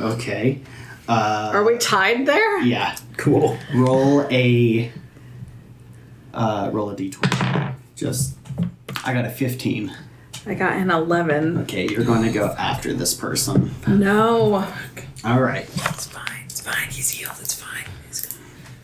Okay. 0.00 0.60
Uh, 1.08 1.50
Are 1.54 1.64
we 1.64 1.78
tied 1.78 2.26
there? 2.26 2.60
yeah. 2.62 2.96
Cool. 3.16 3.56
Roll 3.74 4.26
a. 4.30 4.92
Uh, 6.34 6.70
roll 6.72 6.90
a 6.90 6.96
d20. 6.96 7.74
Just. 7.96 8.36
I 9.04 9.12
got 9.14 9.24
a 9.24 9.30
15. 9.30 9.92
I 10.46 10.54
got 10.54 10.74
an 10.74 10.90
11. 10.90 11.58
Okay, 11.58 11.88
you're 11.88 12.04
going 12.04 12.22
to 12.22 12.30
go 12.32 12.48
after 12.58 12.92
this 12.92 13.14
person. 13.14 13.70
No. 13.86 14.66
All 15.24 15.40
right. 15.40 15.64
It's 15.64 16.06
fine. 16.06 16.42
It's 16.44 16.60
fine. 16.60 16.88
He's 16.90 17.10
healed. 17.10 17.36
It's 17.40 17.54
fine. 17.54 17.84
He's 18.06 18.26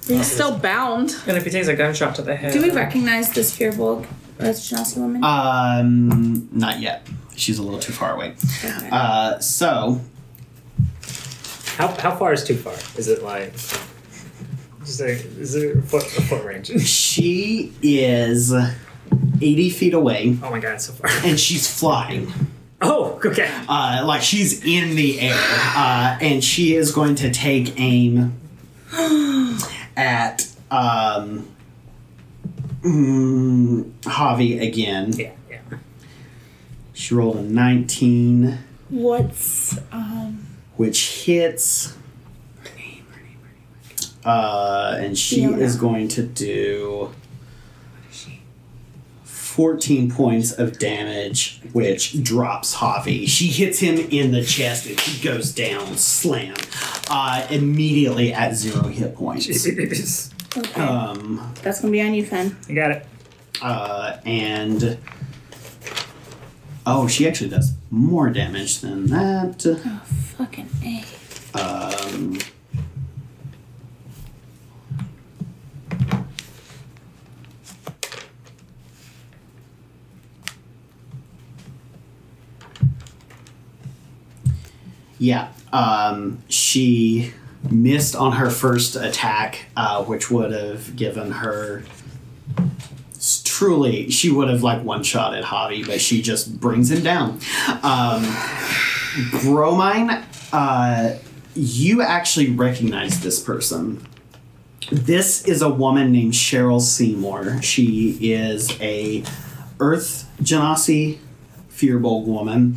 good. 0.07 0.16
He's 0.16 0.31
still 0.31 0.57
bound. 0.59 1.14
And 1.27 1.37
if 1.37 1.45
he 1.45 1.51
takes 1.51 1.68
a 1.68 1.75
gunshot 1.77 2.14
to 2.16 2.22
the 2.22 2.35
head. 2.37 2.53
Do 2.53 2.62
we 2.62 2.70
recognize 2.70 3.33
this 3.33 3.57
Firbolg 3.57 4.07
as 4.39 4.61
Genasi 4.68 4.99
woman? 4.99 5.22
Um, 5.25 6.49
not 6.53 6.81
yet. 6.81 7.07
She's 7.37 7.59
a 7.59 7.62
little 7.62 7.81
too 7.81 7.93
far 7.93 8.14
away. 8.14 8.35
Okay. 8.64 8.89
Uh, 8.91 9.39
so 9.41 10.01
How, 11.77 11.89
how 11.89 12.14
far 12.14 12.33
is 12.33 12.45
too 12.45 12.57
far? 12.57 12.75
Is 12.97 13.09
it 13.09 13.22
like? 13.25 13.53
Is 14.85 14.99
there, 14.99 15.09
is 15.09 15.55
there 15.55 15.79
a 15.79 15.83
foot, 15.83 16.05
a 16.05 16.22
foot 16.22 16.45
range? 16.45 16.68
she 16.87 17.72
is 17.83 18.53
80 18.53 19.70
feet 19.70 19.95
away 19.95 20.39
Oh 20.43 20.51
my 20.51 20.61
god, 20.61 20.81
so 20.81 20.93
far. 20.93 21.11
and 21.25 21.39
she's 21.39 21.66
flying. 21.66 22.33
Oh, 22.81 23.20
okay. 23.25 23.51
Uh, 23.68 24.03
like 24.05 24.22
she's 24.22 24.64
in 24.64 24.95
the 24.95 25.20
air, 25.20 25.35
uh, 25.37 26.18
and 26.20 26.45
she 26.45 26.77
is 26.77 26.93
going 26.93 27.14
to 27.16 27.31
take 27.31 27.81
aim 27.81 28.39
at 29.97 30.47
um, 30.70 31.49
mm, 32.83 33.91
Javi 34.03 34.61
again. 34.62 35.12
Yeah, 35.14 35.33
yeah. 35.51 35.61
She 36.93 37.14
rolled 37.14 37.37
a 37.37 37.43
19, 37.43 38.59
What's 38.91 39.79
um 39.91 40.43
which 40.77 41.25
hits. 41.25 41.97
Uh, 44.25 44.97
and 44.99 45.18
she 45.18 45.37
Fiona. 45.41 45.59
is 45.59 45.77
going 45.77 46.09
to 46.09 46.22
do 46.22 47.11
14 49.25 50.11
points 50.11 50.53
of 50.53 50.79
damage, 50.79 51.61
which 51.72 52.22
drops 52.25 52.75
Javi. 52.77 53.29
She 53.29 53.49
hits 53.49 53.79
him 53.81 53.99
in 54.11 54.33
the 54.33 54.43
chest 54.43 54.87
and 54.87 54.99
he 54.99 55.22
goes 55.22 55.53
down, 55.55 55.97
slam, 55.97 56.55
uh, 57.11 57.47
immediately 57.51 58.33
at 58.33 58.55
zero 58.55 58.85
hit 58.89 59.14
points. 59.14 59.47
Jeez. 59.47 60.33
okay? 60.57 60.81
Um, 60.81 61.53
That's 61.62 61.81
gonna 61.83 61.93
be 61.93 62.01
on 62.01 62.14
you, 62.14 62.25
Fen. 62.25 62.57
You 62.68 62.75
got 62.75 62.91
it. 62.93 63.07
uh, 63.62 64.16
and 64.25 64.99
oh, 66.87 67.07
she 67.09 67.26
actually 67.26 67.51
does 67.51 67.74
more 67.91 68.30
damage 68.30 68.80
than 68.80 69.07
that. 69.07 69.64
Oh 69.66 70.03
fucking 70.37 70.68
a. 70.82 71.05
Um, 71.57 72.39
yeah, 85.18 85.53
um, 85.72 86.43
she 86.49 87.32
missed 87.70 88.14
on 88.14 88.32
her 88.32 88.51
first 88.51 88.97
attack, 88.97 89.66
uh, 89.76 90.05
which 90.05 90.30
would 90.30 90.53
have 90.53 90.97
given 90.97 91.30
her. 91.32 91.85
Truly, 93.45 94.11
she 94.11 94.31
would 94.31 94.49
have 94.49 94.62
like 94.62 94.83
one 94.83 95.03
shot 95.03 95.35
at 95.35 95.45
Javi, 95.45 95.87
but 95.87 96.01
she 96.01 96.20
just 96.20 96.61
brings 96.61 96.91
him 96.91 97.03
down. 97.03 97.41
Um, 97.83 98.22
Bromine, 99.41 100.25
uh, 100.53 101.16
you 101.55 102.03
actually 102.03 102.51
recognize 102.51 103.20
this 103.20 103.41
person. 103.41 104.07
This 104.91 105.47
is 105.47 105.62
a 105.62 105.68
woman 105.68 106.12
named 106.12 106.33
Cheryl 106.35 106.81
Seymour. 106.81 107.62
She 107.62 108.18
is 108.20 108.79
a 108.81 109.25
Earth 109.81 110.31
Genasi 110.43 111.18
Firbolg 111.70 112.27
woman. 112.27 112.77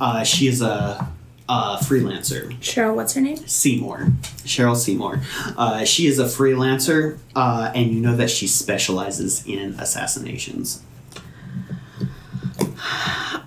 Uh, 0.00 0.24
she 0.24 0.48
is 0.48 0.60
a, 0.60 1.08
a 1.48 1.76
freelancer. 1.80 2.50
Cheryl, 2.60 2.94
what's 2.94 3.14
her 3.14 3.20
name? 3.20 3.36
Seymour, 3.36 4.08
Cheryl 4.44 4.76
Seymour. 4.76 5.20
Uh, 5.56 5.84
she 5.84 6.06
is 6.06 6.18
a 6.18 6.24
freelancer, 6.24 7.18
uh, 7.36 7.70
and 7.74 7.90
you 7.90 8.00
know 8.00 8.16
that 8.16 8.30
she 8.30 8.46
specializes 8.46 9.46
in 9.46 9.74
assassinations. 9.78 10.82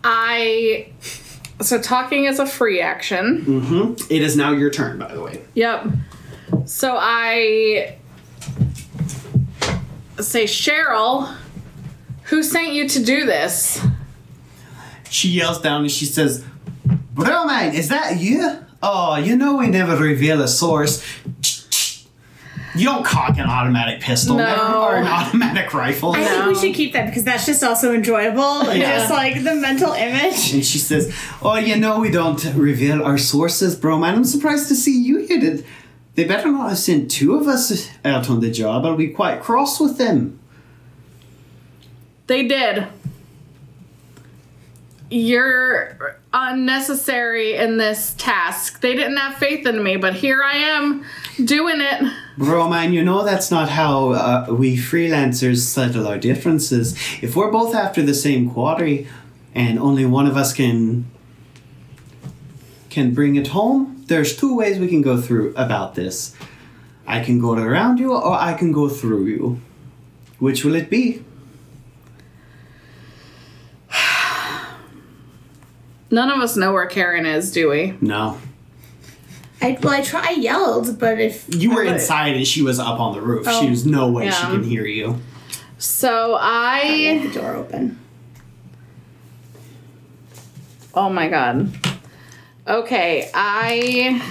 I. 0.03 0.91
So 1.61 1.81
talking 1.81 2.25
is 2.25 2.37
a 2.39 2.45
free 2.45 2.81
action. 2.81 3.41
hmm 3.43 3.93
It 4.11 4.21
is 4.21 4.37
now 4.37 4.51
your 4.51 4.69
turn, 4.69 4.99
by 4.99 5.11
the 5.13 5.21
way. 5.21 5.43
Yep. 5.55 5.87
So 6.65 6.95
I 6.99 7.97
say, 10.19 10.43
Cheryl, 10.43 11.35
who 12.25 12.43
sent 12.43 12.73
you 12.73 12.87
to 12.89 13.03
do 13.03 13.25
this? 13.25 13.83
She 15.09 15.29
yells 15.29 15.59
down 15.61 15.81
and 15.81 15.91
she 15.91 16.05
says, 16.05 16.43
Bromine, 17.17 17.73
is 17.73 17.89
that 17.89 18.19
you? 18.19 18.57
Oh, 18.81 19.15
you 19.17 19.35
know 19.35 19.57
we 19.57 19.67
never 19.67 19.97
reveal 19.97 20.41
a 20.41 20.47
source. 20.47 21.03
You 22.75 22.85
don't 22.85 23.03
cock 23.03 23.39
an 23.39 23.49
automatic 23.49 24.01
pistol 24.01 24.35
No. 24.37 24.83
or 24.85 24.97
an 24.97 25.07
automatic 25.07 25.73
rifle. 25.73 26.11
I 26.15 26.23
think 26.23 26.45
we 26.45 26.55
should 26.55 26.75
keep 26.75 26.93
that 26.93 27.07
because 27.07 27.23
that's 27.23 27.47
just 27.47 27.63
also 27.63 27.91
enjoyable. 27.91 28.71
Yeah. 28.71 28.99
Just 28.99 29.09
like 29.09 29.43
the 29.43 29.55
mental 29.55 29.93
image. 29.93 30.53
And 30.53 30.63
she 30.63 30.77
says, 30.77 31.11
Oh, 31.41 31.55
you 31.55 31.75
know 31.75 31.99
we 31.99 32.11
don't 32.11 32.43
reveal 32.53 33.03
our 33.03 33.17
sources, 33.17 33.75
Bromine. 33.75 34.13
I'm 34.13 34.23
surprised 34.25 34.67
to 34.67 34.75
see 34.75 34.95
you 35.01 35.25
here. 35.25 35.39
Did- 35.39 35.65
They 36.13 36.23
better 36.25 36.51
not 36.51 36.69
have 36.69 36.77
sent 36.77 37.09
two 37.09 37.33
of 37.35 37.47
us 37.47 37.89
out 38.05 38.29
on 38.29 38.41
the 38.41 38.51
job. 38.51 38.85
I'll 38.85 38.95
be 38.95 39.07
quite 39.09 39.41
cross 39.41 39.79
with 39.79 39.97
them. 39.97 40.39
They 42.27 42.47
did. 42.47 42.85
You're 45.09 46.19
unnecessary 46.33 47.55
in 47.55 47.77
this 47.77 48.13
task. 48.17 48.81
They 48.81 48.93
didn't 48.93 49.17
have 49.17 49.37
faith 49.37 49.65
in 49.65 49.81
me, 49.81 49.95
but 49.95 50.13
here 50.15 50.43
I 50.43 50.57
am 50.57 51.05
doing 51.43 51.79
it. 51.79 52.13
Bromine, 52.37 52.93
you 52.93 53.03
know 53.03 53.23
that's 53.23 53.49
not 53.49 53.69
how 53.69 54.09
uh, 54.09 54.47
we 54.49 54.75
freelancers 54.75 55.59
settle 55.59 56.07
our 56.07 56.17
differences. 56.17 56.97
If 57.21 57.35
we're 57.35 57.51
both 57.51 57.73
after 57.73 58.01
the 58.01 58.13
same 58.13 58.49
quarry, 58.51 59.07
and 59.55 59.79
only 59.79 60.05
one 60.05 60.27
of 60.27 60.37
us 60.37 60.53
can 60.53 61.05
can 62.89 63.13
bring 63.13 63.35
it 63.35 63.47
home, 63.47 64.03
there's 64.07 64.35
two 64.35 64.55
ways 64.55 64.79
we 64.79 64.87
can 64.87 65.01
go 65.01 65.21
through 65.21 65.53
about 65.55 65.95
this. 65.95 66.35
I 67.05 67.23
can 67.23 67.39
go 67.39 67.53
around 67.53 67.99
you, 67.99 68.13
or 68.13 68.33
I 68.33 68.53
can 68.53 68.71
go 68.71 68.89
through 68.89 69.25
you. 69.25 69.61
Which 70.39 70.65
will 70.65 70.75
it 70.75 70.89
be? 70.89 71.23
None 76.09 76.29
of 76.31 76.39
us 76.39 76.55
know 76.55 76.71
where 76.73 76.87
Kaeren 76.87 77.25
is, 77.25 77.51
do 77.51 77.69
we? 77.69 77.95
No, 78.01 78.37
I 79.61 79.77
well, 79.81 79.93
I 79.93 80.01
try. 80.01 80.27
I 80.27 80.31
yelled, 80.31 80.99
but 80.99 81.19
if 81.19 81.45
you 81.53 81.71
were 81.73 81.81
I 81.81 81.85
would- 81.85 81.93
inside 81.95 82.35
and 82.35 82.47
she 82.47 82.61
was 82.61 82.79
up 82.79 82.99
on 82.99 83.13
the 83.13 83.21
roof. 83.21 83.45
Oh. 83.47 83.61
She 83.61 83.69
was 83.69 83.85
no 83.85 84.09
way 84.09 84.25
she 84.25 84.29
Yeah. 84.41 84.51
can 84.51 84.63
hear 84.63 84.85
you. 84.85 85.19
So 85.77 86.35
I 86.39 86.81
I. 86.83 87.13
left 87.21 87.33
the 87.33 87.39
door 87.41 87.55
open. 87.55 87.99
Oh 90.93 91.09
my 91.09 91.27
god. 91.27 91.71
Okay, 92.67 93.29
I. 93.33 94.21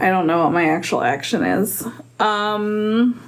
I 0.00 0.08
don't 0.08 0.26
know 0.26 0.44
what 0.44 0.52
my 0.52 0.70
actual 0.70 1.02
action 1.02 1.44
is. 1.44 1.86
Um. 2.18 3.20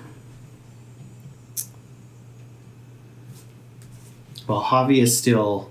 Well, 4.49 4.62
Javi 4.62 5.01
is 5.03 5.16
still 5.16 5.70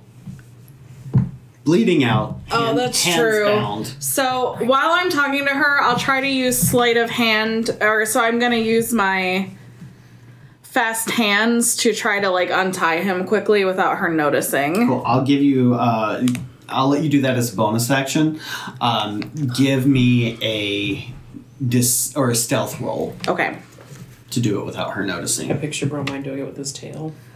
bleeding 1.64 2.04
out. 2.04 2.39
Oh, 2.52 2.76
that's 2.76 3.04
hands 3.04 3.20
true. 3.20 3.45
bound. 3.45 3.88
So 3.99 4.58
while 4.62 4.91
I'm 4.91 5.10
talking 5.10 5.45
to 5.45 5.52
her, 5.52 5.82
I'll 5.82 5.97
try 5.97 6.22
to 6.22 6.28
use 6.28 6.58
sleight 6.58 6.97
of 6.97 7.10
hand, 7.10 7.76
or 7.82 8.06
so 8.06 8.22
I'm 8.22 8.39
gonna 8.39 8.56
use 8.58 8.93
my 8.93 9.49
fast 10.62 11.10
hands 11.12 11.76
to 11.78 11.93
try 11.93 12.20
to 12.20 12.30
like 12.30 12.49
untie 12.52 13.02
him 13.02 13.26
quickly 13.26 13.66
without 13.66 13.97
her 13.97 14.10
noticing. 14.10 14.88
Cool. 14.88 15.04
I'll 15.06 15.26
give 15.26 15.41
you. 15.41 15.74
Uh, 15.74 16.26
I'll 16.72 16.88
let 16.88 17.03
you 17.03 17.09
do 17.09 17.22
that 17.22 17.36
as 17.38 17.53
a 17.53 17.55
bonus 17.55 17.89
action. 17.91 18.39
Um, 18.80 19.22
give 19.55 19.86
me 19.86 20.38
a 20.41 21.13
dis 21.65 22.15
or 22.15 22.30
a 22.32 22.36
stealth 22.36 22.80
roll 22.82 23.15
Okay. 23.28 23.57
to 24.32 24.39
do 24.39 24.59
it 24.59 24.65
without 24.65 24.91
her 24.93 25.05
noticing. 25.05 25.49
I 25.49 25.53
noticing. 25.53 25.61
picture 25.61 25.86
Bromine 25.86 26.24
doing 26.24 26.39
it 26.39 26.45
with 26.45 26.57
his 26.57 26.72
tail. 26.74 27.13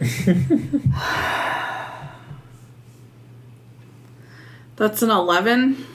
That's 4.76 5.02
an 5.02 5.10
11. 5.10 5.86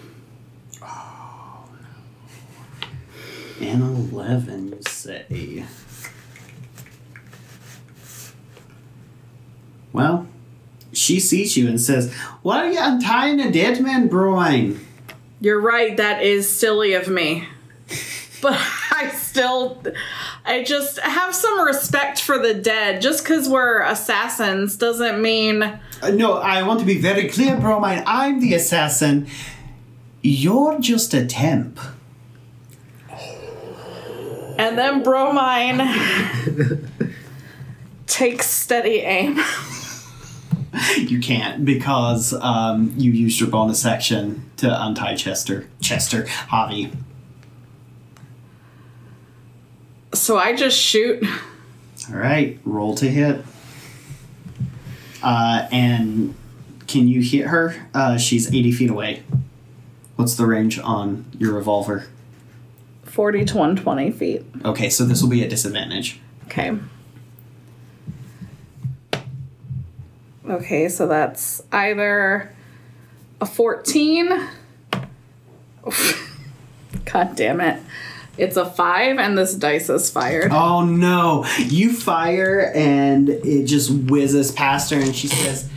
An 3.62 3.82
eleven, 3.84 4.70
you 4.70 4.82
say? 4.82 5.66
Well, 9.94 10.26
she 11.02 11.20
sees 11.20 11.58
you 11.58 11.68
and 11.68 11.82
says, 11.82 12.14
"Why 12.44 12.66
are 12.66 12.72
you 12.72 12.80
untying 12.80 13.40
a 13.40 13.52
dead 13.52 13.82
man, 13.82 14.08
Bromine?" 14.08 14.80
You're 15.40 15.60
right, 15.60 15.98
that 15.98 16.22
is 16.22 16.48
silly 16.48 16.94
of 16.94 17.08
me. 17.08 17.48
But 18.42 18.54
I 18.92 19.10
still. 19.10 19.84
I 20.46 20.64
just 20.64 21.00
have 21.00 21.34
some 21.36 21.62
respect 21.62 22.22
for 22.22 22.38
the 22.38 22.54
dead. 22.54 23.02
Just 23.02 23.24
because 23.24 23.50
we're 23.50 23.82
assassins 23.82 24.76
doesn't 24.78 25.22
mean. 25.22 25.64
Uh, 25.64 26.10
no, 26.12 26.34
I 26.34 26.64
want 26.64 26.80
to 26.80 26.86
be 26.86 27.00
very 27.00 27.28
clear, 27.30 27.58
Bromine. 27.58 28.04
I'm 28.06 28.40
the 28.40 28.54
assassin. 28.54 29.28
You're 30.22 30.80
just 30.80 31.14
a 31.14 31.26
temp. 31.26 31.80
And 34.58 34.78
then 34.78 35.02
Bromine 35.02 35.82
takes 38.08 38.48
steady 38.48 39.00
aim. 39.00 39.40
you 40.98 41.20
can't 41.20 41.66
because 41.66 42.34
um, 42.34 42.94
you 42.98 43.12
used 43.12 43.40
your 43.40 43.50
bonus 43.50 43.86
action 43.86 44.50
to 44.58 44.86
untie 44.86 45.16
Chester. 45.16 45.68
Chester, 45.82 46.24
Javi. 46.24 46.96
So 50.14 50.38
I 50.38 50.56
just 50.56 50.78
shoot. 50.78 51.24
All 52.10 52.18
right, 52.18 52.60
roll 52.66 52.96
to 52.96 53.10
hit. 53.10 53.44
Uh, 55.24 55.68
and 55.72 56.36
can 56.88 57.08
you 57.08 57.22
hit 57.22 57.48
her? 57.48 57.76
Uh, 57.94 58.18
she's 58.18 58.48
80 58.48 58.72
feet 58.72 58.90
away. 58.90 59.24
What's 60.16 60.36
the 60.36 60.46
range 60.46 60.80
on 60.80 61.26
your 61.38 61.54
revolver? 61.54 62.08
40 63.04 63.46
to 63.46 63.58
120 63.58 64.12
feet. 64.12 64.46
Okay, 64.64 64.90
so 64.90 65.04
this 65.04 65.22
will 65.22 65.30
be 65.30 65.44
a 65.44 65.50
disadvantage. 65.50 66.20
Okay. 66.46 66.78
Okay, 70.52 70.90
so 70.90 71.08
that's 71.08 71.64
either 71.72 72.54
a 73.40 73.46
14. 73.46 74.30
God 77.06 77.36
damn 77.36 77.62
it. 77.62 77.82
It's 78.38 78.58
a 78.58 78.66
5, 78.66 79.18
and 79.18 79.38
this 79.38 79.56
dice 79.56 79.90
is 79.90 80.10
fired. 80.10 80.52
Oh 80.52 80.84
no! 80.84 81.46
You 81.58 81.94
fire 81.94 82.72
and 82.76 83.30
it 83.30 83.66
just 83.66 83.92
whizzes 83.92 84.52
past 84.52 84.92
her, 84.92 84.98
and 84.98 85.16
she 85.16 85.28
says, 85.28 85.70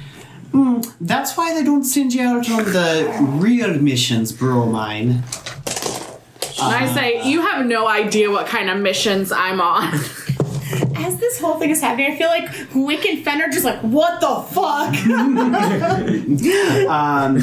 "Hmm, 0.52 0.80
"That's 1.00 1.36
why 1.36 1.52
they 1.52 1.62
don't 1.64 1.84
send 1.84 2.14
you 2.14 2.22
out 2.22 2.48
on 2.50 2.64
the 2.64 3.16
real 3.38 3.78
missions, 3.80 4.32
Bromine." 4.32 5.22
And 6.62 6.74
I 6.74 6.94
say, 6.94 7.28
You 7.28 7.42
have 7.42 7.66
no 7.66 7.88
idea 7.88 8.30
what 8.30 8.46
kind 8.46 8.70
of 8.70 8.78
missions 8.78 9.32
I'm 9.32 9.60
on. 9.60 9.92
As 11.14 11.20
this 11.20 11.38
whole 11.38 11.60
thing 11.60 11.70
is 11.70 11.80
happening, 11.80 12.10
I 12.10 12.16
feel 12.16 12.26
like 12.26 12.50
Wick 12.74 13.06
and 13.06 13.24
Fen 13.24 13.40
are 13.40 13.48
just 13.48 13.64
like, 13.64 13.78
what 13.82 14.20
the 14.20 14.42
fuck? 14.50 14.94
Um, 16.90 17.38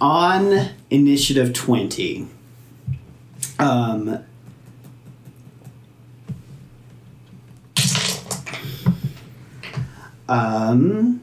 on 0.00 0.68
initiative 0.90 1.52
twenty. 1.52 2.28
Um, 3.58 4.24
um, 10.28 11.20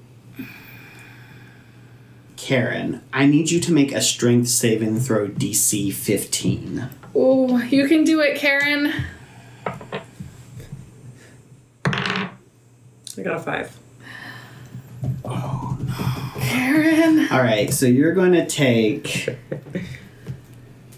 Kaeren, 2.36 3.02
I 3.14 3.26
need 3.26 3.50
you 3.50 3.62
to 3.62 3.72
make 3.72 3.94
a 3.94 4.02
strength 4.02 4.50
saving 4.50 5.00
throw 5.00 5.30
DC 5.30 5.94
15. 5.94 6.90
Oh, 7.16 7.58
you 7.64 7.88
can 7.88 8.04
do 8.04 8.20
it, 8.20 8.38
Kaeren. 8.38 8.94
I 13.18 13.24
got 13.24 13.38
a 13.38 13.40
five. 13.40 13.76
Oh, 15.26 15.78
Kaeren. 16.38 17.32
All 17.32 17.42
right, 17.42 17.74
so 17.74 17.86
you're 17.86 18.14
going 18.14 18.34
to 18.34 18.46
take. 18.46 19.30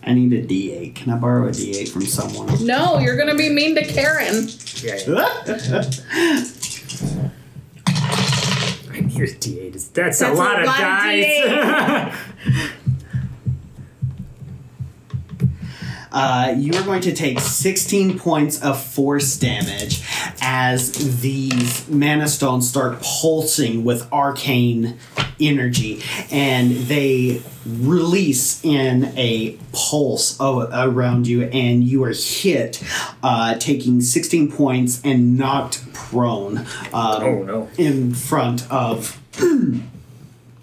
I 0.03 0.13
need 0.13 0.33
a 0.33 0.43
D8. 0.45 0.95
Can 0.95 1.13
I 1.13 1.17
borrow 1.17 1.47
a 1.47 1.51
D8 1.51 1.89
from 1.89 2.01
someone? 2.01 2.65
No, 2.65 2.99
you're 2.99 3.15
gonna 3.17 3.35
be 3.35 3.49
mean 3.49 3.75
to 3.75 3.83
Kaeren. 3.83 4.49
I 8.91 9.01
need 9.01 9.21
a 9.21 9.27
D8. 9.27 9.71
That's, 9.73 9.87
a 9.87 9.93
That's 9.93 10.21
a 10.21 10.33
lot 10.33 10.59
of 10.59 10.65
lot 10.65 10.75
of 10.75 10.81
dice. 10.81 12.15
Uh, 16.11 16.53
you 16.57 16.73
are 16.73 16.83
going 16.83 17.01
to 17.01 17.13
take 17.13 17.39
16 17.39 18.17
points 18.17 18.61
of 18.61 18.81
force 18.81 19.37
damage 19.37 20.03
as 20.41 21.21
these 21.21 21.87
mana 21.89 22.27
stones 22.27 22.67
start 22.67 22.99
pulsing 23.01 23.83
with 23.83 24.11
arcane 24.11 24.97
energy 25.39 26.01
and 26.31 26.71
they 26.87 27.41
release 27.65 28.63
in 28.65 29.13
a 29.17 29.51
pulse 29.71 30.35
o- 30.39 30.67
around 30.73 31.27
you 31.27 31.43
and 31.43 31.83
you 31.83 32.03
are 32.03 32.11
hit 32.13 32.83
uh, 33.23 33.53
taking 33.55 34.01
16 34.01 34.51
points 34.51 35.01
and 35.03 35.37
knocked 35.37 35.93
prone 35.93 36.57
um, 36.57 36.65
Oh, 36.93 37.43
no. 37.43 37.69
in 37.77 38.13
front 38.15 38.69
of 38.71 39.19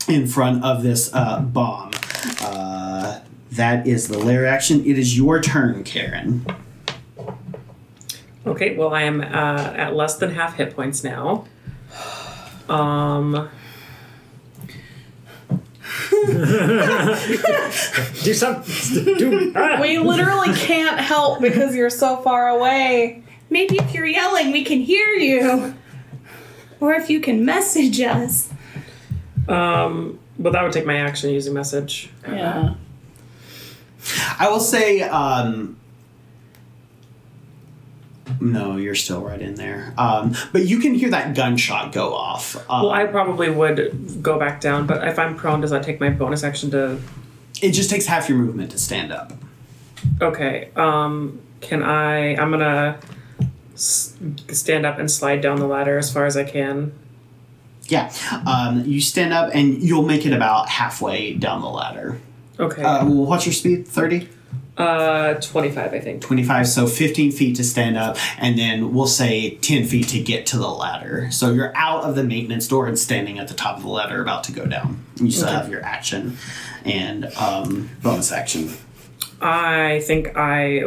in 0.09 0.26
front 0.26 0.64
of 0.64 0.82
this 0.82 1.12
uh, 1.14 1.40
bomb 1.40 1.90
uh, 2.42 2.76
that 3.53 3.86
is 3.86 4.09
the 4.09 4.18
lair 4.18 4.44
action 4.47 4.84
it 4.84 4.99
is 4.99 5.16
your 5.16 5.40
turn 5.40 5.84
Kaeren 5.84 6.40
Okay, 8.47 8.76
well 8.76 8.94
I 8.94 9.03
am 9.03 9.20
uh, 9.22 9.24
at 9.76 9.94
less 9.97 10.16
than 10.18 10.30
half 10.30 10.55
hit 10.55 10.76
points 10.76 11.03
now. 11.03 11.47
Um, 12.68 13.49
Do 18.24 18.34
something. 18.34 19.05
Do, 19.18 19.53
ah. 19.55 19.78
We 19.80 19.99
literally 19.99 20.53
can't 20.55 20.99
help 21.01 21.40
because 21.40 21.74
you're 21.74 21.90
so 21.90 22.16
far 22.22 22.49
away. 22.49 23.22
Maybe 23.51 23.76
if 23.76 23.94
you're 23.94 24.07
yelling, 24.07 24.53
we 24.53 24.64
can 24.64 24.80
hear 24.80 25.09
you. 25.09 25.74
Or 26.80 26.92
if 26.94 27.09
you 27.09 27.20
can 27.20 27.44
message 27.44 28.01
us. 28.01 28.53
um, 29.49 30.18
but 30.38 30.53
that 30.53 30.62
would 30.62 30.72
take 30.72 30.84
my 30.86 30.97
action 30.99 31.30
using 31.30 31.55
message. 31.55 32.11
Yeah. 32.28 32.74
I 34.39 34.49
will 34.49 34.61
say 34.61 35.03
um, 35.03 35.77
no 38.41 38.77
you're 38.77 38.95
still 38.95 39.21
right 39.23 39.41
in 39.41 39.55
there 39.55 39.95
um, 39.99 40.35
but 40.53 40.67
you 40.67 40.79
can 40.79 40.95
hear 40.95 41.11
that 41.11 41.35
gunshot 41.37 41.93
go 41.93 42.15
off 42.15 42.57
um, 42.71 42.83
Well, 42.83 42.91
I 42.91 43.07
probably 43.07 43.49
would 43.51 44.21
go 44.23 44.39
back 44.39 44.61
down, 44.61 44.87
but 44.87 45.07
if 45.07 45.19
I'm 45.19 45.37
prone, 45.37 45.61
does 45.61 45.71
that 45.71 45.83
take 45.85 46.01
my 46.01 46.11
bonus 46.11 46.43
action 46.43 46.71
to? 46.73 46.99
it 47.63 47.71
just 47.73 47.89
takes 47.89 48.07
half 48.07 48.29
your 48.29 48.39
movement 48.39 48.71
to 48.73 48.79
stand 48.79 49.13
up 49.13 49.33
Okay. 50.21 50.71
Um, 50.77 51.41
can 51.61 51.83
I? 51.83 52.37
I'm 52.37 52.51
gonna 52.51 52.99
s- 53.75 54.15
stand 54.53 54.87
up 54.87 54.99
and 54.99 55.11
slide 55.11 55.41
down 55.41 55.59
the 55.59 55.67
ladder 55.67 55.99
as 55.99 56.13
far 56.13 56.27
as 56.27 56.37
I 56.37 56.45
can. 56.45 56.93
yeah 57.89 58.13
um, 58.47 58.85
you 58.85 59.01
stand 59.01 59.33
up 59.33 59.51
and 59.55 59.83
you'll 59.83 60.07
make 60.07 60.25
it 60.27 60.33
about 60.33 60.69
halfway 60.69 61.33
down 61.35 61.61
the 61.63 61.69
ladder 61.69 62.21
Okay. 62.59 62.83
uh, 62.83 63.05
well, 63.05 63.27
what's 63.27 63.47
your 63.47 63.53
speed 63.53 63.87
30 63.87 64.29
Uh, 64.77 65.35
25, 65.35 65.95
I 65.95 66.01
think. 66.01 66.21
25 66.23 66.67
so 66.69 66.87
15 66.87 67.33
feet 67.33 67.57
to 67.57 67.65
stand 67.65 67.97
up 67.97 68.17
and 68.39 68.59
then 68.59 68.93
we'll 68.93 69.07
say 69.07 69.57
10 69.57 69.85
feet 69.87 70.09
to 70.09 70.21
get 70.21 70.45
to 70.47 70.59
the 70.59 70.69
ladder 70.69 71.29
so 71.31 71.51
you're 71.53 71.73
out 71.77 72.05
of 72.05 72.15
the 72.15 72.23
maintenance 72.25 72.69
door 72.69 72.87
and 72.87 72.99
standing 72.99 73.39
at 73.39 73.49
the 73.49 73.55
top 73.55 73.77
of 73.79 73.83
the 73.83 73.89
ladder 73.89 74.21
about 74.21 74.45
to 74.45 74.53
go 74.53 74.67
down 74.67 75.03
you 75.17 75.31
still 75.31 75.49
have 75.49 75.71
your 75.71 75.83
action 75.83 76.37
and 76.85 77.25
um, 77.37 77.89
bonus 78.03 78.33
action 78.33 78.71
I 79.41 80.01
think 80.01 80.37
I, 80.37 80.85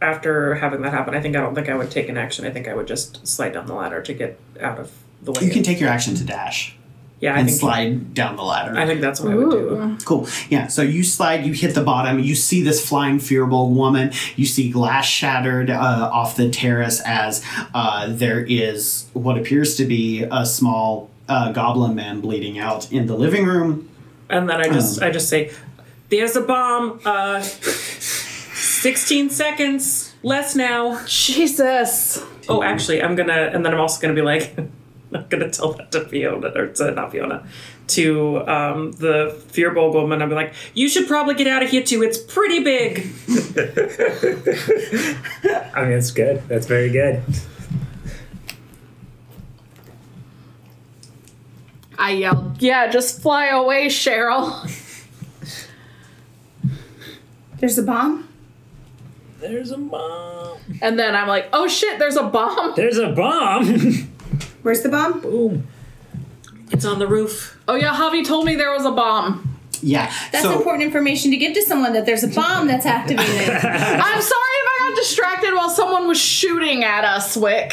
after 0.00 0.54
having 0.54 0.82
that 0.82 0.92
happen, 0.92 1.14
I 1.14 1.20
think 1.20 1.34
I 1.36 1.40
don't 1.40 1.54
think 1.54 1.68
I 1.68 1.74
would 1.74 1.90
take 1.90 2.08
an 2.08 2.16
action. 2.16 2.46
I 2.46 2.50
think 2.50 2.68
I 2.68 2.74
would 2.74 2.86
just 2.86 3.26
slide 3.26 3.54
down 3.54 3.66
the 3.66 3.74
ladder 3.74 4.00
to 4.02 4.14
get 4.14 4.38
out 4.60 4.78
of 4.78 4.92
the 5.22 5.32
way. 5.32 5.44
you 5.44 5.50
can 5.50 5.64
take 5.64 5.80
your 5.80 5.88
action 5.88 6.14
to 6.14 6.24
dash 6.24 6.76
yeah, 7.20 7.34
I 7.34 7.38
and 7.40 7.48
think 7.48 7.60
slide 7.60 8.14
down 8.14 8.36
the 8.36 8.44
ladder 8.44 8.78
I 8.78 8.86
think 8.86 9.00
that's 9.00 9.20
what 9.20 9.32
I 9.32 9.34
would 9.34 9.50
do. 9.50 9.96
Cool. 10.04 10.28
Yeah. 10.50 10.68
So 10.68 10.82
you 10.82 11.02
slide, 11.02 11.44
you 11.44 11.52
hit 11.52 11.74
the 11.74 11.82
bottom, 11.82 12.20
you 12.20 12.34
see 12.36 12.62
this 12.62 12.86
flying 12.86 13.18
Firbolg 13.18 13.74
woman. 13.74 14.12
You 14.36 14.46
see 14.46 14.70
glass 14.70 15.06
shattered 15.06 15.68
uh, 15.68 16.10
off 16.12 16.36
the 16.36 16.48
terrace 16.48 17.00
as 17.04 17.44
uh, 17.74 18.06
there 18.08 18.44
is 18.48 19.06
what 19.14 19.36
appears 19.36 19.76
to 19.76 19.84
be 19.84 20.24
a 20.30 20.46
small 20.46 21.10
uh, 21.28 21.50
goblin 21.52 21.94
man 21.94 22.20
bleeding 22.20 22.58
out 22.58 22.90
in 22.92 23.06
the 23.06 23.16
living 23.16 23.44
room. 23.46 23.88
And 24.30 24.48
then 24.48 24.60
I 24.60 24.68
just, 24.68 25.00
Um. 25.02 25.08
I 25.08 25.10
just 25.10 25.28
say, 25.28 25.50
"There's 26.10 26.36
a 26.36 26.40
bomb. 26.42 27.00
Uh, 27.04 27.40
16 27.40 29.30
seconds 29.30 30.14
less 30.22 30.54
now." 30.54 31.04
Jesus. 31.06 32.22
Oh, 32.48 32.62
actually, 32.62 33.02
I'm 33.02 33.14
gonna, 33.16 33.50
and 33.52 33.64
then 33.64 33.74
I'm 33.74 33.80
also 33.80 34.00
gonna 34.00 34.14
be 34.14 34.22
like, 34.22 34.54
I'm 35.12 35.26
gonna 35.28 35.50
tell 35.50 35.72
that 35.74 35.90
to 35.92 36.04
Fiona, 36.06 36.48
or 36.48 36.68
to 36.68 36.90
not 36.90 37.12
Fiona, 37.12 37.46
to 37.88 38.46
um, 38.46 38.92
the 38.92 39.40
Firbolg 39.48 39.94
woman. 39.94 40.20
I'll 40.20 40.28
be 40.28 40.34
like, 40.34 40.54
you 40.74 40.88
should 40.88 41.06
probably 41.06 41.34
get 41.34 41.46
out 41.46 41.62
of 41.62 41.70
here 41.70 41.82
too. 41.82 42.02
It's 42.02 42.18
pretty 42.18 42.62
big. 42.62 42.98
I 45.74 45.82
mean, 45.82 45.92
that's 45.92 46.10
good. 46.10 46.42
That's 46.48 46.66
very 46.66 46.90
good. 46.90 47.22
I 51.98 52.12
yelled, 52.12 52.62
Yeah, 52.62 52.86
just 52.86 53.20
fly 53.20 53.46
away, 53.46 53.86
Cheryl. 53.86 54.70
There's 57.58 57.76
a 57.76 57.82
bomb? 57.82 58.28
There's 59.40 59.72
a 59.72 59.78
bomb. 59.78 60.58
And 60.80 60.98
then 60.98 61.16
I'm 61.16 61.26
like, 61.26 61.48
Oh 61.52 61.66
shit, 61.66 61.98
there's 61.98 62.16
a 62.16 62.22
bomb. 62.22 62.74
There's 62.76 62.98
a 62.98 63.10
bomb. 63.10 64.08
Where's 64.62 64.82
the 64.82 64.88
bomb? 64.88 65.20
Boom. 65.20 65.66
It's 66.70 66.84
on 66.84 66.98
the 66.98 67.06
roof. 67.06 67.58
Oh 67.66 67.74
yeah, 67.74 67.94
Javi 67.94 68.24
told 68.26 68.44
me 68.44 68.54
there 68.54 68.72
was 68.72 68.84
a 68.84 68.90
bomb. 68.90 69.58
Yeah. 69.80 70.12
That's 70.32 70.44
so, 70.44 70.56
important 70.56 70.84
information 70.84 71.30
to 71.30 71.36
give 71.36 71.54
to 71.54 71.62
someone 71.62 71.92
that 71.92 72.04
there's 72.06 72.24
a 72.24 72.28
bomb 72.28 72.66
that's 72.66 72.86
activated. 72.86 73.48
I'm 73.54 74.22
sorry 74.22 74.52
if 74.54 74.68
I 74.68 74.88
got 74.88 74.96
distracted 74.96 75.54
while 75.54 75.70
someone 75.70 76.08
was 76.08 76.18
shooting 76.20 76.84
at 76.84 77.04
us, 77.04 77.36
Wick. 77.36 77.72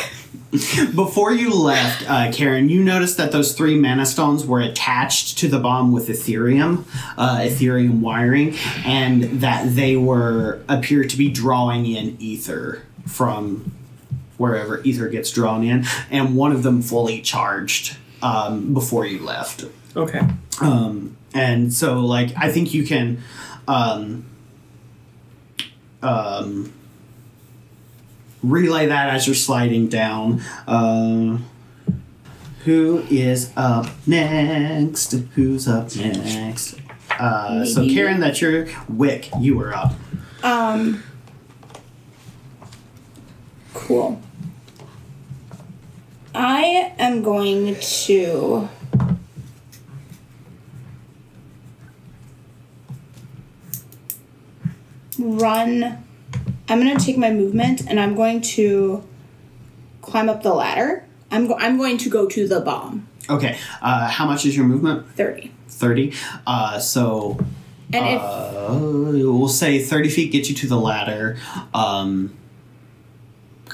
Before 0.95 1.33
you 1.33 1.53
left, 1.53 2.09
uh, 2.09 2.27
Kaeren, 2.31 2.69
you 2.69 2.81
noticed 2.81 3.17
that 3.17 3.33
those 3.33 3.53
three 3.53 3.77
mana 3.77 4.05
stones 4.05 4.45
were 4.45 4.61
attached 4.61 5.37
to 5.39 5.49
the 5.49 5.59
bomb 5.59 5.91
with 5.91 6.07
Ethereum, 6.07 6.85
uh, 7.17 7.39
Ethereum 7.39 7.99
wiring, 7.99 8.55
and 8.85 9.23
that 9.41 9.75
they 9.75 9.97
were 9.97 10.61
appear 10.69 11.03
to 11.03 11.17
be 11.17 11.29
drawing 11.29 11.85
in 11.85 12.15
ether 12.21 12.83
from 13.05 13.71
wherever 14.37 14.81
ether 14.83 15.09
gets 15.09 15.31
drawn 15.31 15.63
in, 15.63 15.85
and 16.09 16.35
one 16.35 16.51
of 16.51 16.63
them 16.63 16.81
fully 16.81 17.21
charged 17.21 17.97
um, 18.21 18.73
before 18.73 19.05
you 19.05 19.19
left. 19.19 19.65
Okay. 19.95 20.21
Um, 20.61 21.17
and 21.33 21.73
so, 21.73 21.99
like, 21.99 22.31
I 22.37 22.51
think 22.51 22.73
you 22.73 22.85
can. 22.85 23.21
Um, 23.67 24.25
um, 26.01 26.71
relay 28.43 28.85
that 28.85 29.09
as 29.09 29.27
you're 29.27 29.35
sliding 29.35 29.87
down. 29.87 30.41
Uh, 30.67 31.39
who 32.63 33.03
is 33.09 33.51
up 33.55 33.87
next? 34.07 35.11
Who's 35.11 35.67
up 35.67 35.95
next? 35.95 36.75
Uh, 37.11 37.65
so, 37.65 37.81
Kaeren, 37.81 38.19
that's 38.19 38.41
your 38.41 38.67
Wick. 38.89 39.29
You 39.39 39.57
were 39.57 39.73
up. 39.73 39.93
Um. 40.43 41.03
Cool. 43.73 44.21
I 46.35 46.93
am 46.99 47.23
going 47.23 47.75
to. 47.79 48.67
Run. 55.17 56.03
I'm 56.67 56.81
going 56.83 56.97
to 56.97 57.03
take 57.03 57.17
my 57.17 57.31
movement 57.31 57.87
and 57.87 57.99
I'm 57.99 58.15
going 58.15 58.41
to 58.41 59.03
climb 60.01 60.29
up 60.29 60.43
the 60.43 60.53
ladder. 60.53 61.05
I'm, 61.31 61.47
go- 61.47 61.57
I'm 61.57 61.77
going 61.77 61.97
to 61.99 62.09
go 62.09 62.27
to 62.27 62.47
the 62.47 62.59
bomb. 62.59 63.07
Okay. 63.29 63.57
Uh, 63.81 64.07
how 64.09 64.25
much 64.25 64.45
is 64.45 64.55
your 64.57 64.65
movement? 64.65 65.07
30. 65.15 65.51
30. 65.69 66.13
Uh, 66.45 66.79
so, 66.79 67.37
And 67.93 68.05
if. 68.15 68.21
uh, 68.21 68.67
we'll 68.71 69.47
say 69.47 69.81
30 69.81 70.09
feet 70.09 70.31
get 70.31 70.49
you 70.49 70.55
to 70.55 70.67
the 70.67 70.77
ladder. 70.77 71.37
Um, 71.73 72.33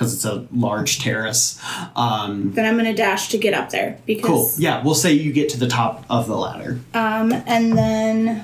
because 0.02 0.16
it's 0.16 0.26
a 0.26 0.48
large 0.52 0.98
terrace. 0.98 1.62
Um, 1.96 2.54
then 2.54 2.66
I'm 2.66 2.74
going 2.74 2.86
to 2.86 2.94
dash 2.96 3.30
to 3.30 3.38
get 3.38 3.54
up 3.54 3.70
there 3.70 4.00
because. 4.08 4.26
Cool. 4.26 4.52
Yeah, 4.58 4.84
we'll 4.84 4.96
say 4.96 5.14
you 5.14 5.32
get 5.32 5.50
to 5.50 5.60
the 5.60 5.68
top 5.68 6.04
of 6.10 6.26
the 6.26 6.36
ladder. 6.36 6.80
Um, 6.96 7.32
and 7.46 7.78
then 7.78 8.44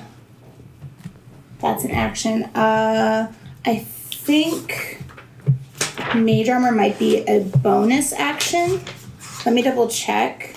that's 1.58 1.82
an 1.82 1.90
action. 1.90 2.44
Uh, 2.54 3.32
I 3.66 3.78
think 3.78 5.02
mage 6.14 6.48
armor 6.48 6.70
might 6.70 6.96
be 6.96 7.24
a 7.26 7.40
bonus 7.40 8.12
action. 8.12 8.80
Let 9.44 9.52
me 9.52 9.62
double 9.62 9.88
check, 9.88 10.54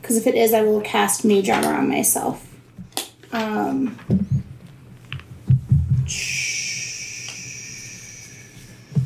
because 0.00 0.16
if 0.16 0.26
it 0.26 0.34
is, 0.34 0.54
I 0.54 0.62
will 0.62 0.80
cast 0.80 1.26
mage 1.26 1.50
armor 1.50 1.74
on 1.74 1.90
myself. 1.90 2.46
Um, 3.32 3.98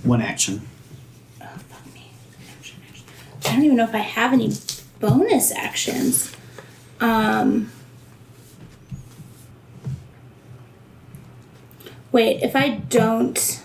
One 0.04 0.20
action. 0.20 0.60
oh, 1.40 1.44
fuck 1.46 1.94
me. 1.94 2.10
Action, 2.58 2.76
action. 2.90 3.06
I 3.44 3.54
don't 3.54 3.64
even 3.64 3.76
know 3.76 3.84
if 3.84 3.94
I 3.94 3.98
have 3.98 4.32
any 4.32 4.52
bonus 5.00 5.52
actions. 5.52 6.32
Um. 7.00 7.70
Wait, 12.12 12.42
if 12.42 12.54
I 12.54 12.68
don't. 12.70 13.62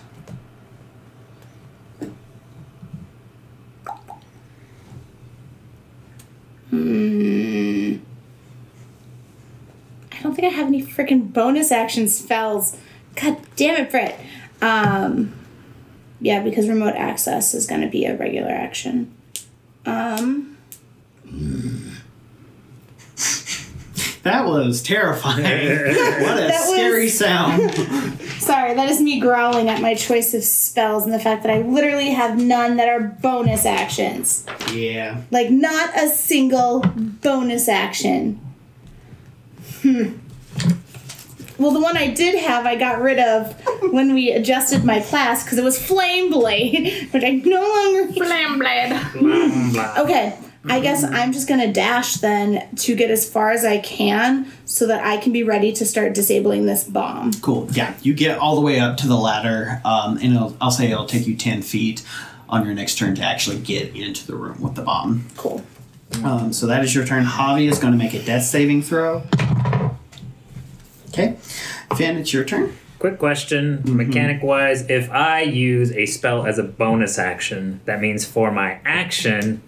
Hmm. 6.70 7.98
I 10.12 10.22
don't 10.22 10.36
think 10.36 10.48
I 10.48 10.56
have 10.56 10.68
any 10.68 10.82
freaking 10.84 11.32
bonus 11.32 11.72
action 11.72 12.08
spells. 12.08 12.76
God 13.16 13.38
damn 13.56 13.82
it, 13.82 13.92
Britt. 13.92 14.16
Um. 14.62 15.34
Yeah, 16.20 16.42
because 16.42 16.68
remote 16.68 16.96
access 16.96 17.54
is 17.54 17.68
going 17.68 17.82
to 17.82 17.88
be 17.88 18.06
a 18.06 18.18
regular 18.18 18.50
action. 18.50 19.14
Um. 19.88 20.58
That 24.24 24.46
was 24.46 24.82
terrifying. 24.84 25.44
what 25.44 25.48
a 25.48 26.48
That 26.48 26.48
was- 26.50 26.70
scary 26.74 27.08
sound. 27.10 27.72
Sorry, 28.40 28.74
that 28.76 28.90
is 28.90 29.02
me 29.02 29.20
growling 29.20 29.68
at 29.70 29.82
my 29.82 29.94
choice 29.94 30.34
of 30.34 30.44
spells 30.44 31.04
and 31.06 31.14
the 31.14 31.20
fact 31.20 31.44
that 31.44 31.52
I 31.52 31.62
literally 31.62 32.10
have 32.12 32.38
none 32.38 32.78
that 32.78 32.88
are 32.90 33.00
bonus 33.02 33.66
actions. 33.66 34.46
yeah. 34.74 35.22
Like, 35.32 35.50
not 35.50 35.98
a 35.98 36.08
single 36.10 36.80
bonus 36.96 37.68
action. 37.68 38.40
Hmm. 39.82 40.14
Well, 41.58 41.72
the 41.72 41.82
one 41.82 41.98
I 41.98 42.10
did 42.14 42.40
have, 42.40 42.66
I 42.66 42.76
got 42.76 43.02
rid 43.02 43.20
of 43.20 43.54
when 43.92 44.14
we 44.14 44.32
adjusted 44.32 44.84
my 44.84 45.00
class 45.00 45.44
because 45.44 45.58
it 45.58 45.64
was 45.64 45.84
Flame 45.84 46.32
Blade, 46.32 47.08
which 47.12 47.24
I 47.24 47.32
no 47.32 47.62
longer. 47.62 48.14
Flame 48.14 48.60
blade. 48.60 49.98
Okay, 49.98 50.38
I 50.70 50.80
guess 50.80 51.04
I'm 51.04 51.32
just 51.32 51.48
gonna 51.48 51.72
dash 51.72 52.16
then 52.16 52.68
to 52.78 52.96
get 52.96 53.10
as 53.10 53.30
far 53.30 53.52
as 53.52 53.64
I 53.64 53.80
can 53.80 54.52
so 54.66 54.88
that 54.88 55.06
I 55.06 55.18
can 55.18 55.32
be 55.32 55.44
ready 55.44 55.72
to 55.74 55.86
start 55.86 56.14
disabling 56.14 56.66
this 56.66 56.84
bomb. 56.84 57.32
Cool. 57.42 57.68
Yeah, 57.72 57.96
you 58.02 58.14
get 58.14 58.38
all 58.38 58.56
the 58.56 58.62
way 58.62 58.80
up 58.80 58.98
to 58.98 59.08
the 59.08 59.18
ladder, 59.18 59.82
um, 59.86 60.18
and 60.18 60.36
it'll, 60.36 60.58
I'll 60.60 60.72
say 60.72 60.92
it'll 60.92 61.06
take 61.06 61.28
you 61.28 61.36
10 61.36 61.62
feet 61.62 62.04
on 62.50 62.66
your 62.66 62.74
next 62.74 62.98
turn 62.98 63.16
to 63.16 63.24
actually 63.24 63.60
get 63.60 63.96
into 63.96 64.26
the 64.26 64.36
room 64.36 64.62
with 64.62 64.76
the 64.76 64.82
bomb. 64.82 65.26
Cool. 65.36 65.64
Um, 66.24 66.54
so 66.54 66.68
that 66.68 66.84
is 66.84 66.96
your 66.96 67.06
turn. 67.06 67.26
Javi 67.26 67.70
is 67.70 67.80
going 67.80 67.92
to 67.92 67.98
make 67.98 68.14
a 68.14 68.24
death 68.24 68.44
saving 68.44 68.82
throw. 68.82 69.24
Okay. 71.10 71.36
Fen, 71.98 72.18
it's 72.18 72.32
your 72.34 72.44
turn. 72.46 72.78
Quick 73.00 73.20
question, 73.20 73.84
mechanic 73.86 74.42
wise, 74.42 74.90
if 74.90 75.10
I 75.12 75.42
use 75.42 75.92
a 75.92 76.08
spell 76.08 76.48
as 76.48 76.58
a 76.58 76.64
bonus 76.64 77.20
action, 77.20 77.80
that 77.86 78.02
means 78.02 78.26
for 78.26 78.50
my 78.52 78.80
action, 78.86 79.62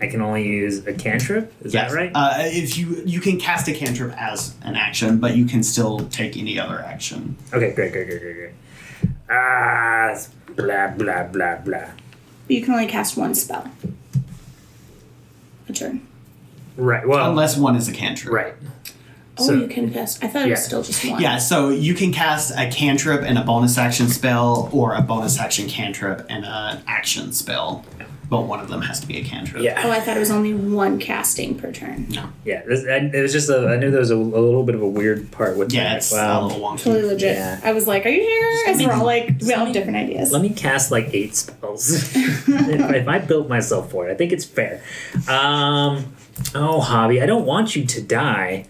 I 0.00 0.06
can 0.06 0.22
only 0.22 0.44
use 0.46 0.86
a 0.86 0.94
cantrip? 0.94 1.52
Is 1.60 1.72
that 1.74 1.92
right? 1.92 2.10
Uh, 2.14 2.36
if 2.38 2.78
you 2.78 3.02
you 3.04 3.20
can 3.20 3.38
cast 3.38 3.68
a 3.68 3.74
cantrip 3.74 4.14
as 4.16 4.54
an 4.62 4.76
action, 4.76 5.18
but 5.18 5.36
you 5.36 5.44
can 5.44 5.62
still 5.62 6.00
take 6.08 6.38
any 6.38 6.58
other 6.58 6.80
action. 6.80 7.36
okay, 7.52 7.74
great, 7.74 7.92
great, 7.92 8.08
great, 8.08 8.22
great, 8.22 8.34
great. 8.34 8.52
Ah, 9.28 10.16
blah, 10.56 10.88
blah, 10.88 11.24
blah, 11.24 11.56
blah. 11.56 11.90
You 12.48 12.62
can 12.62 12.72
only 12.72 12.86
cast 12.86 13.14
one 13.16 13.34
spell. 13.34 13.70
A 15.68 15.72
turn. 15.74 16.00
Right, 16.78 17.06
well, 17.06 17.28
Unless 17.28 17.58
one 17.58 17.76
is 17.76 17.88
a 17.88 17.92
cantrip. 17.92 18.32
right. 18.32 18.54
Oh, 19.40 19.46
So- 19.46 19.52
you 19.54 19.66
can 19.68 19.90
cast. 19.92 20.22
I 20.22 20.28
thought 20.28 20.46
it 20.46 20.50
was 20.50 20.64
still 20.64 20.82
just 20.82 21.04
one. 21.04 21.20
Yeah, 21.20 21.38
so 21.38 21.68
you 21.70 21.94
can 21.94 22.12
cast 22.12 22.52
a 22.56 22.68
cantrip 22.70 23.22
and 23.22 23.38
a 23.38 23.42
bonus 23.42 23.78
action 23.78 24.08
spell, 24.08 24.68
or 24.72 24.94
a 24.94 25.02
bonus 25.02 25.38
action 25.38 25.68
cantrip 25.68 26.26
and 26.28 26.44
an 26.44 26.82
action 26.86 27.32
spell. 27.32 27.84
But 28.28 28.42
one 28.42 28.60
of 28.60 28.68
them 28.68 28.80
has 28.82 29.00
to 29.00 29.08
be 29.08 29.18
a 29.18 29.24
cantrip. 29.24 29.60
Yeah. 29.64 29.82
Oh, 29.84 29.90
I 29.90 29.98
thought 29.98 30.16
it 30.16 30.20
was 30.20 30.30
only 30.30 30.54
one 30.54 31.00
casting 31.00 31.56
per 31.56 31.72
turn. 31.72 32.06
No. 32.10 32.28
Yeah, 32.44 32.62
this, 32.64 32.84
I, 32.86 32.98
it 33.12 33.20
was 33.22 33.32
just 33.32 33.50
a, 33.50 33.66
I 33.70 33.76
knew 33.76 33.90
there 33.90 33.98
was 33.98 34.12
a, 34.12 34.14
a 34.14 34.16
little 34.16 34.62
bit 34.62 34.76
of 34.76 34.82
a 34.82 34.88
weird 34.88 35.32
part 35.32 35.56
with 35.56 35.72
Yeah, 35.72 35.82
that. 35.88 35.96
it's 35.96 36.12
Wow. 36.12 36.42
a 36.42 36.46
little 36.46 36.60
wonky. 36.60 36.84
Totally 36.84 37.02
legit. 37.06 37.34
Yeah. 37.34 37.60
I 37.64 37.72
was 37.72 37.88
like, 37.88 38.06
"Are 38.06 38.08
you 38.08 38.22
sure?" 38.22 38.68
As 38.72 38.80
we're 38.80 38.92
all 38.92 39.04
like, 39.04 39.34
we 39.44 39.52
all 39.52 39.64
have 39.64 39.74
different 39.74 39.96
ideas. 39.96 40.30
Let 40.30 40.42
me 40.42 40.50
cast 40.50 40.92
like 40.92 41.10
eight 41.12 41.34
spells. 41.34 41.90
if, 42.16 42.48
if 42.48 43.08
I 43.08 43.18
built 43.18 43.48
myself 43.48 43.90
for 43.90 44.08
it, 44.08 44.12
I 44.12 44.14
think 44.14 44.30
it's 44.30 44.44
fair. 44.44 44.80
Um, 45.26 46.14
oh, 46.54 46.80
Javi, 46.88 47.20
I 47.20 47.26
don't 47.26 47.46
want 47.46 47.74
you 47.74 47.84
to 47.84 48.00
die, 48.00 48.66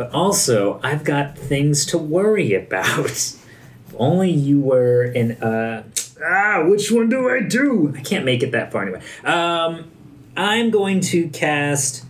but 0.00 0.10
also 0.14 0.80
I've 0.82 1.04
got 1.04 1.36
things 1.36 1.84
to 1.84 1.98
worry 1.98 2.54
about. 2.54 3.04
if 3.04 3.94
only 3.98 4.30
you 4.30 4.58
were 4.58 5.04
in 5.04 5.32
uh 5.42 5.82
ah, 6.24 6.64
which 6.66 6.90
one 6.90 7.10
do 7.10 7.28
I 7.28 7.40
do? 7.42 7.92
I 7.94 8.00
can't 8.00 8.24
make 8.24 8.42
it 8.42 8.52
that 8.52 8.72
far 8.72 8.84
anyway. 8.84 9.02
Um, 9.24 9.90
I'm 10.38 10.70
going 10.70 11.02
to 11.12 11.28
cast 11.28 12.06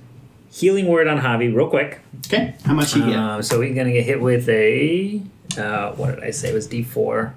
Healing 0.53 0.87
Word 0.87 1.09
on 1.09 1.19
Javi 1.19 1.53
real 1.53 1.69
quick. 1.69 1.99
Okay, 2.27 2.55
how 2.65 2.75
much 2.75 2.95
you 2.95 3.07
get? 3.07 3.17
Um, 3.17 3.43
so 3.43 3.59
we're 3.59 3.75
gonna 3.75 3.91
get 3.91 4.05
hit 4.05 4.21
with 4.21 4.49
a 4.49 5.21
uh, 5.59 5.91
what 5.95 6.15
did 6.15 6.23
I 6.23 6.31
say? 6.31 6.51
It 6.51 6.55
was 6.55 6.69
D 6.69 6.85
four. 6.85 7.35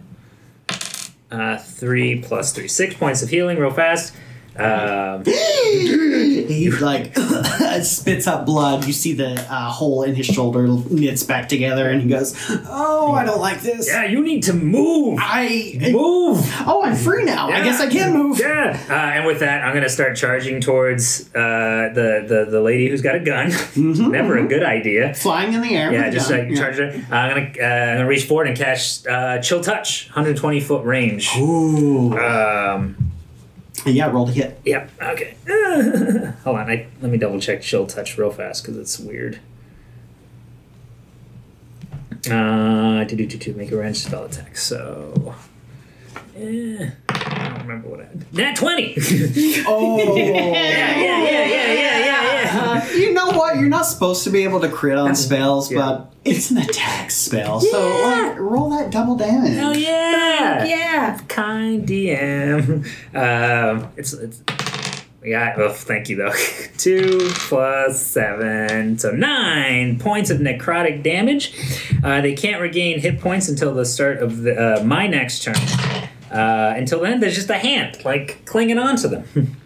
Uh, 1.31 1.57
three 1.57 2.19
plus 2.19 2.53
three, 2.53 2.67
six 2.67 2.93
points 2.93 3.23
of 3.23 3.29
healing, 3.29 3.57
real 3.57 3.71
fast. 3.71 4.13
Um, 4.55 5.23
he 5.25 6.69
like 6.71 7.15
spits 7.83 8.27
up 8.27 8.45
blood. 8.45 8.85
You 8.85 8.93
see 8.93 9.13
the 9.13 9.31
uh, 9.51 9.69
hole 9.71 10.03
in 10.03 10.15
his 10.15 10.25
shoulder 10.25 10.67
knits 10.67 11.23
back 11.23 11.49
together, 11.49 11.89
and 11.89 12.01
he 12.01 12.07
goes, 12.09 12.35
"Oh, 12.67 13.11
I 13.13 13.25
don't 13.25 13.39
like 13.41 13.61
this. 13.61 13.87
yeah, 13.87 14.05
you 14.05 14.21
need 14.23 14.43
to 14.43 14.53
move. 14.53 15.17
I 15.21 15.77
Move. 15.91 16.39
oh, 16.67 16.81
I'm 16.83 16.95
free 16.95 17.23
now. 17.25 17.49
I 17.49 17.63
guess 17.63 17.79
I 17.81 17.87
can 17.87 18.13
move." 18.13 18.39
Yeah, 18.39 18.79
uh, 18.89 18.93
and 18.93 19.25
with 19.25 19.39
that, 19.39 19.63
I'm 19.63 19.73
gonna 19.73 19.89
start 19.89 20.15
charging 20.17 20.61
towards 20.61 21.29
uh, 21.35 21.89
the, 21.93 22.23
the 22.27 22.47
the 22.51 22.61
lady 22.61 22.89
who's 22.89 23.01
got 23.01 23.15
a 23.15 23.19
gun. 23.19 23.51
Never 23.75 24.37
a 24.37 24.47
good 24.47 24.63
idea. 24.63 25.13
Flying 25.13 25.53
in 25.53 25.61
the 25.61 25.75
air. 25.75 25.91
Yeah, 25.91 26.09
just 26.09 26.29
like 26.29 26.49
Yeah. 26.49 26.55
charge 26.57 26.79
it. 26.79 26.95
I'm 27.11 27.29
gonna 27.29 27.41
uh, 27.59 27.65
I'm 27.91 27.97
gonna 27.97 28.07
reach 28.07 28.25
forward 28.25 28.47
and 28.47 28.57
catch 28.57 29.05
uh, 29.07 29.39
chill 29.39 29.61
touch, 29.63 30.07
120 30.09 30.59
foot 30.61 30.85
range. 30.85 31.35
Ooh. 31.37 32.17
Um, 32.17 33.02
Yeah, 33.85 34.09
roll 34.11 34.27
to 34.27 34.31
hit. 34.31 34.59
Yep. 34.65 34.91
Okay. 35.01 35.35
Hold 36.43 36.57
on. 36.57 36.69
I, 36.69 36.87
let 37.01 37.11
me 37.11 37.17
double 37.17 37.39
check 37.39 37.61
Chill 37.61 37.85
Touch 37.85 38.17
real 38.17 38.31
fast 38.31 38.63
because 38.63 38.77
it's 38.77 38.99
weird. 38.99 39.39
Uh, 42.29 43.03
to 43.03 43.15
do 43.15 43.27
to 43.27 43.53
make 43.53 43.71
a 43.71 43.77
range 43.77 43.97
spell 43.97 44.23
attack. 44.23 44.55
So, 44.55 45.35
eh, 46.37 46.91
remember 47.63 47.89
what 47.89 48.01
I 48.01 48.05
had. 48.05 48.33
Nat 48.33 48.55
twenty. 48.55 48.93
yeah, 48.95 49.63
Oh, 49.67 49.97
yeah, 50.15 50.23
yeah, 50.23 50.97
yeah, 50.97 51.23
yeah, 51.23 51.73
yeah, 51.73 51.99
yeah. 52.05 52.91
you 52.93 53.13
know 53.13 53.31
what? 53.31 53.57
You're 53.57 53.69
not 53.69 53.85
supposed 53.85 54.23
to 54.25 54.29
be 54.29 54.43
able 54.43 54.59
to 54.61 54.69
crit 54.69 54.97
on 54.97 55.15
spells, 55.15 55.71
yeah. 55.71 55.79
but 55.79 56.13
it's 56.25 56.51
an 56.51 56.57
attack 56.57 57.11
spell, 57.11 57.59
so 57.59 58.01
like 58.03 58.37
roll 58.39 58.69
that 58.71 58.91
double 58.91 59.15
damage. 59.15 59.57
Oh 59.57 59.71
yeah. 59.73 60.63
Yeah. 60.65 61.19
Kind 61.27 61.87
DM. 61.87 62.85
Um, 63.15 63.91
it's 63.97 64.13
it's. 64.13 64.41
Yeah, 65.25 65.57
well, 65.57 65.71
thank 65.71 66.09
you 66.09 66.17
though. 66.17 66.33
Two 66.77 67.29
plus 67.31 68.05
seven, 68.05 68.97
so 68.99 69.11
nine 69.11 69.97
points 69.97 70.29
of 70.29 70.39
necrotic 70.39 71.01
damage. 71.01 71.53
Uh, 72.03 72.19
they 72.19 72.33
can't 72.33 72.61
regain 72.61 72.99
hit 72.99 73.21
points 73.21 73.47
until 73.47 73.73
the 73.73 73.85
start 73.85 74.17
of 74.17 74.41
the, 74.41 74.81
uh, 74.81 74.83
my 74.83 75.07
next 75.07 75.43
turn. 75.43 75.55
Uh, 76.33 76.73
until 76.75 77.01
then, 77.01 77.19
there's 77.19 77.35
just 77.35 77.49
a 77.49 77.57
hand 77.57 78.03
like 78.03 78.43
clinging 78.45 78.79
on 78.79 78.95
to 78.97 79.07
them. 79.07 79.25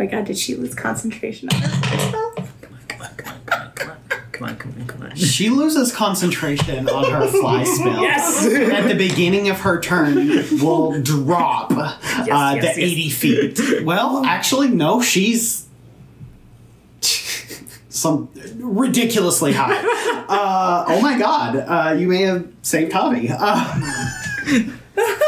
Oh 0.00 0.04
my 0.04 0.06
god, 0.06 0.26
did 0.26 0.38
she 0.38 0.54
lose 0.54 0.76
concentration 0.76 1.48
on 1.52 1.60
her 1.60 1.98
spell? 1.98 2.32
come 2.60 2.70
on, 2.72 2.78
come 2.86 3.02
on, 3.02 3.16
come 3.16 3.32
on, 3.32 3.72
come 3.74 3.90
on, 3.90 3.98
come 4.30 4.48
on, 4.48 4.56
come 4.56 4.74
on, 4.78 4.86
come 4.86 5.02
on. 5.02 5.16
She 5.16 5.50
loses 5.50 5.92
concentration 5.92 6.88
on 6.88 7.10
her 7.10 7.26
fly 7.26 7.64
spell. 7.76 8.00
Yes! 8.00 8.46
At 8.46 8.86
the 8.86 8.94
beginning 8.94 9.48
of 9.48 9.58
her 9.62 9.80
turn, 9.80 10.14
will 10.62 11.02
drop 11.02 11.72
uh, 11.72 11.96
yes, 12.26 12.26
to 12.60 12.62
yes. 12.64 12.78
80 12.78 13.10
feet. 13.10 13.84
Well, 13.84 14.24
actually, 14.24 14.68
no, 14.68 15.02
she's 15.02 15.67
some 17.98 18.28
ridiculously 18.56 19.52
high. 19.52 19.84
Uh, 20.28 20.84
oh 20.88 21.00
my 21.00 21.18
god, 21.18 21.56
uh, 21.56 21.94
you 21.98 22.06
may 22.06 22.20
have 22.20 22.46
saved 22.60 22.92
Javi. 22.92 23.30
Uh, 23.30 24.70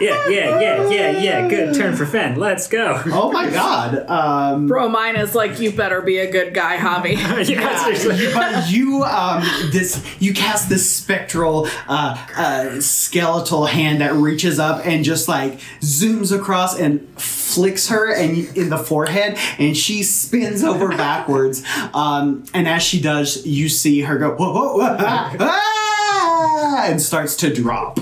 Yeah, 0.00 0.28
yeah, 0.28 0.60
yeah, 0.60 0.88
yeah, 0.88 1.10
yeah. 1.10 1.48
Good 1.48 1.74
turn 1.74 1.96
for 1.96 2.06
Fen. 2.06 2.36
Let's 2.36 2.68
go. 2.68 3.02
oh 3.06 3.32
my 3.32 3.48
god. 3.50 4.08
Um, 4.08 4.66
Bromine 4.68 5.16
is 5.16 5.34
like, 5.34 5.58
you 5.60 5.72
better 5.72 6.00
be 6.00 6.18
a 6.18 6.30
good 6.30 6.54
guy, 6.54 6.76
Javi. 6.76 7.12
yeah, 7.48 7.84
seriously. 7.84 8.32
but 8.32 8.70
you 8.70 9.04
um 9.04 9.42
this 9.70 10.04
you 10.20 10.34
cast 10.34 10.68
this 10.68 10.88
spectral 10.88 11.68
uh, 11.88 12.26
uh 12.36 12.80
skeletal 12.80 13.66
hand 13.66 14.00
that 14.00 14.14
reaches 14.14 14.58
up 14.58 14.86
and 14.86 15.04
just 15.04 15.28
like 15.28 15.58
zooms 15.80 16.36
across 16.36 16.78
and 16.78 17.06
flicks 17.20 17.88
her 17.88 18.12
and 18.12 18.38
in 18.56 18.70
the 18.70 18.78
forehead 18.78 19.38
and 19.58 19.76
she 19.76 20.02
spins 20.02 20.62
over 20.62 20.88
backwards 20.88 21.62
um 21.94 22.44
and 22.52 22.68
as 22.68 22.82
she 22.82 23.00
does 23.00 23.44
you 23.46 23.68
see 23.68 24.02
her 24.02 24.18
go 24.18 24.34
whoa, 24.34 24.52
whoa, 24.52 24.76
whoa, 24.76 24.96
ah, 25.00 25.36
ah, 25.40 26.84
and 26.86 27.00
starts 27.00 27.36
to 27.36 27.52
drop 27.52 27.98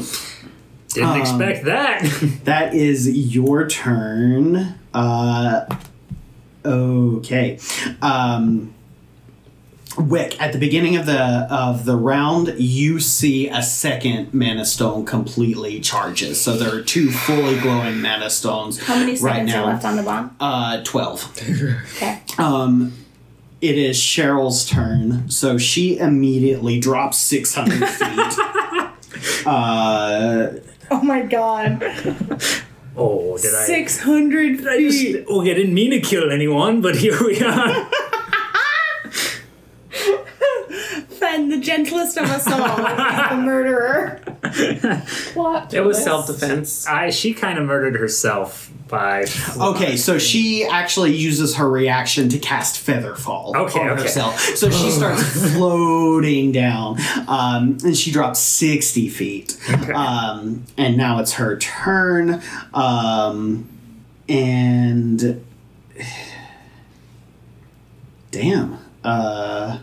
Didn't 0.96 1.10
Um, 1.10 1.20
expect 1.20 1.64
that. 1.66 2.02
that 2.44 2.74
is 2.74 3.06
your 3.34 3.68
turn. 3.68 4.74
Uh, 4.94 5.66
okay. 6.64 7.58
Um, 8.00 8.72
Wick, 9.98 10.40
at 10.40 10.52
the 10.52 10.58
beginning 10.58 10.96
of 10.96 11.06
the 11.06 11.20
of 11.50 11.84
the 11.86 11.96
round, 11.96 12.54
you 12.58 12.98
see 13.00 13.48
a 13.48 13.62
second 13.62 14.32
mana 14.34 14.64
stone 14.66 15.04
completely 15.06 15.80
charges. 15.80 16.38
So 16.40 16.56
there 16.56 16.74
are 16.74 16.82
two 16.82 17.10
fully 17.10 17.58
glowing 17.60 18.00
mana 18.02 18.28
stones 18.28 18.78
How 18.82 18.96
many 18.96 19.12
right 19.12 19.18
seconds 19.48 19.52
now. 19.52 19.64
are 19.64 19.72
left 19.72 19.84
on 19.86 19.96
the 19.96 20.02
bomb? 20.02 20.36
Uh, 20.40 20.82
twelve. 20.82 21.30
Okay. 21.96 22.20
Um, 22.38 22.92
it 23.62 23.78
is 23.78 23.96
Cheryl's 23.98 24.66
turn, 24.68 25.30
so 25.30 25.56
she 25.56 25.96
immediately 25.98 26.78
drops 26.78 27.16
six 27.16 27.54
hundred 27.54 27.86
feet. 27.88 29.46
uh, 29.46 30.48
Oh 30.90 31.02
my 31.02 31.22
god. 31.22 31.82
Oh, 32.98 33.36
did 33.36 33.54
I? 33.54 33.64
600 33.64 34.66
I 34.66 34.80
just, 34.80 35.26
oh, 35.28 35.42
I 35.42 35.52
didn't 35.52 35.74
mean 35.74 35.90
to 35.90 36.00
kill 36.00 36.30
anyone, 36.32 36.80
but 36.80 36.96
here 37.04 37.18
we 37.22 37.38
are. 37.42 37.84
Fen, 41.08 41.50
the 41.50 41.58
gentlest 41.60 42.16
of 42.16 42.24
us 42.30 42.46
all, 42.46 42.56
the 43.36 43.42
murderer. 43.42 44.22
What? 45.34 45.74
It 45.74 45.82
was 45.82 46.02
self 46.02 46.26
defense. 46.26 46.86
I 46.86 47.10
she 47.10 47.34
kind 47.34 47.58
of 47.58 47.66
murdered 47.66 47.96
herself 47.96 48.70
by. 48.88 49.26
Okay, 49.58 49.96
so 49.96 50.18
she 50.18 50.64
actually 50.64 51.14
uses 51.14 51.56
her 51.56 51.68
reaction 51.68 52.28
to 52.30 52.38
cast 52.38 52.84
Featherfall 52.84 53.54
Okay, 53.54 53.80
on 53.80 53.90
okay. 53.90 54.02
herself. 54.02 54.40
So 54.40 54.70
she 54.70 54.90
starts 54.90 55.22
floating 55.54 56.52
down, 56.52 56.98
um, 57.28 57.78
and 57.84 57.96
she 57.96 58.10
drops 58.10 58.38
sixty 58.40 59.08
feet. 59.08 59.58
Okay. 59.68 59.92
Um, 59.92 60.64
and 60.76 60.96
now 60.96 61.20
it's 61.20 61.34
her 61.34 61.56
turn, 61.58 62.42
um, 62.72 63.68
and 64.28 65.44
damn. 68.30 68.78
Uh, 69.04 69.78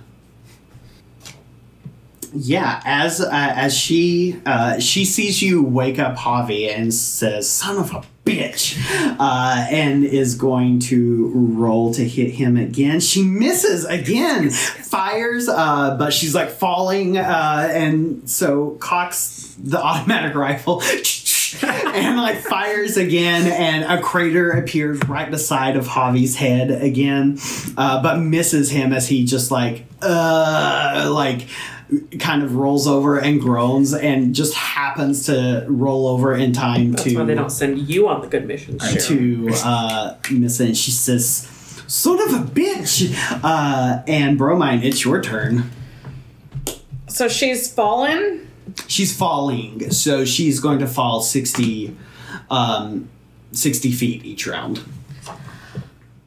yeah, 2.34 2.82
as 2.86 3.22
uh, 3.22 3.30
as 3.32 3.78
she 3.78 4.42
uh, 4.46 4.80
she 4.80 5.06
sees 5.06 5.42
you 5.42 5.64
wake 5.64 6.00
up 6.00 6.16
Javi 6.16 6.70
and 6.70 6.94
says, 6.94 7.50
"Son 7.50 7.78
of 7.78 7.92
a 7.92 8.04
bitch," 8.26 8.78
uh, 9.20 9.68
and 9.70 10.04
is 10.04 10.36
going 10.36 10.80
to 10.80 11.32
roll 11.36 11.94
to 11.94 12.08
hit 12.08 12.32
him 12.32 12.58
again. 12.58 13.00
She 13.00 13.24
misses 13.24 13.86
again, 13.86 14.50
fires, 14.50 15.48
uh, 15.48 15.96
but 15.98 16.12
she's 16.14 16.34
like 16.34 16.50
falling, 16.50 17.18
uh, 17.18 17.70
and 17.72 18.30
so 18.30 18.72
cocks 18.72 19.56
the 19.60 19.82
automatic 19.82 20.36
rifle. 20.36 20.82
and 21.62 22.18
like 22.18 22.40
fires 22.40 22.98
again, 22.98 23.46
and 23.52 23.84
a 23.84 24.02
crater 24.02 24.50
appears 24.50 25.00
right 25.08 25.30
beside 25.30 25.76
of 25.76 25.86
Javi's 25.88 26.36
head 26.36 26.72
again, 26.72 27.38
uh, 27.78 28.02
but 28.02 28.18
misses 28.18 28.72
him 28.72 28.92
as 28.92 29.08
he 29.08 29.24
just 29.24 29.52
like 29.52 29.86
uh 30.02 31.10
like 31.14 31.48
kind 32.20 32.44
of 32.44 32.56
rolls 32.56 32.88
over 32.88 33.18
and 33.18 33.40
groans 33.40 33.94
and 33.94 34.34
just 34.34 34.54
happens 34.54 35.26
to 35.26 35.66
roll 35.68 36.08
over 36.08 36.34
in 36.34 36.54
time 36.54 36.92
That's 36.92 37.04
to 37.04 37.18
why 37.18 37.26
they 37.26 37.36
don't 37.36 37.50
send 37.50 37.90
you 37.90 38.08
on 38.08 38.22
the 38.22 38.28
good 38.28 38.48
missions. 38.48 38.82
Cheryl. 38.82 39.08
to 39.08 39.50
uh, 39.68 40.16
Miss 40.32 40.60
and 40.60 40.76
she 40.78 40.92
says, 40.92 41.48
"Son 41.88 42.20
of 42.22 42.34
a 42.34 42.44
bitch!" 42.52 43.14
Uh, 43.44 44.04
and 44.08 44.38
Bromine, 44.38 44.84
it's 44.84 45.04
your 45.04 45.22
turn. 45.22 45.70
So 47.08 47.28
she's 47.28 47.72
fallen? 47.72 48.50
She's 48.88 49.16
falling, 49.16 49.92
so 49.92 50.26
she's 50.26 50.60
going 50.60 50.80
to 50.80 50.88
fall 50.88 51.22
sixty, 51.22 51.96
um, 52.50 53.10
sixty 53.52 53.92
feet 53.92 54.26
each 54.26 54.48
round. 54.48 54.82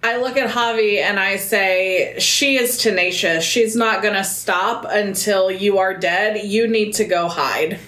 I 0.07 0.19
look 0.19 0.37
at 0.37 0.49
Javi 0.49 0.99
and 0.99 1.19
I 1.19 1.35
say, 1.35 2.15
She 2.21 2.57
is 2.57 2.79
tenacious. 2.79 3.43
She's 3.43 3.75
not 3.75 4.03
going 4.03 4.15
to 4.15 4.23
stop 4.23 4.87
until 4.89 5.51
you 5.51 5.79
are 5.79 5.95
dead. 5.95 6.47
You 6.47 6.69
need 6.69 6.93
to 6.95 7.05
go 7.05 7.27
hide. 7.27 7.81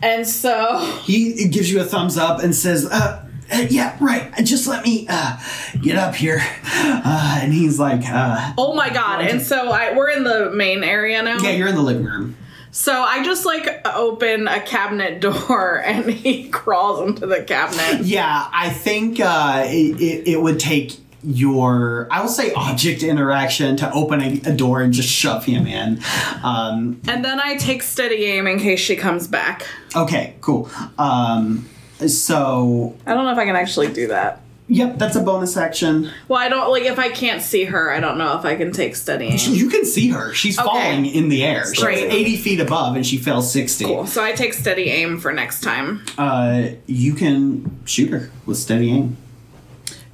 And 0.00 0.24
so 0.24 0.78
He 1.02 1.48
gives 1.48 1.68
you 1.68 1.80
a 1.80 1.84
thumbs 1.84 2.16
up 2.16 2.44
and 2.44 2.54
says, 2.54 2.86
uh, 2.86 3.28
uh, 3.52 3.66
"Yeah, 3.68 3.96
right. 4.00 4.32
Just 4.44 4.68
let 4.68 4.84
me 4.84 5.06
uh, 5.08 5.36
get 5.80 5.96
up 5.96 6.14
here." 6.14 6.40
Uh, 6.64 7.38
and 7.42 7.52
he's 7.52 7.78
like, 7.78 8.02
uh, 8.04 8.54
Oh 8.58 8.74
my 8.74 8.90
god! 8.90 9.22
And 9.22 9.40
so 9.40 9.70
I 9.70 9.96
we're 9.96 10.10
in 10.10 10.24
the 10.24 10.50
main 10.50 10.82
area 10.82 11.22
now. 11.22 11.38
"Yeah, 11.38 11.50
you're 11.50 11.68
in 11.68 11.76
the 11.76 11.82
living 11.82 12.04
room." 12.04 12.36
So 12.72 12.92
I 12.92 13.22
just 13.24 13.46
like 13.46 13.86
open 13.86 14.48
a 14.48 14.60
cabinet 14.60 15.20
door 15.20 15.80
and 15.86 16.10
he 16.10 16.48
crawls 16.48 17.08
into 17.08 17.26
the 17.26 17.42
cabinet. 17.42 18.04
Yeah, 18.04 18.48
I 18.52 18.70
think 18.70 19.20
uh, 19.20 19.62
it, 19.64 20.00
it, 20.00 20.28
it 20.32 20.42
would 20.42 20.58
take 20.58 21.05
your, 21.24 22.06
I 22.10 22.20
will 22.22 22.28
say, 22.28 22.52
object 22.52 23.02
interaction 23.02 23.76
to 23.78 23.92
open 23.92 24.20
a, 24.20 24.40
a 24.46 24.52
door 24.52 24.80
and 24.82 24.92
just 24.92 25.08
shove 25.08 25.44
him 25.44 25.66
in. 25.66 26.00
Um, 26.42 27.00
And 27.08 27.24
then 27.24 27.40
I 27.40 27.56
take 27.56 27.82
steady 27.82 28.24
aim 28.26 28.46
in 28.46 28.58
case 28.58 28.80
she 28.80 28.96
comes 28.96 29.26
back. 29.28 29.66
okay, 29.94 30.34
cool. 30.40 30.70
Um, 30.98 31.68
so, 32.06 32.94
I 33.06 33.14
don't 33.14 33.24
know 33.24 33.32
if 33.32 33.38
I 33.38 33.44
can 33.46 33.56
actually 33.56 33.88
do 33.92 34.08
that. 34.08 34.42
yep, 34.68 34.98
that's 34.98 35.16
a 35.16 35.20
bonus 35.22 35.56
action. 35.56 36.10
Well, 36.28 36.38
I 36.38 36.48
don't 36.48 36.70
like 36.70 36.82
if 36.84 36.98
I 36.98 37.08
can't 37.08 37.40
see 37.40 37.64
her. 37.64 37.90
I 37.90 38.00
don't 38.00 38.18
know 38.18 38.36
if 38.38 38.44
I 38.44 38.54
can 38.56 38.70
take 38.72 38.96
steady 38.96 39.26
aim. 39.26 39.38
You 39.54 39.68
can 39.70 39.84
see 39.86 40.08
her. 40.10 40.34
She's 40.34 40.58
Okay. 40.58 40.66
falling 40.68 41.06
in 41.06 41.28
the 41.28 41.44
air. 41.44 41.64
She's 41.72 41.82
Great. 41.82 42.12
80 42.12 42.36
feet 42.36 42.60
above 42.60 42.96
and 42.96 43.06
she 43.06 43.16
fell 43.16 43.40
60. 43.42 43.84
Cool. 43.84 44.06
So 44.06 44.22
I 44.22 44.32
take 44.32 44.52
steady 44.54 44.90
aim 44.90 45.18
for 45.18 45.32
next 45.32 45.60
time. 45.62 46.02
Uh, 46.18 46.68
you 46.86 47.14
can 47.14 47.78
shoot 47.86 48.10
her 48.10 48.30
with 48.44 48.58
steady 48.58 48.90
aim. 48.92 49.16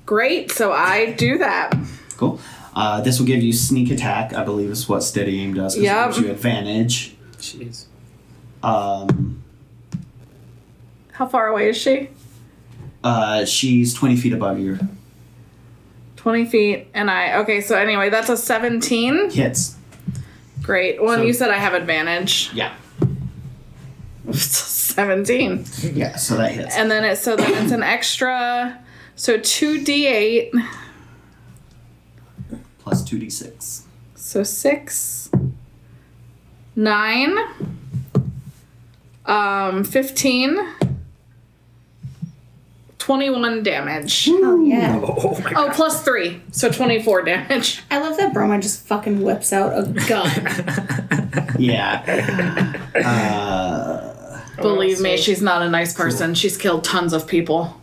Great. 0.06 0.50
So 0.52 0.72
I 0.72 1.12
do 1.12 1.38
that. 1.38 1.72
Cool. 2.16 2.40
Uh, 2.74 3.00
this 3.02 3.18
will 3.18 3.26
give 3.26 3.42
you 3.42 3.52
sneak 3.52 3.90
attack, 3.90 4.32
I 4.34 4.44
believe 4.44 4.70
is 4.70 4.88
what 4.88 5.02
steady 5.02 5.40
aim 5.40 5.54
does. 5.54 5.74
'cause 5.74 5.82
Yep. 5.84 5.96
It 6.10 6.14
gives 6.14 6.26
you 6.26 6.30
advantage. 6.32 7.16
Jeez. 7.38 7.84
Um, 8.62 9.42
How 11.12 11.26
far 11.26 11.48
away 11.48 11.68
is 11.68 11.76
she? 11.76 12.08
Uh, 13.04 13.44
she's 13.44 13.92
20 13.94 14.16
feet 14.16 14.32
above 14.32 14.58
you. 14.58 14.78
20 16.16 16.46
feet. 16.46 16.86
And 16.94 17.10
I, 17.10 17.38
okay, 17.40 17.60
so 17.60 17.76
anyway, 17.76 18.08
that's 18.10 18.28
a 18.28 18.36
17. 18.36 19.30
Hits. 19.30 19.76
Great. 20.62 21.02
Well, 21.02 21.16
So- 21.18 21.22
you 21.24 21.32
said 21.32 21.50
I 21.50 21.58
have 21.58 21.74
advantage. 21.74 22.50
Yeah. 22.54 22.72
17. 24.32 25.64
Yeah, 25.94 26.16
so 26.16 26.36
that 26.36 26.52
hits. 26.52 26.76
And 26.76 26.90
then 26.90 27.04
it, 27.04 27.16
so 27.16 27.36
then 27.36 27.62
it's 27.62 27.72
an 27.72 27.82
extra, 27.82 28.78
so 29.16 29.38
2d8. 29.38 30.50
Plus 32.78 33.02
2d6. 33.08 33.82
So 34.14 34.42
6, 34.42 35.30
9, 36.76 37.38
um, 39.26 39.84
15, 39.84 40.58
21 42.98 43.62
damage. 43.62 44.28
Oh 44.30 44.64
yeah. 44.64 45.00
Oh 45.02 45.38
my 45.44 45.52
Oh, 45.56 45.70
plus 45.74 46.02
3. 46.02 46.40
So 46.52 46.70
24 46.70 47.22
damage. 47.22 47.82
I 47.90 47.98
love 47.98 48.16
that 48.16 48.32
Broma 48.32 48.60
just 48.62 48.86
fucking 48.86 49.22
whips 49.22 49.52
out 49.52 49.72
a 49.78 49.92
gun. 50.08 50.30
Yeah. 51.58 52.78
Uh, 52.94 54.40
Believe 54.60 55.00
me, 55.00 55.16
so- 55.16 55.22
she's 55.22 55.40
not 55.42 55.62
a 55.62 55.68
nice 55.70 55.94
person. 55.94 56.34
She's 56.34 56.56
killed 56.58 56.84
tons 56.84 57.12
of 57.12 57.26
people. 57.26 57.80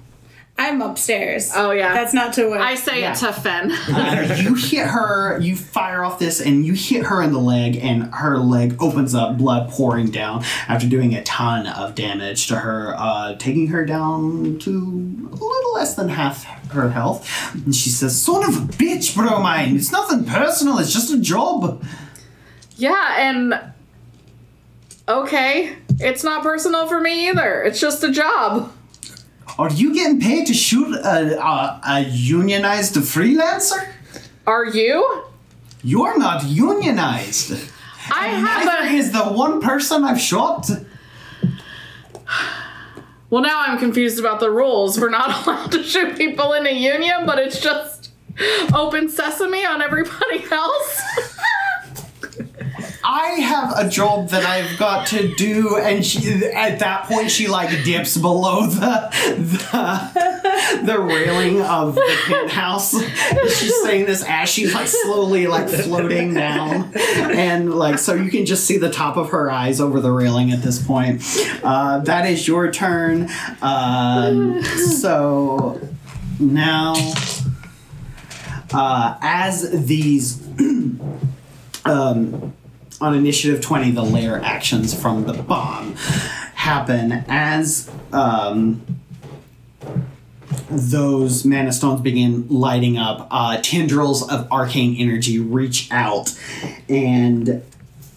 I'm 0.62 0.82
upstairs. 0.82 1.51
Oh, 1.55 1.72
yeah. 1.72 1.93
That's 1.93 2.14
not 2.14 2.34
to 2.34 2.47
what 2.49 2.60
I 2.60 2.76
say 2.76 2.99
Yeah. 2.99 3.14
it 3.14 3.16
to 3.20 3.32
Fen. 3.32 3.72
uh, 3.72 4.36
you 4.41 4.55
hit 4.55 4.86
her, 4.88 5.39
you 5.39 5.55
fire 5.55 6.03
off 6.03 6.20
this, 6.20 6.41
and 6.41 6.66
you 6.66 6.74
hit 6.74 7.05
her 7.05 7.22
in 7.22 7.32
the 7.32 7.39
leg, 7.39 7.78
and 7.78 8.14
her 8.16 8.38
leg 8.38 8.76
opens 8.82 9.16
up, 9.16 9.38
blood 9.38 9.70
pouring 9.70 10.12
down 10.12 10.43
after 10.68 10.86
doing 10.88 11.16
a 11.16 11.24
ton 11.24 11.66
of 11.66 11.95
damage 11.95 12.47
to 12.47 12.57
her, 12.57 12.93
uh, 12.97 13.36
taking 13.38 13.68
her 13.68 13.86
down 13.86 14.60
to 14.60 14.72
a 15.32 15.36
little 15.36 15.74
less 15.74 15.95
than 15.95 16.10
half 16.10 16.43
her 16.72 16.89
health. 16.91 17.28
And 17.53 17.74
she 17.74 17.89
says, 17.89 18.22
Son 18.22 18.43
of 18.43 18.57
a 18.57 18.74
bitch, 18.74 19.16
Bromine! 19.16 19.78
It's 19.78 19.93
nothing 19.93 20.26
personal, 20.26 20.78
it's 20.80 20.91
just 20.93 21.10
a 21.14 21.20
job. 21.20 21.84
yeah, 22.76 23.16
and 23.30 23.60
okay, 25.07 25.76
it's 25.99 26.24
not 26.24 26.43
personal 26.43 26.86
for 26.88 26.99
me 26.99 27.30
either. 27.30 27.64
It's 27.64 27.80
just 27.80 28.03
a 28.03 28.12
job. 28.12 28.74
Are 29.60 29.70
you 29.70 29.93
getting 29.93 30.22
paid 30.22 30.47
to 30.47 30.53
shoot 30.53 30.95
a, 30.95 31.38
a, 31.38 31.82
a 31.86 31.99
unionized 32.05 32.95
freelancer? 32.95 33.86
Are 34.47 34.64
you? 34.64 35.26
You're 35.84 36.18
not 36.18 36.45
unionized. 36.45 37.51
I 38.10 38.28
have 38.28 38.66
Neither 38.66 38.88
a. 38.88 38.97
is 38.97 39.12
the 39.12 39.26
one 39.26 39.60
person 39.60 40.05
I've 40.05 40.22
shot. 40.22 40.70
Well, 43.30 43.41
now 43.43 43.62
I'm 43.68 43.78
confused 43.78 44.18
about 44.18 44.39
the 44.39 44.49
rules. 44.49 44.97
We're 44.97 45.10
not 45.10 45.45
allowed 45.45 45.74
to 45.74 45.84
shoot 45.84 46.18
people 46.18 46.53
in 46.53 46.66
a 46.66 46.72
union, 46.72 47.26
but 47.26 47.38
it's 47.38 47.60
just 47.60 48.12
open 48.74 49.10
sesame 49.10 49.66
on 49.66 49.82
everybody 49.82 50.45
else. 50.51 51.01
I 53.12 53.39
have 53.39 53.74
a 53.76 53.89
job 53.89 54.30
that 54.30 54.45
I've 54.45 54.78
got 54.78 55.07
to 55.07 55.34
do, 55.34 55.78
and 55.78 56.05
she, 56.05 56.45
at 56.45 56.78
that 56.78 57.05
point, 57.05 57.32
she 57.32 57.47
like 57.47 57.84
dips 57.84 58.16
below 58.16 58.68
the 58.68 59.10
the, 59.39 60.84
the 60.84 60.99
railing 60.99 61.60
of 61.60 61.95
the 61.95 62.18
penthouse. 62.28 62.91
She's 62.91 63.82
saying 63.82 64.05
this 64.05 64.24
as 64.28 64.47
she's 64.47 64.76
like 64.76 64.88
slowly 64.88 65.47
like 65.47 65.70
floating 65.70 66.36
down, 66.36 66.91
and 66.95 67.74
like 67.74 67.97
so 67.97 68.14
you 68.14 68.30
can 68.30 68.45
just 68.45 68.66
see 68.66 68.78
the 68.78 68.91
top 68.91 69.18
of 69.18 69.32
her 69.32 69.49
eyes 69.49 69.82
over 69.82 69.99
the 69.99 70.12
railing 70.12 70.51
at 70.51 70.62
this 70.62 70.78
point. 70.78 71.24
Uh, 71.64 72.01
that 72.01 72.30
is 72.30 72.47
your 72.47 72.72
turn. 72.72 73.28
Um, 73.64 74.62
so 74.62 75.82
now, 76.39 76.93
uh, 78.72 79.18
as 79.20 79.88
these. 79.88 80.47
um, 81.86 82.53
on 83.02 83.16
initiative 83.16 83.62
20 83.62 83.91
the 83.91 84.04
lair 84.04 84.41
actions 84.43 84.93
from 85.00 85.26
the 85.26 85.34
bomb 85.34 85.93
happen 86.56 87.24
as 87.28 87.89
um, 88.12 88.82
those 90.70 91.45
mana 91.45 91.72
stones 91.72 92.02
begin 92.02 92.47
lighting 92.50 92.97
up 92.97 93.28
uh, 93.32 93.58
tendrils 93.62 94.28
of 94.30 94.52
arcane 94.52 94.95
energy 94.97 95.39
reach 95.39 95.89
out 95.91 96.38
and 96.88 97.64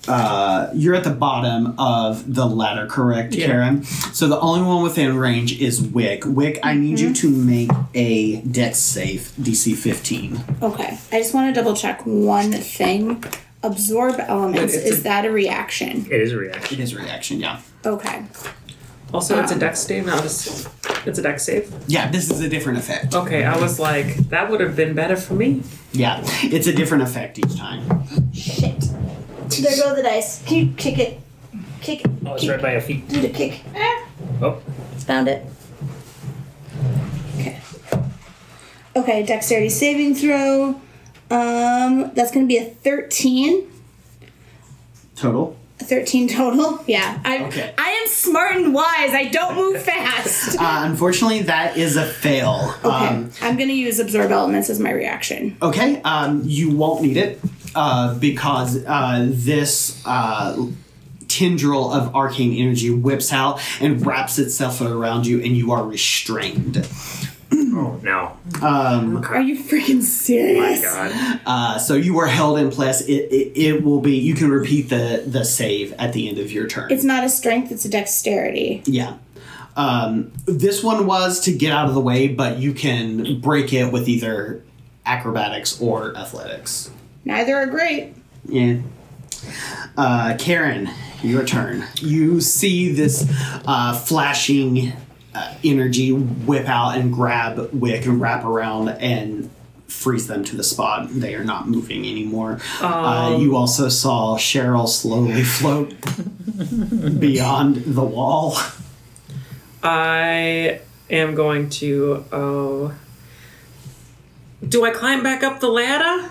uh, 0.09 0.69
you're 0.75 0.97
at 0.97 1.05
the 1.05 1.11
bottom 1.11 1.77
of 1.79 2.35
the 2.35 2.45
ladder, 2.45 2.89
correct, 2.89 3.35
Yeah. 3.37 3.47
Kaeren? 3.47 3.85
So 4.13 4.27
the 4.27 4.41
only 4.41 4.67
one 4.67 4.83
within 4.83 5.17
range 5.17 5.61
is 5.61 5.81
Wick. 5.81 6.25
Wick, 6.27 6.59
I 6.65 6.75
need 6.75 6.99
you 6.99 7.15
to 7.15 7.31
make 7.31 7.71
a 7.95 8.41
dex 8.41 8.79
save, 8.81 9.33
DC 9.41 9.77
15. 9.77 10.43
Okay. 10.61 10.99
I 11.13 11.19
just 11.19 11.33
want 11.35 11.55
to 11.55 11.61
double 11.61 11.77
check 11.77 12.05
one 12.05 12.51
thing. 12.51 13.23
Absorb 13.63 14.17
elements. 14.19 14.75
it's 14.75 14.85
Is 14.87 15.01
a- 15.01 15.03
that 15.05 15.25
a 15.25 15.31
reaction? 15.31 16.07
It 16.11 16.21
is 16.21 16.33
a 16.33 16.37
reaction. 16.37 16.79
It 16.79 16.83
is 16.83 16.93
a 16.93 16.97
reaction, 16.99 17.41
yeah. 17.41 17.61
Okay. 17.87 18.23
Also, 19.13 19.39
it's 19.43 19.53
a 19.53 19.59
dex 19.59 19.81
save, 19.81 20.07
not 20.07 20.23
a. 20.23 20.25
s- 20.25 20.69
It's 21.05 21.19
a 21.19 21.23
dex 21.23 21.45
save. 21.45 21.73
Yeah, 21.87 22.11
this 22.11 22.31
is 22.31 22.41
a 22.41 22.49
different 22.49 22.79
effect. 22.79 23.15
Okay, 23.15 23.45
I 23.45 23.57
was 23.59 23.79
like, 23.79 24.17
that 24.31 24.51
would 24.51 24.61
have 24.61 24.75
been 24.75 24.95
better 24.95 25.17
for 25.17 25.35
me. 25.35 25.63
Yeah, 25.93 26.23
it's 26.45 26.67
a 26.67 26.73
different 26.73 27.03
effect 27.03 27.39
each 27.39 27.57
time. 27.57 27.83
Shit. 28.33 28.81
There 29.49 29.77
go 29.77 29.95
the 29.95 30.03
dice. 30.03 30.43
Can 30.47 30.57
you 30.59 30.73
kick 30.77 30.99
it? 30.99 31.21
Kick 31.83 32.05
it. 32.05 32.11
Oh, 32.25 32.33
it's 32.35 32.43
kick. 32.43 32.51
right 32.53 32.63
by 32.63 32.73
your 32.73 32.81
feet. 32.81 33.07
Do 33.09 33.21
the 33.21 33.29
kick. 33.29 33.61
Ah, 33.77 34.07
Oh, 34.41 34.63
found 35.07 35.29
it. 35.29 35.45
Okay. 37.39 37.59
Okay, 38.97 39.23
dexterity 39.25 39.69
saving 39.69 40.15
throw. 40.15 40.81
Um, 41.33 42.11
that's 42.15 42.31
gonna 42.31 42.47
be 42.47 42.59
a 42.59 42.65
13. 42.65 43.67
Total. 45.17 45.57
A 45.81 45.85
13 45.85 46.29
total. 46.29 46.83
Yeah. 46.87 47.21
I 47.25 47.45
Okay. 47.45 47.75
I 47.79 47.89
am 47.91 48.07
smart 48.09 48.57
and 48.57 48.75
wise. 48.75 49.11
I 49.15 49.25
don't 49.33 49.57
move 49.57 49.83
fast. 49.91 50.57
Uh, 50.59 50.83
unfortunately, 50.85 51.43
that 51.43 51.77
is 51.77 51.97
a 51.97 52.05
fail. 52.07 52.75
Okay. 52.85 52.89
Um, 52.89 53.31
I'm 53.41 53.57
gonna 53.57 53.73
use 53.73 53.99
absorb 53.99 54.31
elements 54.31 54.69
as 54.71 54.79
my 54.79 54.91
reaction. 54.93 55.57
okay, 55.63 56.01
um, 56.03 56.43
you 56.45 56.71
won't 56.77 57.03
need 57.03 57.17
it 57.17 57.41
uh, 57.75 58.15
because 58.19 58.85
uh, 58.85 59.27
this 59.31 60.03
uh, 60.07 60.67
tendril 61.29 61.91
of 61.93 62.15
arcane 62.15 62.53
energy 62.53 62.91
whips 62.91 63.33
out 63.33 63.61
and 63.81 64.05
wraps 64.07 64.39
itself 64.39 64.81
around 64.83 65.27
you, 65.27 65.41
and 65.41 65.57
you 65.57 65.73
are 65.73 65.83
restrained. 65.85 66.87
Oh 67.75 67.99
no. 68.03 68.37
Um, 68.61 69.25
Are 69.25 69.41
you 69.41 69.57
freaking 69.63 70.03
serious? 70.03 70.83
My 70.83 71.09
God. 71.09 71.41
uh, 71.47 71.79
so 71.79 71.95
you 71.95 72.19
are 72.19 72.27
held 72.27 72.59
in 72.59 72.71
place. 72.71 73.01
It, 73.03 73.13
it, 73.33 73.53
it 73.59 73.83
will 73.85 74.01
be. 74.01 74.17
You 74.19 74.35
can 74.35 74.51
repeat 74.51 74.91
the 74.91 75.23
the 75.27 75.45
save 75.45 75.93
at 75.95 76.13
the 76.13 76.29
end 76.29 76.39
of 76.39 76.53
your 76.53 76.67
turn. 76.67 76.91
It's 76.91 77.05
not 77.05 77.25
a 77.25 77.29
strength, 77.29 77.73
it's 77.73 77.85
a 77.85 77.89
dexterity. 77.91 78.83
Yeah. 78.85 79.17
Um, 79.75 80.33
this 80.45 80.85
one 80.85 81.07
was 81.07 81.41
to 81.41 81.53
get 81.53 81.73
out 81.73 81.89
of 81.89 81.95
the 81.95 82.01
way, 82.01 82.29
but 82.29 82.59
you 82.59 82.75
can 82.75 83.41
break 83.41 83.73
it 83.73 83.91
with 83.91 84.07
either 84.07 84.63
acrobatics 85.07 85.81
or 85.81 86.15
athletics. 86.17 86.91
Neither 87.25 87.57
are 87.57 87.67
great. 87.67 88.15
Yeah. 88.45 88.81
Uh, 89.97 90.35
Kaeren, 90.39 90.93
your 91.23 91.45
turn. 91.45 91.85
You 92.01 92.41
see 92.41 92.93
this 92.93 93.27
uh, 93.67 93.95
flashing 93.99 94.93
uh, 95.35 95.55
energy 95.65 96.13
whip 96.13 96.69
out 96.69 96.97
and 96.97 97.13
grab 97.13 97.71
Wick 97.73 98.07
and 98.07 98.21
wrap 98.21 98.45
around 98.45 98.89
and 98.89 99.51
freeze 99.89 100.27
them 100.27 100.45
to 100.45 100.57
the 100.57 100.65
spot. 100.65 101.09
They 101.11 101.35
are 101.35 101.45
not 101.45 101.69
moving 101.69 102.07
anymore. 102.07 102.61
uh, 102.81 103.37
you 103.41 103.57
also 103.57 103.89
saw 103.89 104.37
Cheryl 104.37 104.89
slowly 104.89 105.43
float 105.45 105.95
beyond 107.21 107.77
the 107.77 108.05
wall. 108.05 108.57
I 109.83 110.81
am 111.11 111.35
going 111.35 111.69
to. 111.71 112.25
Oh. 112.33 112.95
Do 114.67 114.85
I 114.85 114.91
climb 114.91 115.23
back 115.23 115.43
up 115.43 115.61
the 115.61 115.69
ladder? 115.69 116.31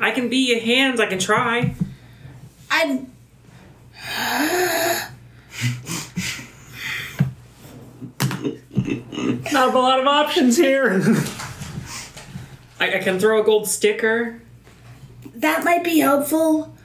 I 0.00 0.10
can 0.10 0.28
be 0.28 0.38
your 0.48 0.60
hands. 0.60 1.00
I 1.00 1.06
can 1.06 1.18
try. 1.18 1.74
I 2.70 3.06
Not 9.56 9.74
a 9.74 9.78
lot 9.78 10.00
of 10.00 10.06
options 10.06 10.58
here. 10.58 11.00
I, 12.78 12.96
I 12.96 12.98
can 12.98 13.18
throw 13.18 13.40
a 13.40 13.42
gold 13.42 13.66
sticker. 13.66 14.42
that 15.34 15.64
might 15.64 15.82
be 15.82 15.98
helpful. 15.98 16.76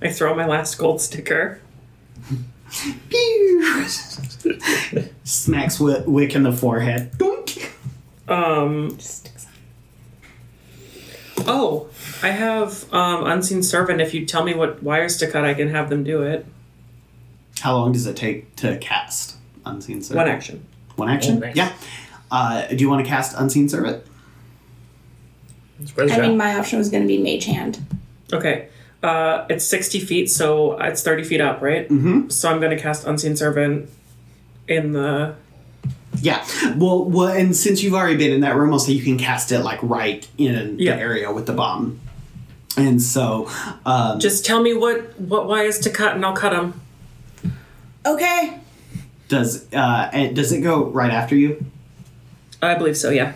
I 0.00 0.08
throw 0.08 0.32
my 0.32 0.46
last 0.46 0.78
gold 0.78 1.00
sticker. 1.00 1.60
Pew! 3.08 3.86
Smacks 5.24 5.80
Wick, 5.80 6.04
Wick 6.06 6.36
in 6.36 6.44
the 6.44 6.52
forehead. 6.52 7.10
Doink! 7.18 7.72
Um. 8.28 8.96
Oh, 11.44 11.90
I 12.22 12.28
have 12.28 12.84
um, 12.94 13.26
unseen 13.26 13.64
servant. 13.64 14.00
If 14.00 14.14
you 14.14 14.26
tell 14.26 14.44
me 14.44 14.54
what 14.54 14.80
wires 14.80 15.16
to 15.16 15.26
cut, 15.28 15.44
I 15.44 15.54
can 15.54 15.70
have 15.70 15.90
them 15.90 16.04
do 16.04 16.22
it. 16.22 16.46
How 17.58 17.74
long 17.74 17.90
does 17.90 18.06
it 18.06 18.14
take 18.14 18.54
to 18.56 18.78
cast? 18.78 19.38
Unseen 19.66 20.02
Servant? 20.02 20.26
One 20.26 20.28
action. 20.28 20.66
One 20.96 21.08
action? 21.08 21.38
Oh, 21.38 21.46
nice. 21.46 21.56
Yeah. 21.56 21.72
Uh, 22.32 22.66
do 22.66 22.76
you 22.76 22.88
want 22.88 23.04
to 23.04 23.08
cast 23.08 23.36
Unseen 23.38 23.68
Servant? 23.68 24.02
I 25.98 26.18
mean, 26.20 26.36
my 26.36 26.54
option 26.58 26.78
was 26.78 26.88
going 26.88 27.02
to 27.02 27.06
be 27.06 27.18
Mage 27.18 27.44
Hand. 27.44 27.84
Okay. 28.32 28.68
Uh, 29.02 29.44
it's 29.50 29.64
60 29.66 30.00
feet, 30.00 30.30
so 30.30 30.78
it's 30.80 31.02
30 31.02 31.24
feet 31.24 31.40
up, 31.40 31.60
right? 31.60 31.88
Mm-hmm. 31.88 32.30
So 32.30 32.50
I'm 32.50 32.58
going 32.60 32.74
to 32.74 32.82
cast 32.82 33.06
Unseen 33.06 33.36
Servant 33.36 33.90
in 34.66 34.92
the. 34.92 35.34
Yeah. 36.20 36.44
Well, 36.76 37.04
well, 37.04 37.28
and 37.28 37.54
since 37.54 37.82
you've 37.82 37.94
already 37.94 38.16
been 38.16 38.32
in 38.32 38.40
that 38.40 38.56
room, 38.56 38.72
I'll 38.72 38.78
say 38.78 38.92
you 38.92 39.02
can 39.02 39.18
cast 39.18 39.50
it 39.52 39.60
like 39.60 39.80
right 39.82 40.26
in 40.38 40.78
Yeah. 40.78 40.94
the 40.96 41.02
area 41.02 41.32
with 41.32 41.46
the 41.46 41.52
bomb. 41.52 42.00
And 42.76 43.02
so, 43.02 43.50
um, 43.84 44.20
Just 44.20 44.46
tell 44.46 44.62
me 44.62 44.72
what, 44.72 45.18
what 45.20 45.46
wires 45.48 45.78
to 45.80 45.90
cut, 45.90 46.14
and 46.14 46.24
I'll 46.24 46.34
cut 46.36 46.52
them. 46.52 46.80
Okay. 48.06 48.58
does 49.28 49.66
uh, 49.72 50.10
and 50.12 50.34
does 50.36 50.52
it 50.52 50.60
go 50.62 50.84
right 50.86 51.10
after 51.10 51.34
you? 51.36 51.64
I 52.62 52.74
believe 52.76 52.96
so, 52.96 53.10
yeah. 53.10 53.32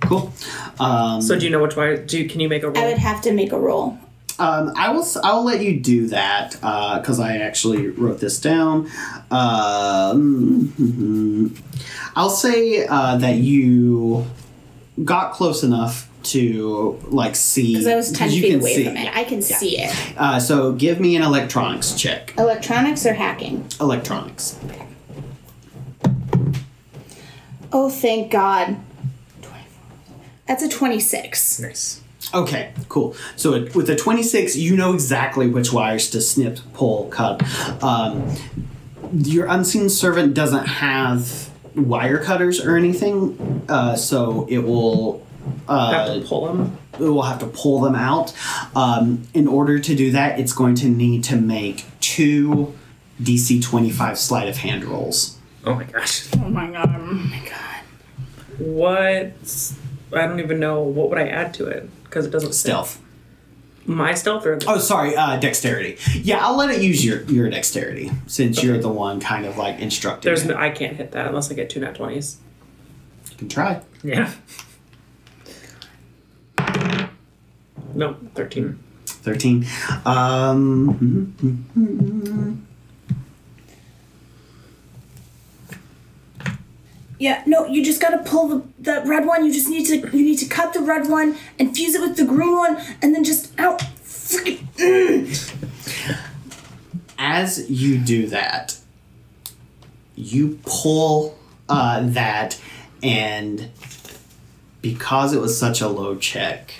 Cool. 0.00 0.32
Um, 0.80 1.22
So 1.22 1.38
do 1.38 1.44
you 1.44 1.50
know 1.50 1.62
which 1.62 1.76
wire? 1.76 1.96
Do 1.96 2.18
you, 2.18 2.28
Can 2.28 2.40
you 2.40 2.48
make 2.48 2.62
a 2.62 2.66
I 2.66 2.70
roll? 2.70 2.78
I 2.84 2.86
would 2.88 2.98
have 2.98 3.20
to 3.22 3.32
make 3.32 3.52
a 3.52 3.58
roll. 3.60 3.98
Um, 4.38 4.72
I 4.74 4.90
will. 4.90 5.06
I'll 5.22 5.44
let 5.44 5.60
you 5.62 5.78
do 5.78 6.06
that 6.08 6.52
because 6.52 7.20
I 7.20 7.36
actually 7.36 7.88
wrote 7.88 8.20
this 8.20 8.40
down. 8.40 8.86
Um, 9.30 10.72
mhm. 10.78 11.58
I'll 12.16 12.30
say 12.30 12.86
uh, 12.86 13.18
that 13.18 13.36
you 13.36 14.26
got 15.04 15.32
close 15.32 15.62
enough 15.62 16.08
to 16.22 16.98
like 17.08 17.36
see 17.36 17.74
Because 17.74 17.86
I 17.86 17.94
was 17.96 18.12
10 18.12 18.30
you 18.30 18.42
feet 18.42 18.50
can 18.52 18.60
away 18.60 18.74
see. 18.74 18.84
from 18.84 18.96
it. 18.96 19.14
I 19.16 19.24
can 19.24 19.42
see 19.42 19.78
it. 19.78 19.94
Uh, 20.18 20.40
so 20.40 20.72
give 20.72 21.00
me 21.00 21.16
an 21.16 21.22
electronics 21.22 21.92
check. 21.94 22.34
Electronics 22.38 23.04
or 23.06 23.12
hacking? 23.14 23.66
Electronics. 23.80 24.58
Oh, 27.72 27.88
thank 27.90 28.30
God. 28.30 28.76
24. 29.42 30.16
That's 30.46 30.62
a 30.62 30.68
26. 30.68 31.60
nice. 31.60 32.00
Okay, 32.32 32.72
cool. 32.88 33.16
So 33.36 33.54
it, 33.54 33.74
with 33.74 33.88
a 33.90 33.96
26, 33.96 34.56
you 34.56 34.76
know 34.76 34.92
exactly 34.92 35.48
which 35.48 35.72
wires 35.72 36.10
to 36.10 36.20
snip, 36.20 36.60
pull, 36.74 37.06
cut. 37.08 37.42
Um, 37.82 38.34
your 39.12 39.46
unseen 39.46 39.88
servant 39.88 40.34
doesn't 40.34 40.66
have 40.66 41.50
wire 41.74 42.22
cutters 42.22 42.64
or 42.64 42.76
anything, 42.76 43.64
uh, 43.68 43.96
so 43.96 44.46
it 44.48 44.58
will 44.58 45.26
have 45.66 46.08
uh, 46.08 46.14
to 46.14 46.20
pull 46.20 46.46
them. 46.46 46.78
it 46.94 47.00
will 47.00 47.22
have 47.22 47.40
to 47.40 47.46
pull 47.46 47.80
them 47.80 47.94
out. 47.96 48.32
Um, 48.76 49.26
in 49.34 49.48
order 49.48 49.78
to 49.80 49.94
do 49.94 50.12
that, 50.12 50.38
it's 50.38 50.52
going 50.52 50.74
to 50.76 50.88
need 50.88 51.24
to 51.24 51.36
make 51.36 51.84
two 52.00 52.74
DC 53.20 53.62
25 53.62 54.18
sleight 54.18 54.48
of 54.48 54.58
hand 54.58 54.84
rolls. 54.84 55.36
Oh 55.64 55.74
my 55.74 55.84
gosh. 55.84 56.28
Oh 56.36 56.48
my 56.48 56.70
God. 56.70 56.88
Oh 56.88 56.98
my 56.98 57.42
God. 57.48 57.84
What? 58.58 59.72
I 60.12 60.26
don't 60.26 60.40
even 60.40 60.58
know. 60.58 60.80
What 60.82 61.10
would 61.10 61.18
I 61.18 61.28
add 61.28 61.54
to 61.54 61.66
it? 61.66 61.88
Because 62.04 62.26
it 62.26 62.30
doesn't 62.30 62.52
say. 62.54 62.70
Stealth. 62.70 63.00
My 63.86 64.14
stealth 64.14 64.44
or. 64.46 64.58
Oh, 64.66 64.78
sorry, 64.78 65.16
uh, 65.16 65.38
dexterity. 65.38 65.96
Yeah, 66.14 66.44
I'll 66.44 66.56
let 66.56 66.70
it 66.70 66.82
use 66.82 67.04
your, 67.04 67.22
your 67.24 67.48
dexterity 67.50 68.10
since 68.26 68.62
you're 68.62 68.78
the 68.78 68.88
one 68.88 69.20
kind 69.20 69.46
of 69.46 69.56
like 69.56 69.78
instructing. 69.80 70.28
There's 70.28 70.44
no, 70.44 70.54
I 70.56 70.70
can't 70.70 70.96
hit 70.96 71.12
that 71.12 71.26
unless 71.28 71.50
I 71.50 71.54
get 71.54 71.70
two 71.70 71.80
nat 71.80 71.94
20s. 71.94 72.36
You 73.30 73.36
can 73.36 73.48
try. 73.48 73.80
Yeah. 74.02 74.32
No, 77.94 78.16
13. 78.34 78.78
13. 79.06 79.66
Um, 80.04 81.36
Yeah, 87.20 87.42
no, 87.44 87.66
you 87.66 87.84
just 87.84 88.00
gotta 88.00 88.16
pull 88.18 88.48
the, 88.48 88.64
the 88.78 89.02
red 89.06 89.26
one. 89.26 89.44
You 89.44 89.52
just 89.52 89.68
need 89.68 89.84
to 89.88 89.96
you 90.16 90.24
need 90.24 90.38
to 90.38 90.46
cut 90.46 90.72
the 90.72 90.80
red 90.80 91.06
one 91.06 91.36
and 91.58 91.76
fuse 91.76 91.94
it 91.94 92.00
with 92.00 92.16
the 92.16 92.24
green 92.24 92.56
one, 92.56 92.80
and 93.02 93.14
then 93.14 93.24
just 93.24 93.52
out. 93.60 93.80
Mm. 93.80 95.54
as 97.18 97.70
you 97.70 97.98
do 97.98 98.26
that, 98.28 98.78
you 100.16 100.58
pull 100.64 101.38
uh, 101.68 102.00
that, 102.04 102.58
and 103.02 103.68
because 104.80 105.34
it 105.34 105.42
was 105.42 105.58
such 105.58 105.82
a 105.82 105.88
low 105.88 106.16
check, 106.16 106.72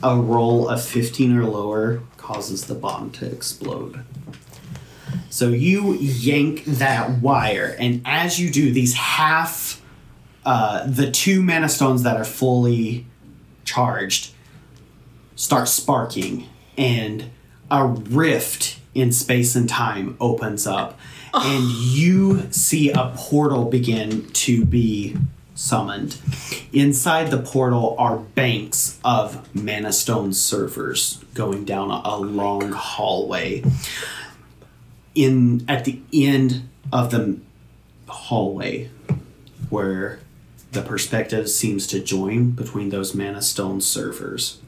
a 0.00 0.16
roll 0.16 0.68
of 0.68 0.80
15 0.80 1.36
or 1.36 1.44
lower 1.44 2.02
causes 2.18 2.66
the 2.66 2.76
bomb 2.76 3.10
to 3.10 3.26
explode. 3.26 4.04
So 5.32 5.48
you 5.48 5.94
yank 5.94 6.64
that 6.66 7.22
wire, 7.22 7.74
and 7.78 8.02
as 8.04 8.38
you 8.38 8.50
do, 8.50 8.70
these 8.70 8.94
half, 8.94 9.71
uh, 10.44 10.86
the 10.86 11.10
two 11.10 11.42
mana 11.42 11.68
stones 11.68 12.02
that 12.02 12.16
are 12.16 12.24
fully 12.24 13.06
charged 13.64 14.32
start 15.36 15.68
sparking, 15.68 16.48
and 16.76 17.30
a 17.70 17.86
rift 17.86 18.78
in 18.94 19.12
space 19.12 19.56
and 19.56 19.68
time 19.68 20.16
opens 20.20 20.66
up, 20.66 20.98
and 21.34 21.64
you 21.64 22.50
see 22.50 22.90
a 22.90 23.12
portal 23.16 23.64
begin 23.64 24.28
to 24.32 24.64
be 24.64 25.16
summoned. 25.54 26.18
Inside 26.72 27.30
the 27.30 27.38
portal 27.38 27.94
are 27.98 28.16
banks 28.16 28.98
of 29.04 29.54
mana 29.54 29.92
stone 29.92 30.32
servers 30.32 31.22
going 31.34 31.64
down 31.64 31.90
a, 31.90 32.02
a 32.04 32.16
long 32.18 32.72
hallway. 32.72 33.62
In 35.14 35.64
at 35.68 35.84
the 35.84 36.00
end 36.12 36.68
of 36.92 37.10
the 37.10 37.38
hallway, 38.08 38.90
where 39.68 40.20
the 40.72 40.82
perspective 40.82 41.50
seems 41.50 41.86
to 41.88 42.00
join 42.00 42.50
between 42.50 42.88
those 42.88 43.14
mana 43.14 43.42
stone 43.42 43.80
servers, 43.80 44.58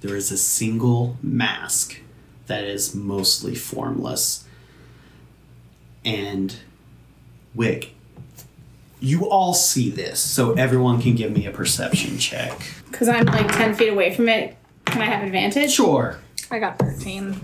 there 0.00 0.16
is 0.16 0.32
a 0.32 0.38
single 0.38 1.16
mask 1.22 2.00
that 2.46 2.64
is 2.64 2.94
mostly 2.94 3.54
formless. 3.54 4.44
And 6.04 6.56
Wick, 7.54 7.94
you 8.98 9.28
all 9.28 9.52
see 9.52 9.90
this, 9.90 10.18
so 10.18 10.54
everyone 10.54 11.02
can 11.02 11.14
give 11.14 11.30
me 11.32 11.44
a 11.44 11.50
perception 11.50 12.18
check. 12.18 12.58
Because 12.90 13.08
I'm 13.08 13.26
like 13.26 13.52
10 13.52 13.74
feet 13.74 13.88
away 13.88 14.14
from 14.14 14.28
it. 14.30 14.56
Can 14.86 15.02
I 15.02 15.06
have 15.06 15.24
advantage? 15.24 15.72
Sure. 15.72 16.18
I 16.50 16.58
got 16.58 16.78
13. 16.78 17.38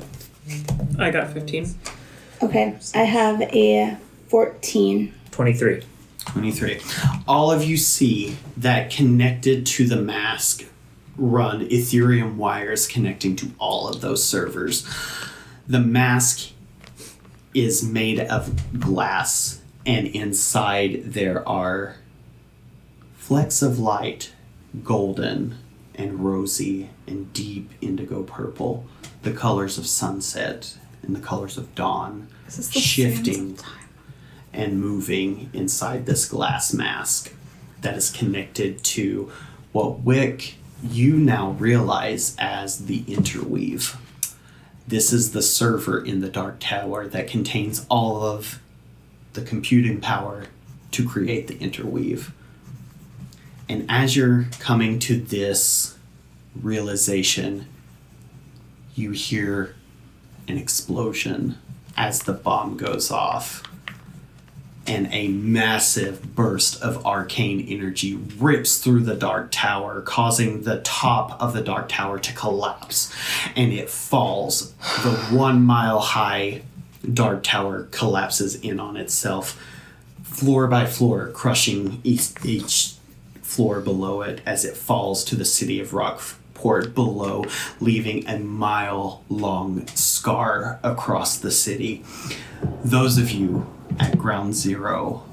I 0.98 1.10
got 1.10 1.32
15. 1.32 1.74
Okay, 2.42 2.78
I 2.94 3.02
have 3.02 3.42
a 3.42 3.96
14. 4.28 5.12
23. 5.30 5.82
23. 6.32 6.80
All 7.28 7.50
of 7.50 7.62
you 7.62 7.76
see 7.76 8.38
that 8.56 8.90
connected 8.90 9.66
to 9.66 9.86
the 9.86 9.96
mask 9.96 10.64
run 11.18 11.60
Ethereum 11.68 12.36
wires 12.36 12.86
connecting 12.86 13.36
to 13.36 13.50
all 13.58 13.86
of 13.86 14.00
those 14.00 14.24
servers. 14.24 14.88
The 15.68 15.80
mask 15.80 16.52
is 17.52 17.84
made 17.84 18.18
of 18.18 18.80
glass, 18.80 19.60
and 19.84 20.06
inside 20.06 21.02
there 21.12 21.46
are 21.46 21.96
flecks 23.14 23.60
of 23.60 23.78
light, 23.78 24.32
golden 24.82 25.58
and 25.94 26.20
rosy 26.20 26.88
and 27.06 27.30
deep 27.34 27.70
indigo 27.82 28.22
purple, 28.22 28.86
the 29.22 29.32
colors 29.32 29.76
of 29.76 29.86
sunset 29.86 30.78
and 31.02 31.14
the 31.14 31.20
colors 31.20 31.58
of 31.58 31.74
dawn, 31.74 32.28
shifting 32.70 33.58
and 34.52 34.80
moving 34.80 35.50
inside 35.52 36.06
this 36.06 36.28
glass 36.28 36.72
mask 36.74 37.32
that 37.80 37.96
is 37.96 38.10
connected 38.10 38.82
to 38.84 39.30
what 39.72 40.00
Wick 40.00 40.56
you 40.82 41.16
now 41.16 41.52
realize 41.52 42.36
as 42.38 42.86
the 42.86 43.04
interweave. 43.06 43.96
This 44.86 45.12
is 45.12 45.32
the 45.32 45.42
server 45.42 46.04
in 46.04 46.20
the 46.20 46.28
Dark 46.28 46.58
Tower 46.60 47.06
that 47.08 47.28
contains 47.28 47.86
all 47.88 48.22
of 48.22 48.60
the 49.32 49.42
computing 49.42 50.00
power 50.00 50.46
to 50.90 51.08
create 51.08 51.46
the 51.46 51.58
interweave. 51.58 52.32
And 53.68 53.86
as 53.88 54.16
you're 54.16 54.46
coming 54.58 54.98
to 55.00 55.18
this 55.18 55.96
realization, 56.60 57.66
you 58.94 59.12
hear 59.12 59.74
an 60.48 60.58
explosion 60.58 61.56
as 61.96 62.24
the 62.24 62.32
bomb 62.32 62.76
goes 62.76 63.10
off 63.10 63.62
and 64.86 65.08
a 65.12 65.28
massive 65.28 66.34
burst 66.34 66.82
of 66.82 67.04
arcane 67.06 67.60
energy 67.68 68.16
rips 68.38 68.78
through 68.78 69.00
the 69.00 69.14
dark 69.14 69.50
tower, 69.50 70.00
causing 70.00 70.62
the 70.62 70.80
top 70.80 71.40
of 71.40 71.52
the 71.52 71.60
dark 71.60 71.88
tower 71.88 72.18
to 72.18 72.32
collapse. 72.34 73.14
And 73.54 73.72
it 73.72 73.88
falls. 73.88 74.72
The 75.02 75.14
one 75.30 75.62
mile 75.62 76.00
high 76.00 76.62
dark 77.12 77.42
tower 77.42 77.88
collapses 77.90 78.56
in 78.56 78.80
on 78.80 78.96
itself, 78.96 79.60
floor 80.22 80.66
by 80.66 80.86
floor, 80.86 81.28
crushing 81.28 82.00
each, 82.02 82.32
each 82.44 82.94
floor 83.42 83.80
below 83.80 84.22
it 84.22 84.40
as 84.46 84.64
it 84.64 84.76
falls 84.76 85.24
to 85.24 85.36
the 85.36 85.44
city 85.44 85.80
of 85.80 85.92
Rockport 85.94 86.38
Rockport 86.62 86.94
below, 86.94 87.44
leaving 87.80 88.26
a 88.28 88.38
mile 88.38 89.24
long 89.28 89.84
scar 89.88 90.78
across 90.84 91.36
the 91.38 91.50
city. 91.50 92.04
Those 92.84 93.18
of 93.18 93.32
you 93.32 93.66
at 93.98 94.18
ground 94.18 94.54
zero 94.54 95.24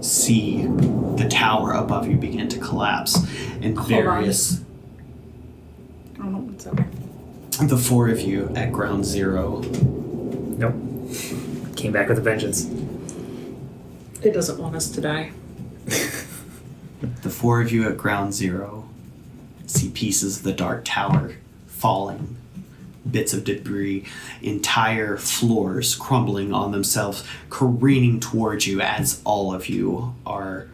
see 0.00 0.66
the 1.16 1.28
tower 1.30 1.72
above 1.72 2.08
you 2.08 2.16
begin 2.16 2.48
to 2.48 2.58
collapse, 2.58 3.16
and 3.60 3.78
various. 3.86 4.60
Oh, 6.20 6.48
it's 6.52 6.66
okay. 6.66 6.86
The 7.62 7.78
four 7.78 8.08
of 8.08 8.20
you 8.20 8.50
at 8.54 8.72
ground 8.72 9.04
zero 9.04 9.62
Nope. 10.62 10.74
Came 11.76 11.92
back 11.92 12.08
with 12.08 12.18
a 12.18 12.20
vengeance. 12.20 12.66
It 14.22 14.32
doesn't 14.32 14.58
want 14.58 14.76
us 14.76 14.90
to 14.90 15.00
die. 15.00 15.32
The 17.22 17.30
four 17.30 17.60
of 17.60 17.72
you 17.72 17.88
at 17.88 17.96
ground 17.96 18.32
zero 18.32 18.88
see 19.66 19.90
pieces 19.90 20.38
of 20.38 20.42
the 20.44 20.52
Dark 20.52 20.84
Tower 20.84 21.34
falling, 21.66 22.36
bits 23.10 23.32
of 23.32 23.44
debris, 23.44 24.04
entire 24.40 25.16
floors 25.16 25.94
crumbling 25.94 26.52
on 26.52 26.72
themselves, 26.72 27.24
careening 27.50 28.20
towards 28.20 28.66
you 28.66 28.80
as 28.80 29.20
all 29.24 29.52
of 29.52 29.68
you 29.68 30.14
are 30.24 30.68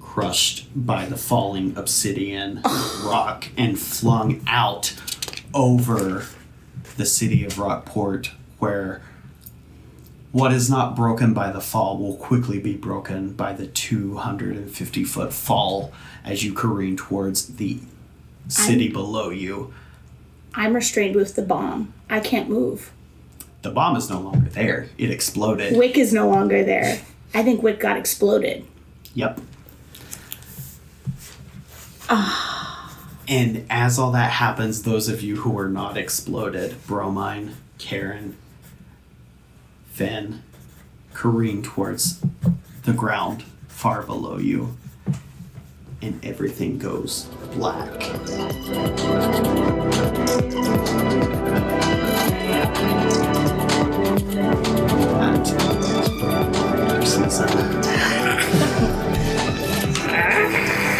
crushed 0.00 0.66
by 0.74 1.06
the 1.06 1.16
falling 1.16 1.76
obsidian 1.76 2.60
rock 3.04 3.46
and 3.56 3.78
flung 3.78 4.42
out 4.48 4.94
over 5.54 6.26
the 6.96 7.06
city 7.06 7.44
of 7.44 7.58
Rockport, 7.58 8.32
where 8.58 9.00
what 10.32 10.52
is 10.52 10.68
not 10.68 10.94
broken 10.94 11.32
by 11.32 11.50
the 11.50 11.60
fall 11.60 11.96
will 11.96 12.16
quickly 12.16 12.58
be 12.58 12.74
broken 12.74 13.32
by 13.32 13.52
the 13.52 13.66
250 13.66 15.04
foot 15.04 15.32
fall 15.32 15.92
as 16.24 16.44
you 16.44 16.52
careen 16.52 16.96
towards 16.96 17.56
the 17.56 17.78
city 18.48 18.88
below 18.88 19.30
you. 19.30 19.72
I'm 20.54 20.74
restrained 20.74 21.16
with 21.16 21.34
the 21.34 21.42
bomb. 21.42 21.92
I 22.10 22.20
can't 22.20 22.48
move. 22.48 22.92
The 23.62 23.70
bomb 23.70 23.96
is 23.96 24.08
no 24.08 24.20
longer 24.20 24.48
there. 24.50 24.88
It 24.98 25.10
exploded. 25.10 25.76
Wick 25.76 25.98
is 25.98 26.12
no 26.12 26.28
longer 26.28 26.64
there. 26.64 27.00
I 27.34 27.42
think 27.42 27.62
Wick 27.62 27.80
got 27.80 27.96
exploded. 27.96 28.64
Yep. 29.14 29.40
and 33.28 33.66
as 33.68 33.98
all 33.98 34.12
that 34.12 34.30
happens, 34.32 34.82
those 34.82 35.08
of 35.08 35.22
you 35.22 35.36
who 35.36 35.50
were 35.50 35.68
not 35.68 35.96
exploded, 35.96 36.76
Bromine, 36.86 37.56
Kaeren, 37.78 38.34
Fen, 39.90 40.42
careen 41.12 41.62
towards 41.62 42.20
the 42.84 42.92
ground 42.92 43.42
far 43.66 44.02
below 44.02 44.38
you. 44.38 44.76
And 46.00 46.24
everything 46.24 46.78
goes 46.78 47.24
black. 47.54 48.02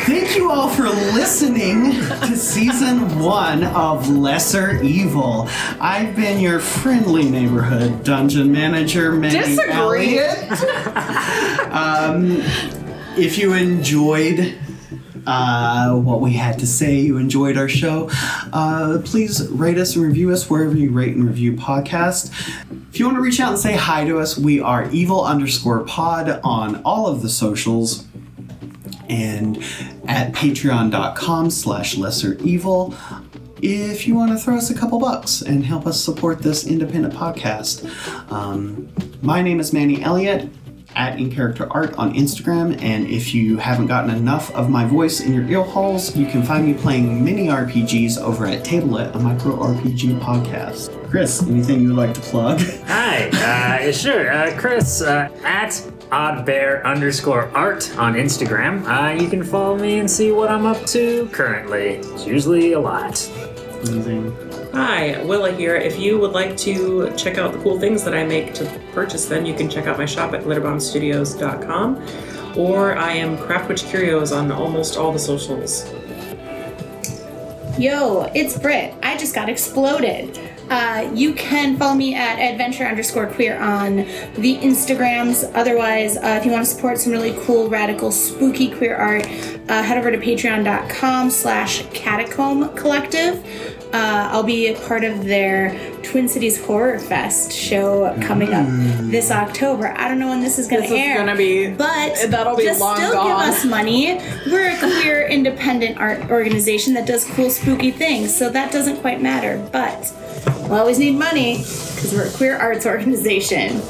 Thank 0.07 0.37
you 0.37 0.51
all 0.51 0.69
for 0.69 0.85
listening 0.85 1.93
to 1.93 2.37
season 2.37 3.21
one 3.21 3.63
of 3.65 4.09
Lesser 4.09 4.83
Evil. 4.83 5.49
I've 5.81 6.17
been 6.17 6.41
your 6.41 6.59
friendly 6.59 7.31
neighborhood 7.31 8.03
dungeon 8.03 8.51
manager, 8.51 9.13
Manny 9.13 9.39
Disagree. 9.39 10.19
Elliott. 10.19 10.51
um, 11.73 12.43
if 13.17 13.39
you 13.39 13.53
enjoyed 13.53 14.57
uh, 15.27 15.95
what 15.95 16.21
we 16.21 16.33
had 16.33 16.59
to 16.59 16.67
say, 16.67 16.97
you 16.97 17.17
enjoyed 17.17 17.57
our 17.57 17.69
show, 17.69 18.09
uh, 18.53 18.99
please 19.05 19.49
rate 19.49 19.79
us 19.79 19.97
and 19.97 20.05
review 20.05 20.31
us 20.31 20.49
wherever 20.49 20.77
you 20.77 20.91
rate 20.91 21.15
and 21.15 21.27
review 21.27 21.55
podcast. 21.55 22.31
If 22.91 22.99
you 22.99 23.07
want 23.07 23.17
to 23.17 23.23
reach 23.23 23.41
out 23.41 23.51
and 23.51 23.59
say 23.59 23.75
hi 23.75 24.05
to 24.05 24.19
us, 24.19 24.37
we 24.39 24.61
are 24.61 24.91
evil 24.91 25.25
underscore 25.25 25.81
pod 25.85 26.41
on 26.43 26.83
all 26.83 27.07
of 27.07 27.23
the 27.23 27.29
socials 27.29 28.07
and 29.09 29.59
at 30.07 30.33
patreon.com 30.33 31.51
slash 31.51 31.97
lesser 31.97 32.35
evil. 32.43 32.95
If 33.61 34.07
you 34.07 34.15
want 34.15 34.31
to 34.33 34.39
throw 34.39 34.57
us 34.57 34.71
a 34.71 34.75
couple 34.75 34.99
bucks 34.99 35.43
and 35.43 35.65
help 35.65 35.87
us 35.87 36.03
support 36.03 36.41
this 36.41 36.67
independent 36.67 37.13
podcast 37.13 37.89
um, 38.31 38.89
my 39.21 39.43
name 39.43 39.59
is 39.59 39.73
manny 39.73 40.01
elliott 40.03 40.49
at 40.95 41.19
in 41.19 41.31
character 41.31 41.67
art 41.73 41.95
on 41.99 42.15
instagram 42.15 42.81
and 42.83 43.07
if 43.09 43.35
you 43.35 43.57
haven't 43.59 43.87
gotten 43.87 44.11
enough 44.11 44.51
of 44.55 44.71
my 44.71 44.85
voice 44.85 45.21
in 45.21 45.33
your 45.35 45.47
ear 45.49 45.63
holes 45.63 46.17
you 46.17 46.27
can 46.27 46.43
find 46.43 46.67
me 46.67 46.75
playing 46.75 47.23
mini 47.25 47.47
rpgs 47.49 48.19
over 48.19 48.47
at 48.47 48.65
tablet 48.65 49.15
a 49.15 49.19
micro 49.19 49.57
rpg 49.57 50.19
podcast 50.21 50.91
chris 51.11 51.43
anything 51.43 51.81
you 51.83 51.89
would 51.89 51.97
like 51.97 52.15
to 52.15 52.21
plug 52.21 52.61
Hi, 52.87 53.31
uh, 53.89 53.93
sure. 53.93 54.31
Uh, 54.31 54.55
Chris, 54.59 55.01
uh, 55.03 55.29
at 55.43 55.83
oddbear 56.13 56.87
underscore 56.87 57.51
art 57.57 57.97
on 57.99 58.15
Instagram. 58.15 58.85
Uh, 58.87 59.21
you 59.21 59.29
can 59.29 59.43
follow 59.43 59.77
me 59.77 59.99
and 59.99 60.11
see 60.11 60.31
what 60.31 60.51
I'm 60.51 60.67
up 60.67 60.85
to 60.87 61.27
currently. 61.33 61.97
It's 61.97 62.27
usually 62.27 62.75
a 62.75 62.81
lot. 62.81 63.29
Amazing. 63.83 64.48
Hi, 64.79 65.21
Willa 65.25 65.51
here. 65.51 65.75
If 65.75 65.99
you 65.99 66.19
would 66.19 66.31
like 66.31 66.57
to 66.59 67.13
check 67.17 67.37
out 67.37 67.53
the 67.53 67.59
cool 67.59 67.81
things 67.81 68.05
that 68.05 68.15
I 68.15 68.25
make 68.25 68.55
to 68.55 68.65
purchase 68.93 69.27
them, 69.27 69.45
you 69.45 69.53
can 69.53 69.69
check 69.69 69.89
out 69.89 69.99
my 69.99 70.07
shop 70.07 70.35
at 70.35 70.45
glitterbombstudios.com 70.45 72.57
or 72.57 72.95
I 72.95 73.15
am 73.15 73.37
Craftwitch 73.39 73.91
Curios 73.91 74.31
on 74.31 74.53
almost 74.53 74.97
all 74.97 75.11
the 75.11 75.19
socials. 75.19 75.85
Yo, 77.77 78.31
it's 78.37 78.57
Britt. 78.57 78.95
I 79.03 79.17
just 79.17 79.35
got 79.35 79.49
exploded. 79.49 80.39
Uh, 80.71 81.11
you 81.13 81.35
can 81.35 81.77
follow 81.77 81.95
me 81.95 82.15
at 82.15 82.39
adventure 82.39 82.85
underscore 82.85 83.27
queer 83.27 83.59
on 83.59 83.97
the 84.37 84.59
Instagrams. 84.59 85.51
Otherwise, 85.55 86.17
uh, 86.19 86.37
if 86.39 86.45
you 86.45 86.53
want 86.53 86.65
to 86.65 86.71
support 86.71 86.99
some 86.99 87.13
really 87.13 87.37
cool, 87.47 87.69
radical, 87.69 88.13
spooky 88.13 88.71
queer 88.71 88.95
art, 88.95 89.27
uh, 89.69 89.83
head 89.83 89.99
over 89.99 90.13
to 90.13 90.19
patreon.com 90.19 91.31
slash 91.31 91.85
catacomb 91.93 92.73
collective. 92.77 93.45
Uh, 93.93 94.29
I'll 94.31 94.43
be 94.43 94.69
a 94.69 94.79
part 94.87 95.03
of 95.03 95.25
their 95.25 95.71
Twin 96.03 96.29
Cities 96.29 96.63
Horror 96.63 96.99
Fest 96.99 97.53
show 97.53 98.15
coming 98.23 98.53
up 98.53 98.67
this 99.11 99.31
October. 99.31 99.95
I 99.97 100.09
don't 100.09 100.19
know 100.19 100.29
when 100.29 100.41
this 100.41 100.59
is 100.59 100.69
going 100.69 100.87
to 100.87 100.95
air. 100.95 101.17
gonna 101.17 101.35
be- 101.37 101.69
but 101.71 102.15
that'll 102.29 102.57
be 102.57 102.65
just 102.65 102.81
long 102.81 102.97
still 102.97 103.13
gone. 103.15 103.27
give 103.29 103.37
us 103.55 103.65
money. 103.65 104.21
We're 104.47 104.71
a 104.73 104.79
queer 104.79 105.27
independent 105.27 105.99
art 105.99 106.31
organization 106.31 106.93
that 106.95 107.07
does 107.07 107.25
cool 107.25 107.49
spooky 107.51 107.91
things, 107.91 108.37
so 108.37 108.51
that 108.51 108.71
doesn't 108.73 108.99
quite 109.01 109.23
matter. 109.23 109.57
But 109.73 110.13
we'll 110.69 110.75
always 110.81 110.99
need 110.99 111.17
money 111.19 111.57
because 111.59 112.13
we're 112.13 112.27
a 112.29 112.31
queer 112.33 112.57
arts 112.59 112.85
organization. 112.95 113.81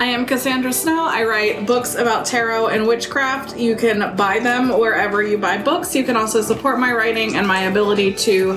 I 0.00 0.06
am 0.06 0.24
Cassandra 0.24 0.72
Snow. 0.72 1.04
I 1.04 1.24
write 1.24 1.66
books 1.66 1.94
about 1.94 2.24
tarot 2.24 2.68
and 2.68 2.86
witchcraft. 2.86 3.58
You 3.58 3.76
can 3.76 4.16
buy 4.16 4.38
them 4.38 4.70
wherever 4.70 5.22
you 5.22 5.36
buy 5.36 5.58
books. 5.58 5.94
You 5.94 6.04
can 6.04 6.16
also 6.16 6.40
support 6.40 6.80
my 6.80 6.90
writing 6.90 7.36
and 7.36 7.46
my 7.46 7.64
ability 7.64 8.14
to 8.14 8.52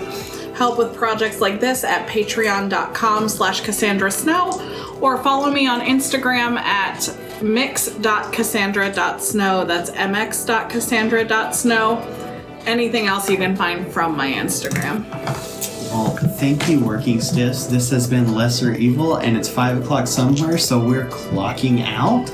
help 0.56 0.78
with 0.78 0.96
projects 0.96 1.42
like 1.42 1.60
this 1.60 1.84
at 1.84 2.08
patreon.com 2.08 3.28
slash 3.28 3.60
Cassandra 3.60 4.10
Snow 4.10 4.98
or 5.02 5.22
follow 5.22 5.52
me 5.52 5.68
on 5.68 5.82
Instagram 5.82 6.58
at 6.60 7.14
mix.cassandra.snow. 7.42 9.66
That's 9.66 9.92
mx.cassandra.snow. 9.92 11.98
Anything 12.66 13.08
else 13.08 13.30
you 13.30 13.36
can 13.36 13.58
find 13.58 13.86
from 13.92 14.16
my 14.16 14.32
Instagram. 14.32 15.73
Well, 15.94 16.18
thank 16.40 16.68
you, 16.68 16.80
Working 16.80 17.22
Stiffs. 17.22 17.68
This 17.68 17.92
has 17.92 18.08
been 18.08 18.34
Lesser 18.34 18.74
Evil, 18.74 19.18
and 19.18 19.38
it's 19.38 19.48
5 19.48 19.84
o'clock 19.84 20.08
somewhere, 20.08 20.58
so 20.58 20.84
we're 20.84 21.06
clocking 21.06 21.86
out. 21.86 22.26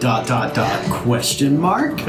Dot, 0.00 0.26
dot, 0.26 0.52
dot, 0.52 0.84
question 0.90 1.60
mark. 1.60 2.00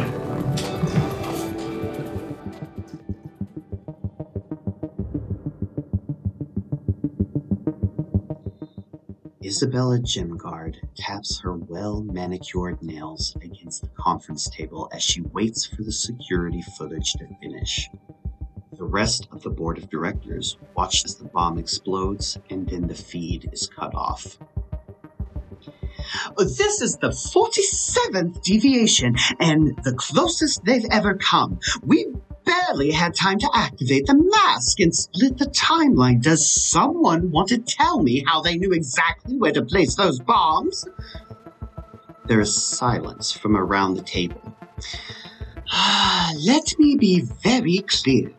Isabella 9.45 9.99
Gemguard 9.99 10.77
taps 10.95 11.39
her 11.41 11.55
well 11.55 12.01
manicured 12.01 12.81
nails 12.81 13.37
against 13.43 13.83
the 13.83 13.89
conference 13.89 14.49
table 14.49 14.89
as 14.91 15.03
she 15.03 15.21
waits 15.21 15.67
for 15.67 15.83
the 15.83 15.91
security 15.91 16.63
footage 16.63 17.13
to 17.13 17.27
finish. 17.43 17.87
The 18.84 18.89
rest 18.89 19.30
of 19.31 19.41
the 19.43 19.49
board 19.49 19.77
of 19.77 19.89
directors 19.89 20.57
watch 20.76 21.05
as 21.05 21.15
the 21.15 21.23
bomb 21.23 21.57
explodes 21.57 22.38
and 22.49 22.68
then 22.68 22.88
the 22.88 22.93
feed 22.93 23.49
is 23.53 23.65
cut 23.65 23.95
off. 23.95 24.38
This 26.38 26.81
is 26.81 26.97
the 26.97 27.07
47th 27.07 28.43
deviation 28.43 29.15
and 29.39 29.81
the 29.85 29.93
closest 29.93 30.65
they've 30.65 30.85
ever 30.91 31.15
come. 31.15 31.61
We 31.81 32.07
barely 32.43 32.91
had 32.91 33.15
time 33.15 33.39
to 33.39 33.49
activate 33.53 34.05
the 34.05 34.15
mask 34.15 34.81
and 34.81 34.93
split 34.93 35.38
the 35.38 35.45
timeline. 35.45 36.22
Does 36.22 36.45
someone 36.45 37.31
want 37.31 37.47
to 37.49 37.60
tell 37.60 38.03
me 38.03 38.26
how 38.27 38.41
they 38.41 38.57
knew 38.57 38.73
exactly 38.73 39.38
where 39.38 39.53
to 39.53 39.64
place 39.64 39.95
those 39.95 40.19
bombs? 40.19 40.85
There 42.26 42.41
is 42.41 42.53
silence 42.53 43.31
from 43.31 43.55
around 43.55 43.93
the 43.93 44.01
table. 44.01 44.41
Let 46.45 46.77
me 46.77 46.97
be 46.97 47.22
very 47.22 47.77
clear. 47.88 48.34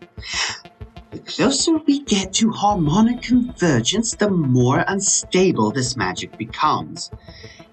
The 1.11 1.19
closer 1.21 1.79
we 1.79 2.01
get 2.01 2.33
to 2.35 2.51
harmonic 2.51 3.23
convergence, 3.23 4.17
the 4.17 4.31
more 4.31 4.85
unstable 4.87 5.71
this 5.71 5.97
magic 5.97 6.37
becomes. 6.37 7.11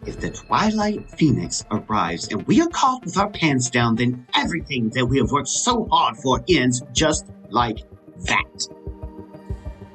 If 0.06 0.20
the 0.20 0.30
Twilight 0.30 1.10
Phoenix 1.12 1.64
arrives 1.72 2.28
and 2.28 2.46
we 2.48 2.62
are 2.62 2.70
caught 2.70 3.06
with 3.06 3.18
our 3.18 3.30
pants 3.30 3.70
down, 3.70 3.96
then 3.96 4.28
everything 4.36 4.90
that 4.90 5.06
we 5.06 5.18
have 5.18 5.32
worked 5.32 5.48
so 5.48 5.88
hard 5.92 6.18
for 6.18 6.44
ends 6.50 6.82
just 6.92 7.26
like 7.50 7.80
that. 8.26 8.68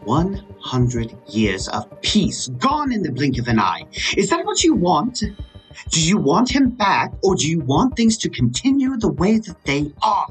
100 0.04 1.16
years 1.28 1.68
of 1.68 2.00
peace 2.02 2.48
gone 2.48 2.92
in 2.92 3.02
the 3.02 3.10
blink 3.10 3.38
of 3.38 3.48
an 3.48 3.58
eye. 3.58 3.82
Is 4.16 4.30
that 4.30 4.46
what 4.46 4.62
you 4.62 4.74
want? 4.74 5.22
Do 5.90 6.00
you 6.00 6.18
want 6.18 6.50
him 6.50 6.70
back, 6.70 7.12
or 7.22 7.34
do 7.34 7.48
you 7.48 7.60
want 7.60 7.96
things 7.96 8.16
to 8.18 8.30
continue 8.30 8.96
the 8.96 9.12
way 9.12 9.38
that 9.38 9.64
they 9.64 9.92
are? 10.02 10.28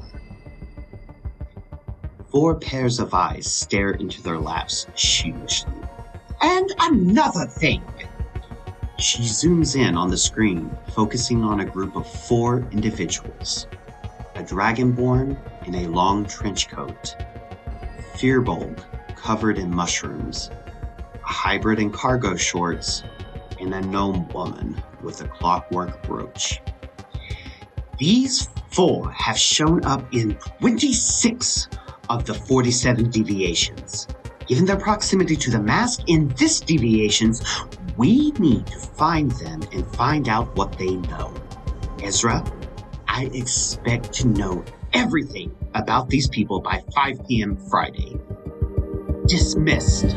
Four 2.36 2.56
pairs 2.56 3.00
of 3.00 3.14
eyes 3.14 3.50
stare 3.50 3.92
into 3.92 4.20
their 4.20 4.38
laps 4.38 4.86
sheepishly. 4.94 5.72
And 6.42 6.70
another 6.80 7.46
thing! 7.46 7.82
She 8.98 9.22
zooms 9.22 9.74
in 9.74 9.96
on 9.96 10.10
the 10.10 10.18
screen, 10.18 10.70
focusing 10.88 11.42
on 11.42 11.60
a 11.60 11.64
group 11.64 11.96
of 11.96 12.06
four 12.06 12.68
individuals 12.72 13.68
a 14.34 14.42
dragonborn 14.42 15.38
in 15.64 15.76
a 15.76 15.88
long 15.88 16.26
trench 16.26 16.68
coat, 16.68 17.16
Firbolg 18.18 18.84
covered 19.16 19.56
in 19.56 19.74
mushrooms, 19.74 20.50
a 21.14 21.32
hybrid 21.32 21.78
in 21.78 21.90
cargo 21.90 22.36
shorts, 22.36 23.02
and 23.58 23.72
a 23.72 23.80
gnome 23.80 24.28
woman 24.28 24.76
with 25.02 25.22
a 25.22 25.28
clockwork 25.28 26.02
brooch. 26.02 26.60
These 27.98 28.50
four 28.68 29.10
have 29.10 29.38
shown 29.38 29.86
up 29.86 30.12
in 30.12 30.34
26 30.60 31.68
of 32.08 32.24
the 32.24 32.34
47 32.34 33.10
deviations. 33.10 34.08
Given 34.46 34.64
their 34.64 34.78
proximity 34.78 35.36
to 35.36 35.50
the 35.50 35.60
mask 35.60 36.02
in 36.06 36.28
this 36.38 36.60
deviations, 36.60 37.42
we 37.96 38.30
need 38.32 38.66
to 38.68 38.78
find 38.78 39.30
them 39.32 39.62
and 39.72 39.86
find 39.96 40.28
out 40.28 40.54
what 40.56 40.78
they 40.78 40.96
know. 40.96 41.34
Ezra, 42.02 42.44
I 43.08 43.30
expect 43.32 44.12
to 44.14 44.28
know 44.28 44.64
everything 44.92 45.54
about 45.74 46.08
these 46.08 46.28
people 46.28 46.60
by 46.60 46.82
5 46.94 47.26
p.m. 47.26 47.56
Friday. 47.56 48.16
Dismissed. 49.26 50.14